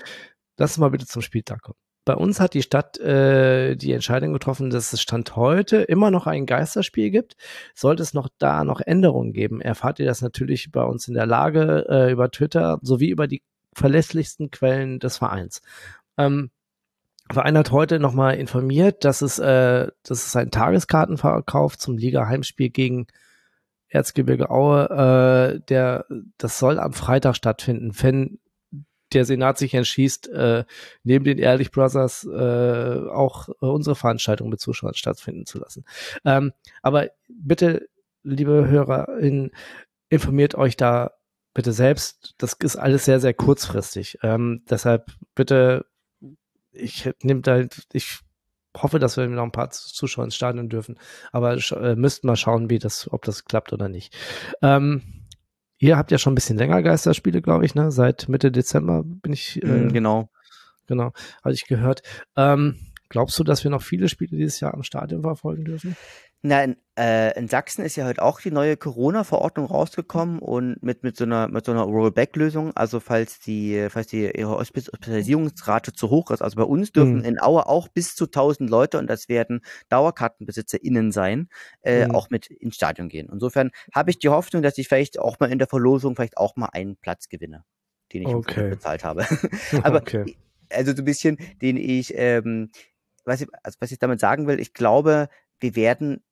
lass 0.58 0.72
uns 0.72 0.78
mal 0.80 0.90
bitte 0.90 1.06
zum 1.06 1.22
Spieltag 1.22 1.62
kommen. 1.62 1.78
Bei 2.04 2.16
uns 2.16 2.40
hat 2.40 2.56
die 2.56 2.64
Stadt 2.64 2.98
äh, 3.00 3.76
die 3.76 3.92
Entscheidung 3.92 4.34
getroffen, 4.34 4.72
dass 4.72 4.92
es 4.92 5.04
Stand 5.04 5.36
heute 5.36 5.84
immer 5.84 6.10
noch 6.10 6.26
ein 6.26 6.48
Geisterspiel 6.48 7.12
gibt. 7.12 7.36
Sollte 7.76 8.02
es 8.02 8.16
noch 8.16 8.28
da 8.40 8.64
noch 8.64 8.82
Änderungen 8.82 9.34
geben, 9.34 9.62
erfahrt 9.62 10.00
ihr 10.00 10.08
das 10.08 10.24
natürlich 10.24 10.72
bei 10.72 10.82
uns 10.82 11.08
in 11.08 11.14
der 11.14 11.28
Lage 11.28 11.86
äh, 11.90 12.12
über 12.12 12.32
Twitter 12.32 12.80
sowie 12.82 13.12
über 13.12 13.28
die 13.28 13.44
verlässlichsten 13.76 14.50
Quellen 14.50 14.98
des 14.98 15.20
Vereins. 15.20 15.62
Ähm, 16.18 16.50
Verein 17.34 17.58
hat 17.58 17.72
heute 17.72 18.00
nochmal 18.00 18.36
informiert, 18.36 19.04
dass 19.04 19.22
es, 19.22 19.40
äh, 19.40 19.88
dass 20.04 20.26
es 20.26 20.36
einen 20.36 20.52
Tageskartenverkauf 20.52 21.78
zum 21.78 21.98
Liga-Heimspiel 21.98 22.70
gegen 22.70 23.08
Erzgebirge 23.88 24.50
Aue, 24.50 24.90
äh, 24.90 25.60
der, 25.68 26.06
das 26.38 26.60
soll 26.60 26.80
am 26.80 26.94
Freitag 26.94 27.36
stattfinden, 27.36 27.92
wenn 28.02 28.40
der 29.14 29.26
Senat 29.26 29.58
sich 29.58 29.74
entschließt, 29.74 30.30
äh, 30.30 30.64
neben 31.04 31.26
den 31.26 31.38
Ehrlich 31.38 31.72
Brothers 31.72 32.24
äh, 32.24 33.00
auch 33.10 33.50
äh, 33.50 33.66
unsere 33.66 33.96
Veranstaltung 33.96 34.50
mit 34.50 34.62
Zuschauern 34.62 34.94
stattfinden 34.94 35.46
zu 35.46 35.60
lassen. 35.60 35.84
Ähm, 36.24 36.54
aber 36.82 37.10
bitte, 37.28 37.88
liebe 38.24 38.68
HörerInnen, 38.70 39.52
informiert 40.10 40.56
euch 40.56 40.78
da 40.78 41.12
bitte 41.54 41.74
selbst. 41.74 42.36
Das 42.38 42.54
ist 42.54 42.78
alles 42.78 43.06
sehr, 43.06 43.20
sehr 43.20 43.34
kurzfristig. 43.34 44.18
Ähm, 44.24 44.64
deshalb 44.70 45.12
bitte 45.36 45.86
ich 46.72 47.10
nehme 47.22 47.42
da, 47.42 47.66
ich 47.94 48.20
hoffe, 48.76 49.00
dass 49.00 49.18
wir 49.18 49.28
noch 49.28 49.44
ein 49.44 49.52
paar 49.52 49.70
Zuschauer 49.70 50.26
ins 50.26 50.36
Stadion 50.36 50.70
dürfen, 50.70 50.98
aber 51.32 51.54
äh, 51.54 51.96
müssten 51.96 52.28
mal 52.28 52.36
schauen, 52.36 52.70
wie 52.70 52.80
das, 52.80 53.12
ob 53.12 53.24
das 53.24 53.46
klappt 53.46 53.74
oder 53.74 53.90
nicht. 53.90 54.16
Ähm, 54.62 55.02
ihr 55.78 55.98
habt 55.98 56.12
ja 56.12 56.18
schon 56.18 56.34
ein 56.34 56.36
bisschen 56.36 56.58
länger 56.58 56.82
Geisterspiele, 56.82 57.42
glaube 57.42 57.66
ich, 57.66 57.76
ne? 57.76 57.92
Seit 57.92 58.30
Mitte 58.30 58.52
Dezember 58.52 59.04
bin 59.04 59.34
ich. 59.34 59.62
Äh, 59.64 59.88
genau. 59.92 60.30
Genau, 60.88 61.14
hatte 61.44 61.54
ich 61.54 61.68
gehört. 61.68 62.02
Ähm, 62.36 62.78
glaubst 63.08 63.40
du, 63.40 63.44
dass 63.44 63.64
wir 63.64 63.72
noch 63.72 63.82
viele 63.82 64.10
Spiele 64.10 64.36
dieses 64.36 64.60
Jahr 64.60 64.74
am 64.74 64.84
Stadion 64.84 65.22
verfolgen 65.22 65.64
dürfen? 65.64 65.96
Na, 66.44 66.64
in, 66.64 66.76
äh, 66.98 67.38
in 67.38 67.48
Sachsen 67.48 67.86
ist 67.86 67.96
ja 67.96 68.06
heute 68.06 68.24
auch 68.24 68.42
die 68.42 68.50
neue 68.50 68.76
Corona-Verordnung 68.76 69.68
rausgekommen 69.68 70.40
und 70.40 70.82
mit, 70.82 71.04
mit 71.04 71.16
so 71.16 71.24
einer, 71.24 71.48
mit 71.48 71.66
so 71.66 71.72
einer 71.72 71.84
Rollback-Lösung. 71.84 72.76
Also 72.76 73.00
falls 73.00 73.40
die, 73.40 73.88
falls 73.90 74.08
die 74.08 74.24
ihre 74.24 74.58
Hospitalisierungsrate 74.58 75.94
zu 75.94 76.10
hoch 76.10 76.32
ist. 76.32 76.42
Also 76.42 76.56
bei 76.56 76.64
uns 76.64 76.92
dürfen 76.92 77.20
mhm. 77.20 77.26
in 77.26 77.40
Aue 77.40 77.68
auch 77.68 77.90
bis 77.90 78.16
zu 78.16 78.26
1000 78.26 78.72
Leute 78.72 78.98
und 78.98 79.08
das 79.08 79.30
werden 79.30 79.62
DauerkartenbesitzerInnen 79.90 81.12
sein, 81.12 81.48
äh, 81.84 82.08
mhm. 82.08 82.16
auch 82.16 82.32
mit 82.32 82.48
ins 82.48 82.76
Stadion 82.76 83.08
gehen. 83.08 83.30
Insofern 83.32 83.70
habe 83.94 84.10
ich 84.10 84.18
die 84.18 84.30
Hoffnung, 84.30 84.64
dass 84.64 84.80
ich 84.80 84.88
vielleicht 84.88 85.20
auch 85.20 85.40
mal 85.40 85.52
in 85.52 85.60
der 85.60 85.68
Verlosung 85.68 86.16
vielleicht 86.16 86.38
auch 86.38 86.56
mal 86.56 86.70
einen 86.74 86.98
Platz 86.98 87.30
gewinne, 87.30 87.66
den 88.14 88.24
ich 88.24 88.34
okay. 88.34 88.72
bezahlt 88.72 89.04
habe. 89.04 89.28
Aber 89.84 90.00
okay. 90.00 90.36
also 90.72 90.92
so 90.96 91.04
ein 91.04 91.06
bisschen, 91.06 91.38
den 91.62 91.78
ich, 91.78 92.14
ähm, 92.16 92.72
was 93.26 93.42
ich, 93.42 93.48
also 93.62 93.78
was 93.80 93.92
ich 93.92 94.00
damit 94.00 94.20
sagen 94.20 94.48
will, 94.48 94.60
ich 94.60 94.74
glaube, 94.74 95.30
wir 95.60 95.76
werden 95.76 96.24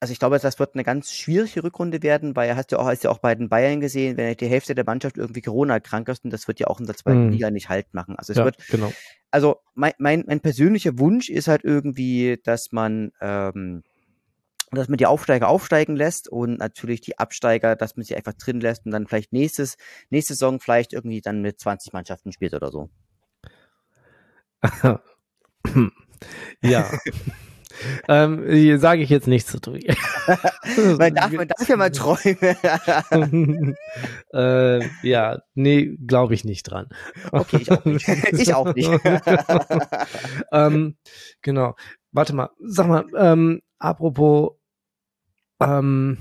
also 0.00 0.12
ich 0.12 0.18
glaube, 0.18 0.38
das 0.38 0.58
wird 0.58 0.74
eine 0.74 0.84
ganz 0.84 1.12
schwierige 1.12 1.64
Rückrunde 1.64 2.02
werden, 2.02 2.36
weil 2.36 2.54
hast 2.54 2.70
du 2.70 2.78
auch, 2.78 2.86
hast 2.86 3.02
ja 3.02 3.10
auch 3.10 3.18
bei 3.18 3.34
den 3.34 3.48
Bayern 3.48 3.80
gesehen, 3.80 4.16
wenn 4.16 4.36
die 4.36 4.46
Hälfte 4.46 4.74
der 4.74 4.84
Mannschaft 4.84 5.16
irgendwie 5.16 5.40
Corona 5.40 5.80
krank 5.80 6.08
ist, 6.08 6.24
und 6.24 6.32
das 6.32 6.46
wird 6.46 6.60
ja 6.60 6.68
auch 6.68 6.78
in 6.78 6.86
der 6.86 6.96
zweiten 6.96 7.28
mm. 7.28 7.30
Liga 7.30 7.50
nicht 7.50 7.68
halt 7.68 7.92
machen. 7.94 8.14
Also 8.16 8.32
es 8.32 8.38
ja, 8.38 8.44
wird, 8.44 8.58
genau. 8.68 8.92
also 9.30 9.56
mein, 9.74 9.92
mein, 9.98 10.24
mein 10.26 10.40
persönlicher 10.40 10.98
Wunsch 10.98 11.28
ist 11.30 11.48
halt 11.48 11.64
irgendwie, 11.64 12.38
dass 12.44 12.70
man, 12.70 13.10
ähm, 13.20 13.82
dass 14.70 14.88
man 14.88 14.98
die 14.98 15.06
Aufsteiger 15.06 15.48
aufsteigen 15.48 15.96
lässt 15.96 16.28
und 16.28 16.58
natürlich 16.58 17.00
die 17.00 17.18
Absteiger, 17.18 17.74
dass 17.74 17.96
man 17.96 18.04
sie 18.04 18.14
einfach 18.14 18.34
drin 18.34 18.60
lässt 18.60 18.86
und 18.86 18.92
dann 18.92 19.08
vielleicht 19.08 19.32
nächstes, 19.32 19.76
nächste 20.10 20.34
Saison 20.34 20.60
vielleicht 20.60 20.92
irgendwie 20.92 21.22
dann 21.22 21.42
mit 21.42 21.58
20 21.58 21.92
Mannschaften 21.92 22.30
spielt 22.30 22.54
oder 22.54 22.70
so. 22.70 22.88
ja. 26.62 26.88
ähm, 28.08 28.78
Sage 28.78 29.02
ich 29.02 29.10
jetzt 29.10 29.26
nichts 29.26 29.50
zu 29.50 29.60
tun. 29.60 29.78
man, 30.98 31.14
darf, 31.14 31.32
man 31.32 31.48
darf 31.48 31.68
ja 31.68 31.76
mal 31.76 31.90
träumen. 31.90 33.76
äh, 34.34 34.86
ja, 35.02 35.38
nee, 35.54 35.96
glaube 36.06 36.34
ich 36.34 36.44
nicht 36.44 36.64
dran. 36.64 36.88
Okay, 37.32 37.58
ich 37.62 37.70
auch 37.70 37.84
nicht. 37.84 38.08
ich 38.32 38.54
auch 38.54 38.74
nicht. 38.74 38.90
ähm, 40.52 40.96
genau. 41.42 41.74
Warte 42.12 42.34
mal, 42.34 42.50
sag 42.60 42.88
mal, 42.88 43.04
ähm, 43.16 43.60
apropos 43.78 44.52
ähm, 45.60 46.18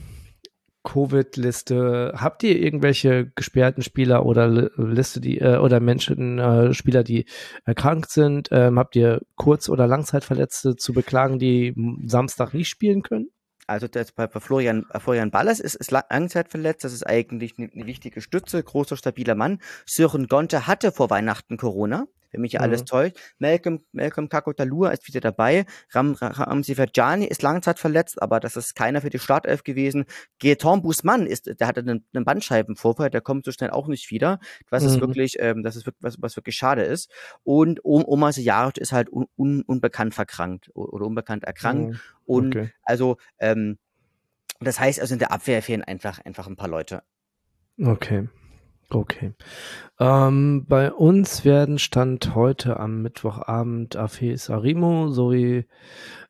Covid-Liste. 0.87 2.13
Habt 2.15 2.43
ihr 2.43 2.57
irgendwelche 2.57 3.29
gesperrten 3.35 3.83
Spieler 3.83 4.25
oder 4.25 4.47
Liste, 4.47 5.19
die 5.19 5.39
äh, 5.39 5.57
oder 5.57 5.79
Menschen, 5.81 6.39
äh, 6.39 6.73
Spieler, 6.73 7.03
die 7.03 7.25
erkrankt 7.65 8.09
sind? 8.09 8.47
Ähm, 8.51 8.79
habt 8.79 8.95
ihr 8.95 9.21
Kurz- 9.35 9.69
oder 9.69 9.85
Langzeitverletzte 9.85 10.75
zu 10.77 10.93
beklagen, 10.93 11.39
die 11.39 11.75
Samstag 12.05 12.53
nicht 12.53 12.69
spielen 12.69 13.01
können? 13.01 13.27
Also 13.67 13.89
das 13.89 14.13
bei, 14.13 14.29
Florian, 14.29 14.85
äh, 14.93 14.99
Florian 14.99 15.29
Ballas 15.29 15.59
ist, 15.59 15.75
ist 15.75 15.91
langzeitverletzt, 15.91 16.85
das 16.85 16.93
ist 16.93 17.05
eigentlich 17.05 17.55
eine, 17.57 17.69
eine 17.73 17.85
wichtige 17.85 18.21
Stütze, 18.21 18.63
großer, 18.63 18.95
stabiler 18.95 19.35
Mann. 19.35 19.59
Sören 19.85 20.27
Gonte 20.27 20.67
hatte 20.67 20.93
vor 20.93 21.09
Weihnachten 21.09 21.57
Corona 21.57 22.05
wenn 22.31 22.41
mich 22.41 22.53
ja 22.53 22.59
alles 22.61 22.81
mhm. 22.81 22.85
täuscht. 22.85 23.17
Malcolm, 23.39 23.79
Malcolm 23.91 24.29
Kakotalua 24.29 24.89
ist 24.89 25.07
wieder 25.07 25.19
dabei. 25.19 25.65
Ram, 25.91 26.13
Ramsi 26.19 26.75
Verjani 26.75 27.25
ist 27.25 27.41
langzeitverletzt, 27.41 28.21
aber 28.21 28.39
das 28.39 28.55
ist 28.55 28.75
keiner 28.75 29.01
für 29.01 29.09
die 29.09 29.19
Startelf 29.19 29.63
gewesen. 29.63 30.05
Gaetan 30.39 30.81
Busman 30.81 31.27
ist, 31.27 31.47
der 31.59 31.67
hatte 31.67 31.81
einen, 31.81 32.05
einen 32.13 32.25
Bandscheibenvorfall, 32.25 33.09
der 33.09 33.21
kommt 33.21 33.45
so 33.45 33.51
schnell 33.51 33.71
auch 33.71 33.87
nicht 33.87 34.11
wieder. 34.11 34.39
Was 34.69 34.83
mhm. 34.83 34.89
ist 34.89 35.01
wirklich, 35.01 35.35
ähm, 35.39 35.63
das 35.63 35.75
ist 35.75 35.85
wirklich, 35.85 36.03
was, 36.03 36.21
was 36.21 36.35
wirklich 36.35 36.55
schade 36.55 36.83
ist. 36.83 37.11
Und 37.43 37.79
Oma 37.83 38.31
Sejarit 38.31 38.77
ist 38.77 38.91
halt 38.91 39.11
un, 39.11 39.27
un, 39.35 39.61
unbekannt 39.61 40.13
verkrankt 40.13 40.69
oder 40.73 41.05
unbekannt 41.05 41.43
erkrankt. 41.43 41.93
Mhm. 41.93 41.99
Und 42.25 42.55
okay. 42.55 42.71
also, 42.83 43.17
ähm, 43.39 43.77
das 44.59 44.79
heißt 44.79 44.99
also 44.99 45.13
in 45.13 45.19
der 45.19 45.31
Abwehr 45.31 45.61
fehlen 45.61 45.83
einfach, 45.83 46.19
einfach 46.25 46.47
ein 46.47 46.55
paar 46.55 46.69
Leute. 46.69 47.03
Okay. 47.79 48.27
Okay. 48.89 49.33
Ähm, 49.99 50.65
bei 50.65 50.93
uns 50.93 51.43
werden 51.43 51.77
Stand 51.77 52.35
heute 52.35 52.79
am 52.79 53.01
Mittwochabend 53.01 53.97
Afes 53.97 54.49
Arimo 54.49 55.09
sowie 55.09 55.65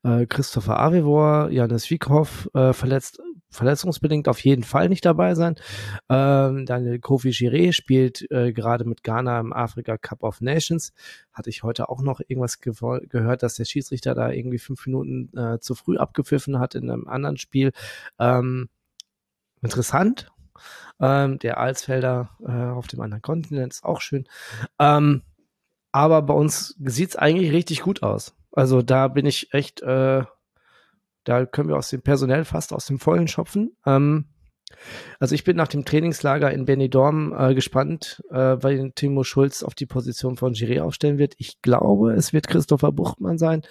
äh, 0.04 0.26
Christopher 0.26 0.80
Avivor, 0.80 1.52
Janis 1.52 1.88
Wiekhoff 1.92 2.50
äh, 2.56 2.74
verletzt, 2.74 3.22
verletzungsbedingt 3.52 4.28
auf 4.28 4.44
jeden 4.44 4.64
Fall 4.64 4.90
nicht 4.90 5.06
dabei 5.06 5.36
sein. 5.36 5.56
Ähm, 6.10 6.66
Daniel 6.66 6.98
Kofi 7.00 7.30
Giré 7.30 7.74
spielt 7.74 8.26
äh, 8.32 8.52
gerade 8.54 8.86
mit 8.86 9.04
Ghana 9.04 9.40
im 9.40 9.54
Afrika 9.54 10.00
Cup 10.00 10.24
of 10.24 10.42
Nations. 10.42 10.94
Hatte 11.32 11.52
ich 11.52 11.62
heute 11.62 11.90
auch 11.90 12.02
noch 12.02 12.22
irgendwas 12.22 12.60
ge 12.60 12.74
gehört, 13.08 13.44
dass 13.44 13.54
der 13.54 13.66
Schiedsrichter 13.66 14.16
da 14.16 14.32
irgendwie 14.32 14.58
fünf 14.58 14.84
Minuten 14.88 15.30
äh, 15.38 15.60
zu 15.60 15.76
früh 15.76 15.98
abgepfiffen 15.98 16.60
hat 16.60 16.74
in 16.74 16.90
einem 16.90 17.08
anderen 17.08 17.38
Spiel. 17.38 17.72
Ähm, 18.18 18.70
interessant, 19.62 20.32
ähm, 21.00 21.40
der 21.40 21.60
Alsfelder 21.60 22.30
äh, 22.46 22.52
auf 22.52 22.88
dem 22.88 23.02
anderen 23.02 23.22
Kontinent 23.22 23.74
ist 23.74 23.84
auch 23.84 24.02
schön. 24.02 24.28
Ähm, 24.80 25.24
aber 25.92 26.22
bei 26.22 26.34
uns 26.34 26.76
sieht's 26.84 27.16
eigentlich 27.16 27.52
richtig 27.52 27.82
gut 27.82 28.04
aus. 28.04 28.36
Also 28.52 28.82
da 28.82 29.08
bin 29.08 29.26
ich 29.26 29.54
echt, 29.54 29.82
äh, 29.82 30.24
da 31.24 31.46
können 31.46 31.70
wir 31.70 31.78
aus 31.78 31.90
dem 31.90 32.02
Personell 32.02 32.46
fast 32.46 32.74
aus 32.74 32.86
dem 32.86 33.00
Vollen 33.00 33.28
schopfen. 33.28 33.76
Ähm, 33.86 34.26
also 35.20 35.34
ich 35.36 35.44
bin 35.44 35.56
nach 35.56 35.68
dem 35.68 35.86
Trainingslager 35.86 36.52
in 36.52 36.66
Benidorm 36.66 37.34
äh, 37.38 37.56
gespannt, 37.56 38.24
äh, 38.30 38.58
weil 38.60 38.92
Timo 38.92 39.24
Schulz 39.24 39.64
auf 39.64 39.76
die 39.76 39.86
Position 39.86 40.38
von 40.38 40.54
Giré 40.54 40.82
aufstellen 40.82 41.18
wird. 41.18 41.36
Ich 41.38 41.62
glaube, 41.62 42.14
es 42.14 42.34
wird 42.34 42.48
Christopher 42.48 42.92
Buchtmann 42.92 43.38
sein. 43.38 43.62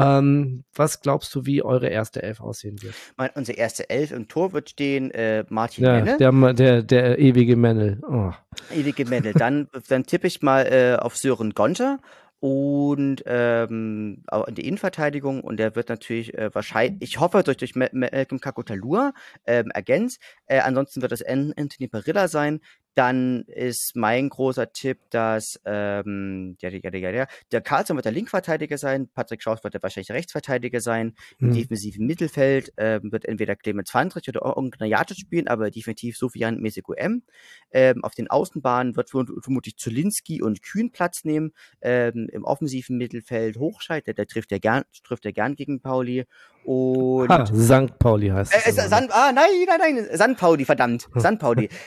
Ähm, 0.00 0.64
was 0.74 1.00
glaubst 1.00 1.34
du, 1.34 1.46
wie 1.46 1.62
eure 1.62 1.88
erste 1.88 2.22
Elf 2.22 2.40
aussehen 2.40 2.82
wird? 2.82 2.94
Mein, 3.16 3.30
unsere 3.34 3.58
erste 3.58 3.90
Elf 3.90 4.12
im 4.12 4.28
Tor 4.28 4.52
wird 4.52 4.70
stehen 4.70 5.10
äh, 5.10 5.44
Martin 5.48 5.84
ja, 5.84 5.92
Mennel. 5.92 6.18
Der, 6.18 6.52
der, 6.52 6.82
der 6.82 7.18
ewige 7.18 7.56
Mennel. 7.56 8.00
Oh. 8.08 8.32
Ewige 8.74 9.04
Mennel. 9.04 9.32
Dann, 9.32 9.68
dann 9.88 10.04
tippe 10.04 10.26
ich 10.26 10.42
mal 10.42 10.66
äh, 10.66 10.96
auf 10.96 11.16
Sören 11.16 11.54
Gonter 11.54 12.00
und 12.40 13.22
ähm, 13.26 14.24
in 14.46 14.54
die 14.54 14.66
Innenverteidigung 14.66 15.42
und 15.42 15.58
der 15.58 15.76
wird 15.76 15.90
natürlich 15.90 16.32
äh, 16.34 16.50
wahrscheinlich, 16.54 17.02
ich 17.02 17.20
hoffe, 17.20 17.42
durch, 17.42 17.58
durch 17.58 17.74
Malcolm 17.74 18.40
Kakotalur 18.40 19.12
ähm, 19.46 19.70
ergänzt. 19.70 20.20
Äh, 20.46 20.60
ansonsten 20.60 21.02
wird 21.02 21.12
das 21.12 21.22
Anthony 21.22 21.86
Parilla 21.88 22.28
sein. 22.28 22.60
Dann 22.94 23.44
ist 23.46 23.94
mein 23.94 24.28
großer 24.28 24.72
Tipp, 24.72 24.98
dass 25.10 25.60
ähm, 25.64 26.56
der, 26.60 26.70
der, 26.70 26.90
der, 26.90 27.12
der, 27.12 27.28
der 27.52 27.60
Carlson 27.60 27.96
wird 27.96 28.04
der 28.04 28.12
Linkverteidiger 28.12 28.78
sein, 28.78 29.08
Patrick 29.14 29.42
Schaus 29.42 29.62
wird 29.62 29.74
der 29.74 29.82
wahrscheinlich 29.82 30.10
Rechtsverteidiger 30.10 30.80
sein. 30.80 31.14
Im 31.38 31.48
Hm. 31.48 31.54
defensiven 31.54 32.06
Mittelfeld 32.06 32.72
ähm, 32.76 33.12
wird 33.12 33.24
entweder 33.26 33.56
Clemens 33.56 33.90
Fandrich 33.90 34.28
oder 34.28 34.86
Jatic 34.86 35.18
spielen, 35.18 35.48
aber 35.48 35.70
definitiv 35.70 36.16
Sofian 36.16 36.58
Mesegu-M. 36.60 37.22
Ähm, 37.70 38.04
auf 38.04 38.14
den 38.14 38.28
Außenbahnen 38.28 38.96
wird 38.96 39.10
verm- 39.10 39.42
vermutlich 39.42 39.76
Zulinski 39.76 40.42
und 40.42 40.62
Kühn 40.62 40.90
Platz 40.90 41.24
nehmen. 41.24 41.52
Ähm, 41.80 42.28
Im 42.32 42.44
offensiven 42.44 42.96
Mittelfeld 42.96 43.56
Hochscheid, 43.56 44.06
der, 44.06 44.14
der 44.14 44.26
trifft 44.26 44.50
ja 44.50 44.58
gern, 44.58 44.82
trifft 45.04 45.24
ja 45.24 45.30
gern 45.30 45.54
gegen 45.54 45.80
Pauli. 45.80 46.24
Und 46.64 47.30
Ha, 47.30 47.46
St. 47.46 47.98
Pauli 47.98 48.28
heißt 48.28 48.52
äh, 48.54 48.70
es. 48.70 48.78
äh, 48.78 48.88
San, 48.88 49.08
ah, 49.10 49.32
nein, 49.32 49.44
nein, 49.66 49.78
nein, 49.78 50.08
San 50.16 50.36
Pauli, 50.36 50.64
verdammt, 50.64 51.08
San 51.16 51.38
Pauli. 51.38 51.68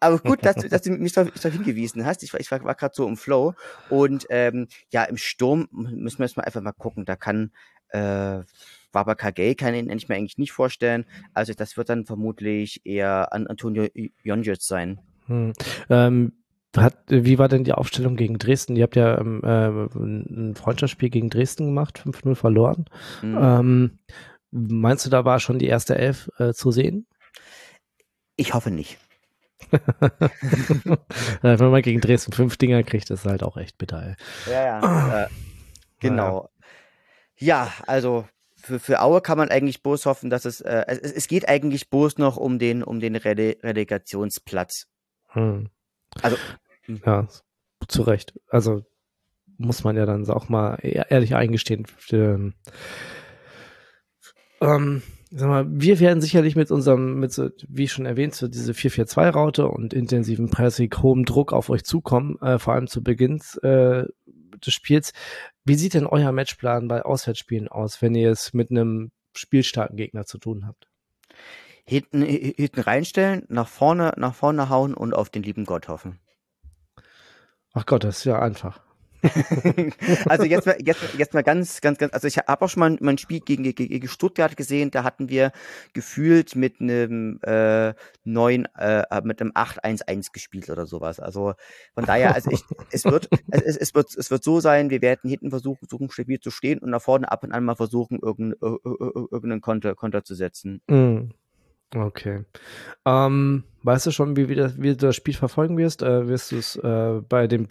Aber 0.00 0.18
gut, 0.18 0.44
dass, 0.44 0.56
du- 0.56 0.68
dass 0.68 0.82
du 0.82 0.90
mich 0.92 1.12
darauf 1.12 1.30
hingewiesen 1.42 2.04
hast. 2.06 2.22
Ich 2.22 2.32
war, 2.32 2.40
ich 2.40 2.50
war, 2.50 2.64
war 2.64 2.74
gerade 2.74 2.94
so 2.94 3.06
im 3.06 3.16
Flow. 3.16 3.54
Und 3.90 4.26
ähm, 4.30 4.66
ja, 4.90 5.04
im 5.04 5.16
Sturm 5.18 5.68
müssen 5.70 6.18
wir 6.18 6.24
jetzt 6.26 6.36
mal 6.36 6.44
einfach 6.44 6.62
mal 6.62 6.72
gucken. 6.72 7.04
Da 7.04 7.16
kann 7.16 7.52
äh, 7.90 8.40
Baba 8.92 9.14
Kagey 9.14 9.54
kann 9.54 9.74
ihn 9.74 9.86
nicht 9.86 10.08
mehr 10.08 10.18
eigentlich 10.18 10.38
nicht 10.38 10.52
vorstellen. 10.52 11.04
Also 11.34 11.52
das 11.54 11.76
wird 11.76 11.90
dann 11.90 12.06
vermutlich 12.06 12.80
eher 12.84 13.32
an 13.32 13.46
Antonio 13.46 13.88
Jonjic 14.24 14.62
sein. 14.62 15.00
Hm. 15.26 15.52
Ähm, 15.90 16.32
hat, 16.76 16.96
wie 17.08 17.38
war 17.38 17.48
denn 17.48 17.64
die 17.64 17.72
Aufstellung 17.72 18.16
gegen 18.16 18.38
Dresden? 18.38 18.76
Ihr 18.76 18.84
habt 18.84 18.96
ja 18.96 19.18
ähm, 19.18 19.42
äh, 19.44 19.68
ein 19.98 20.54
Freundschaftsspiel 20.54 21.10
gegen 21.10 21.28
Dresden 21.28 21.66
gemacht, 21.66 22.02
5-0 22.04 22.34
verloren. 22.36 22.84
Hm. 23.20 23.38
Ähm, 23.40 23.98
meinst 24.50 25.04
du, 25.04 25.10
da 25.10 25.24
war 25.24 25.40
schon 25.40 25.58
die 25.58 25.66
erste 25.66 25.96
Elf 25.96 26.30
äh, 26.38 26.52
zu 26.52 26.70
sehen? 26.70 27.06
Ich 28.36 28.54
hoffe 28.54 28.70
nicht. 28.70 28.98
Wenn 31.42 31.70
man 31.70 31.82
gegen 31.82 32.00
Dresden 32.00 32.32
fünf 32.32 32.56
Dinger 32.56 32.82
kriegt, 32.82 33.10
ist 33.10 33.24
halt 33.24 33.42
auch 33.42 33.56
echt 33.56 33.78
bitter. 33.78 34.02
Ey. 34.02 34.52
Ja, 34.52 34.64
ja. 34.80 35.24
äh, 35.24 35.28
genau. 36.00 36.48
Ja, 37.36 37.72
also 37.86 38.26
für, 38.56 38.78
für 38.78 39.00
Aue 39.00 39.20
kann 39.20 39.38
man 39.38 39.48
eigentlich 39.48 39.82
bloß 39.82 40.06
hoffen, 40.06 40.30
dass 40.30 40.44
es, 40.44 40.60
äh, 40.60 40.84
es, 40.88 40.98
es 41.12 41.28
geht 41.28 41.48
eigentlich 41.48 41.90
bloß 41.90 42.18
noch 42.18 42.36
um 42.36 42.58
den, 42.58 42.82
um 42.82 43.00
den 43.00 43.16
Rele 43.16 43.56
Relegationsplatz. 43.62 44.86
Hm. 45.28 45.68
Also, 46.22 46.36
Ja, 47.06 47.28
zu 47.88 48.02
Recht. 48.02 48.38
Also 48.48 48.84
muss 49.56 49.84
man 49.84 49.96
ja 49.96 50.06
dann 50.06 50.28
auch 50.28 50.48
mal 50.48 50.78
e- 50.82 51.02
ehrlich 51.08 51.34
eingestehen. 51.34 51.86
Ähm, 52.10 52.54
ähm, 54.60 55.02
sag 55.30 55.48
mal, 55.48 55.66
wir 55.68 56.00
werden 56.00 56.20
sicherlich 56.20 56.56
mit 56.56 56.70
unserem, 56.70 57.18
mit 57.20 57.32
so, 57.32 57.50
wie 57.68 57.88
schon 57.88 58.06
erwähnt, 58.06 58.34
so 58.34 58.48
diese 58.48 58.72
4-4-2-Raute 58.72 59.68
und 59.68 59.94
intensiven 59.94 60.50
Pressing, 60.50 60.92
hohem 61.02 61.24
Druck 61.24 61.52
auf 61.52 61.70
euch 61.70 61.84
zukommen, 61.84 62.40
äh, 62.40 62.58
vor 62.58 62.74
allem 62.74 62.86
zu 62.86 63.02
Beginn 63.02 63.40
äh, 63.62 64.04
des 64.26 64.74
Spiels. 64.74 65.12
Wie 65.64 65.74
sieht 65.74 65.94
denn 65.94 66.06
euer 66.06 66.32
Matchplan 66.32 66.88
bei 66.88 67.02
Auswärtsspielen 67.02 67.68
aus, 67.68 68.02
wenn 68.02 68.14
ihr 68.14 68.30
es 68.30 68.52
mit 68.52 68.70
einem 68.70 69.10
spielstarken 69.34 69.96
Gegner 69.96 70.26
zu 70.26 70.38
tun 70.38 70.66
habt? 70.66 70.90
hinten, 71.90 72.22
hinten 72.22 72.80
reinstellen, 72.80 73.44
nach 73.48 73.68
vorne, 73.68 74.12
nach 74.16 74.34
vorne 74.34 74.68
hauen 74.68 74.94
und 74.94 75.14
auf 75.14 75.28
den 75.28 75.42
lieben 75.42 75.64
Gott 75.64 75.88
hoffen. 75.88 76.20
Ach 77.72 77.84
Gott, 77.84 78.04
das 78.04 78.18
ist 78.18 78.24
ja 78.24 78.38
einfach. 78.40 78.80
also 80.26 80.44
jetzt 80.44 80.66
mal, 80.66 80.76
jetzt, 80.84 81.00
jetzt 81.16 81.34
mal 81.34 81.42
ganz, 81.42 81.80
ganz, 81.80 81.98
ganz, 81.98 82.12
also 82.12 82.26
ich 82.26 82.38
habe 82.38 82.64
auch 82.64 82.68
schon 82.68 82.80
mal 82.80 82.96
mein 83.00 83.18
Spiel 83.18 83.40
gegen, 83.40 83.62
gegen, 83.62 84.08
Stuttgart 84.08 84.56
gesehen, 84.56 84.90
da 84.90 85.04
hatten 85.04 85.28
wir 85.28 85.52
gefühlt 85.92 86.56
mit 86.56 86.80
einem 86.80 87.38
äh, 87.42 87.94
neuen, 88.24 88.66
äh, 88.76 89.04
mit 89.24 89.40
einem 89.40 89.52
8-1-1 89.52 90.32
gespielt 90.32 90.70
oder 90.70 90.86
sowas. 90.86 91.20
Also 91.20 91.54
von 91.94 92.04
daher, 92.04 92.34
also 92.34 92.50
ich, 92.50 92.62
es 92.90 93.04
wird, 93.04 93.28
es, 93.50 93.76
es 93.76 93.94
wird, 93.94 94.14
es 94.16 94.30
wird 94.30 94.42
so 94.42 94.60
sein, 94.60 94.90
wir 94.90 95.02
werden 95.02 95.28
hinten 95.28 95.50
versuchen, 95.50 95.78
versuchen 95.86 96.10
stabil 96.10 96.40
zu 96.40 96.50
stehen 96.50 96.78
und 96.78 96.90
nach 96.90 97.02
vorne 97.02 97.30
ab 97.30 97.44
und 97.44 97.52
an 97.52 97.64
mal 97.64 97.76
versuchen, 97.76 98.18
irgendeinen, 98.20 98.54
irgendeinen 98.60 99.60
Konter, 99.60 99.94
Konter 99.94 100.24
zu 100.24 100.34
setzen. 100.34 100.80
Mm. 100.88 101.30
Okay. 101.94 102.44
Ähm, 103.04 103.64
weißt 103.82 104.06
du 104.06 104.10
schon, 104.12 104.36
wie, 104.36 104.48
wie, 104.48 104.54
das, 104.54 104.80
wie 104.80 104.90
du 104.90 104.96
das 104.96 105.16
Spiel 105.16 105.34
verfolgen 105.34 105.76
wirst? 105.76 106.02
Äh, 106.02 106.28
wirst 106.28 106.52
du 106.52 106.56
es 106.56 106.76
äh, 106.76 107.20
bei 107.28 107.46
dem 107.46 107.66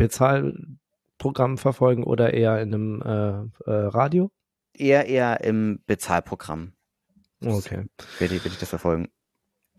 Bezahlprogramm 1.20 1.58
verfolgen 1.58 2.04
oder 2.04 2.34
eher 2.34 2.60
in 2.62 2.74
einem 2.74 3.02
äh, 3.02 3.70
äh, 3.70 3.86
Radio? 3.88 4.32
Eher, 4.74 5.06
eher 5.06 5.44
im 5.44 5.84
Bezahlprogramm 5.86 6.74
Okay, 7.44 7.86
werde 8.20 8.36
ich, 8.36 8.44
werde 8.44 8.54
ich 8.54 8.60
das 8.60 8.70
verfolgen. 8.70 9.10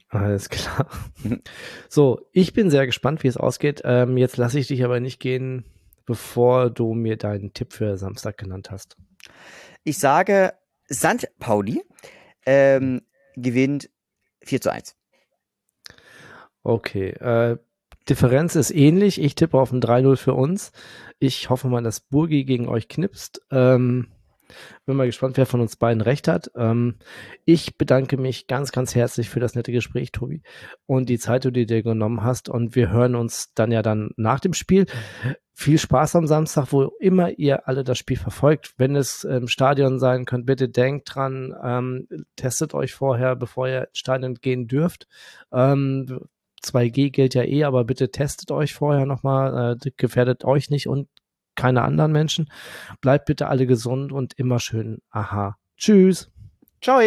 alles 0.08 0.48
klar. 0.48 0.86
So, 1.88 2.20
ich 2.32 2.52
bin 2.52 2.70
sehr 2.70 2.86
gespannt, 2.86 3.22
wie 3.22 3.28
es 3.28 3.36
ausgeht. 3.36 3.82
Ähm, 3.84 4.16
jetzt 4.16 4.36
lasse 4.36 4.58
ich 4.58 4.68
dich 4.68 4.84
aber 4.84 5.00
nicht 5.00 5.20
gehen, 5.20 5.64
bevor 6.06 6.70
du 6.70 6.94
mir 6.94 7.16
deinen 7.16 7.52
Tipp 7.52 7.72
für 7.72 7.96
Samstag 7.98 8.38
genannt 8.38 8.70
hast. 8.70 8.96
Ich 9.84 9.98
sage, 9.98 10.54
St. 10.92 11.28
Pauli 11.38 11.82
ähm, 12.46 13.02
gewinnt 13.36 13.90
4 14.42 14.60
zu 14.60 14.72
1. 14.72 14.96
Okay, 16.62 17.10
äh, 17.10 17.58
Differenz 18.08 18.56
ist 18.56 18.70
ähnlich. 18.70 19.20
Ich 19.20 19.34
tippe 19.34 19.58
auf 19.58 19.72
ein 19.72 19.80
3-0 19.80 20.16
für 20.16 20.34
uns. 20.34 20.72
Ich 21.18 21.50
hoffe 21.50 21.68
mal, 21.68 21.82
dass 21.82 22.00
Burgi 22.00 22.44
gegen 22.44 22.68
euch 22.68 22.88
knipst. 22.88 23.42
Ähm, 23.50 24.08
bin 24.86 24.96
mal 24.96 25.06
gespannt, 25.06 25.36
wer 25.36 25.46
von 25.46 25.60
uns 25.60 25.76
beiden 25.76 26.00
recht 26.00 26.28
hat. 26.28 26.50
Ähm, 26.56 26.96
ich 27.44 27.76
bedanke 27.76 28.16
mich 28.16 28.46
ganz, 28.46 28.72
ganz 28.72 28.94
herzlich 28.94 29.30
für 29.30 29.40
das 29.40 29.54
nette 29.54 29.72
Gespräch, 29.72 30.12
Tobi, 30.12 30.42
und 30.86 31.08
die 31.08 31.18
Zeit, 31.18 31.44
die 31.44 31.52
du 31.52 31.66
dir 31.66 31.82
genommen 31.82 32.24
hast. 32.24 32.48
Und 32.48 32.74
wir 32.74 32.90
hören 32.90 33.14
uns 33.14 33.52
dann 33.54 33.72
ja 33.72 33.82
dann 33.82 34.10
nach 34.16 34.40
dem 34.40 34.54
Spiel. 34.54 34.86
Viel 35.52 35.78
Spaß 35.78 36.16
am 36.16 36.26
Samstag, 36.26 36.68
wo 36.70 36.84
immer 37.00 37.38
ihr 37.38 37.68
alle 37.68 37.84
das 37.84 37.98
Spiel 37.98 38.16
verfolgt. 38.16 38.74
Wenn 38.78 38.96
es 38.96 39.24
im 39.24 39.46
Stadion 39.46 39.98
sein 39.98 40.24
könnt, 40.24 40.46
bitte 40.46 40.68
denkt 40.68 41.14
dran, 41.14 41.54
ähm, 41.62 42.08
testet 42.36 42.72
euch 42.72 42.94
vorher, 42.94 43.36
bevor 43.36 43.68
ihr 43.68 43.88
ins 43.88 43.98
Stadion 43.98 44.34
gehen 44.34 44.68
dürft. 44.68 45.06
Ähm, 45.52 46.20
2G 46.64 47.10
gilt 47.10 47.34
ja 47.34 47.42
eh, 47.42 47.64
aber 47.64 47.84
bitte 47.84 48.10
testet 48.10 48.50
euch 48.50 48.74
vorher 48.74 49.06
nochmal, 49.06 49.76
äh, 49.84 49.90
gefährdet 49.96 50.44
euch 50.44 50.70
nicht 50.70 50.88
und 50.88 51.08
keine 51.54 51.82
anderen 51.82 52.12
Menschen. 52.12 52.50
Bleibt 53.00 53.26
bitte 53.26 53.48
alle 53.48 53.66
gesund 53.66 54.12
und 54.12 54.34
immer 54.38 54.60
schön. 54.60 54.98
Aha. 55.10 55.56
Tschüss. 55.76 56.30
Ciao. 56.80 57.00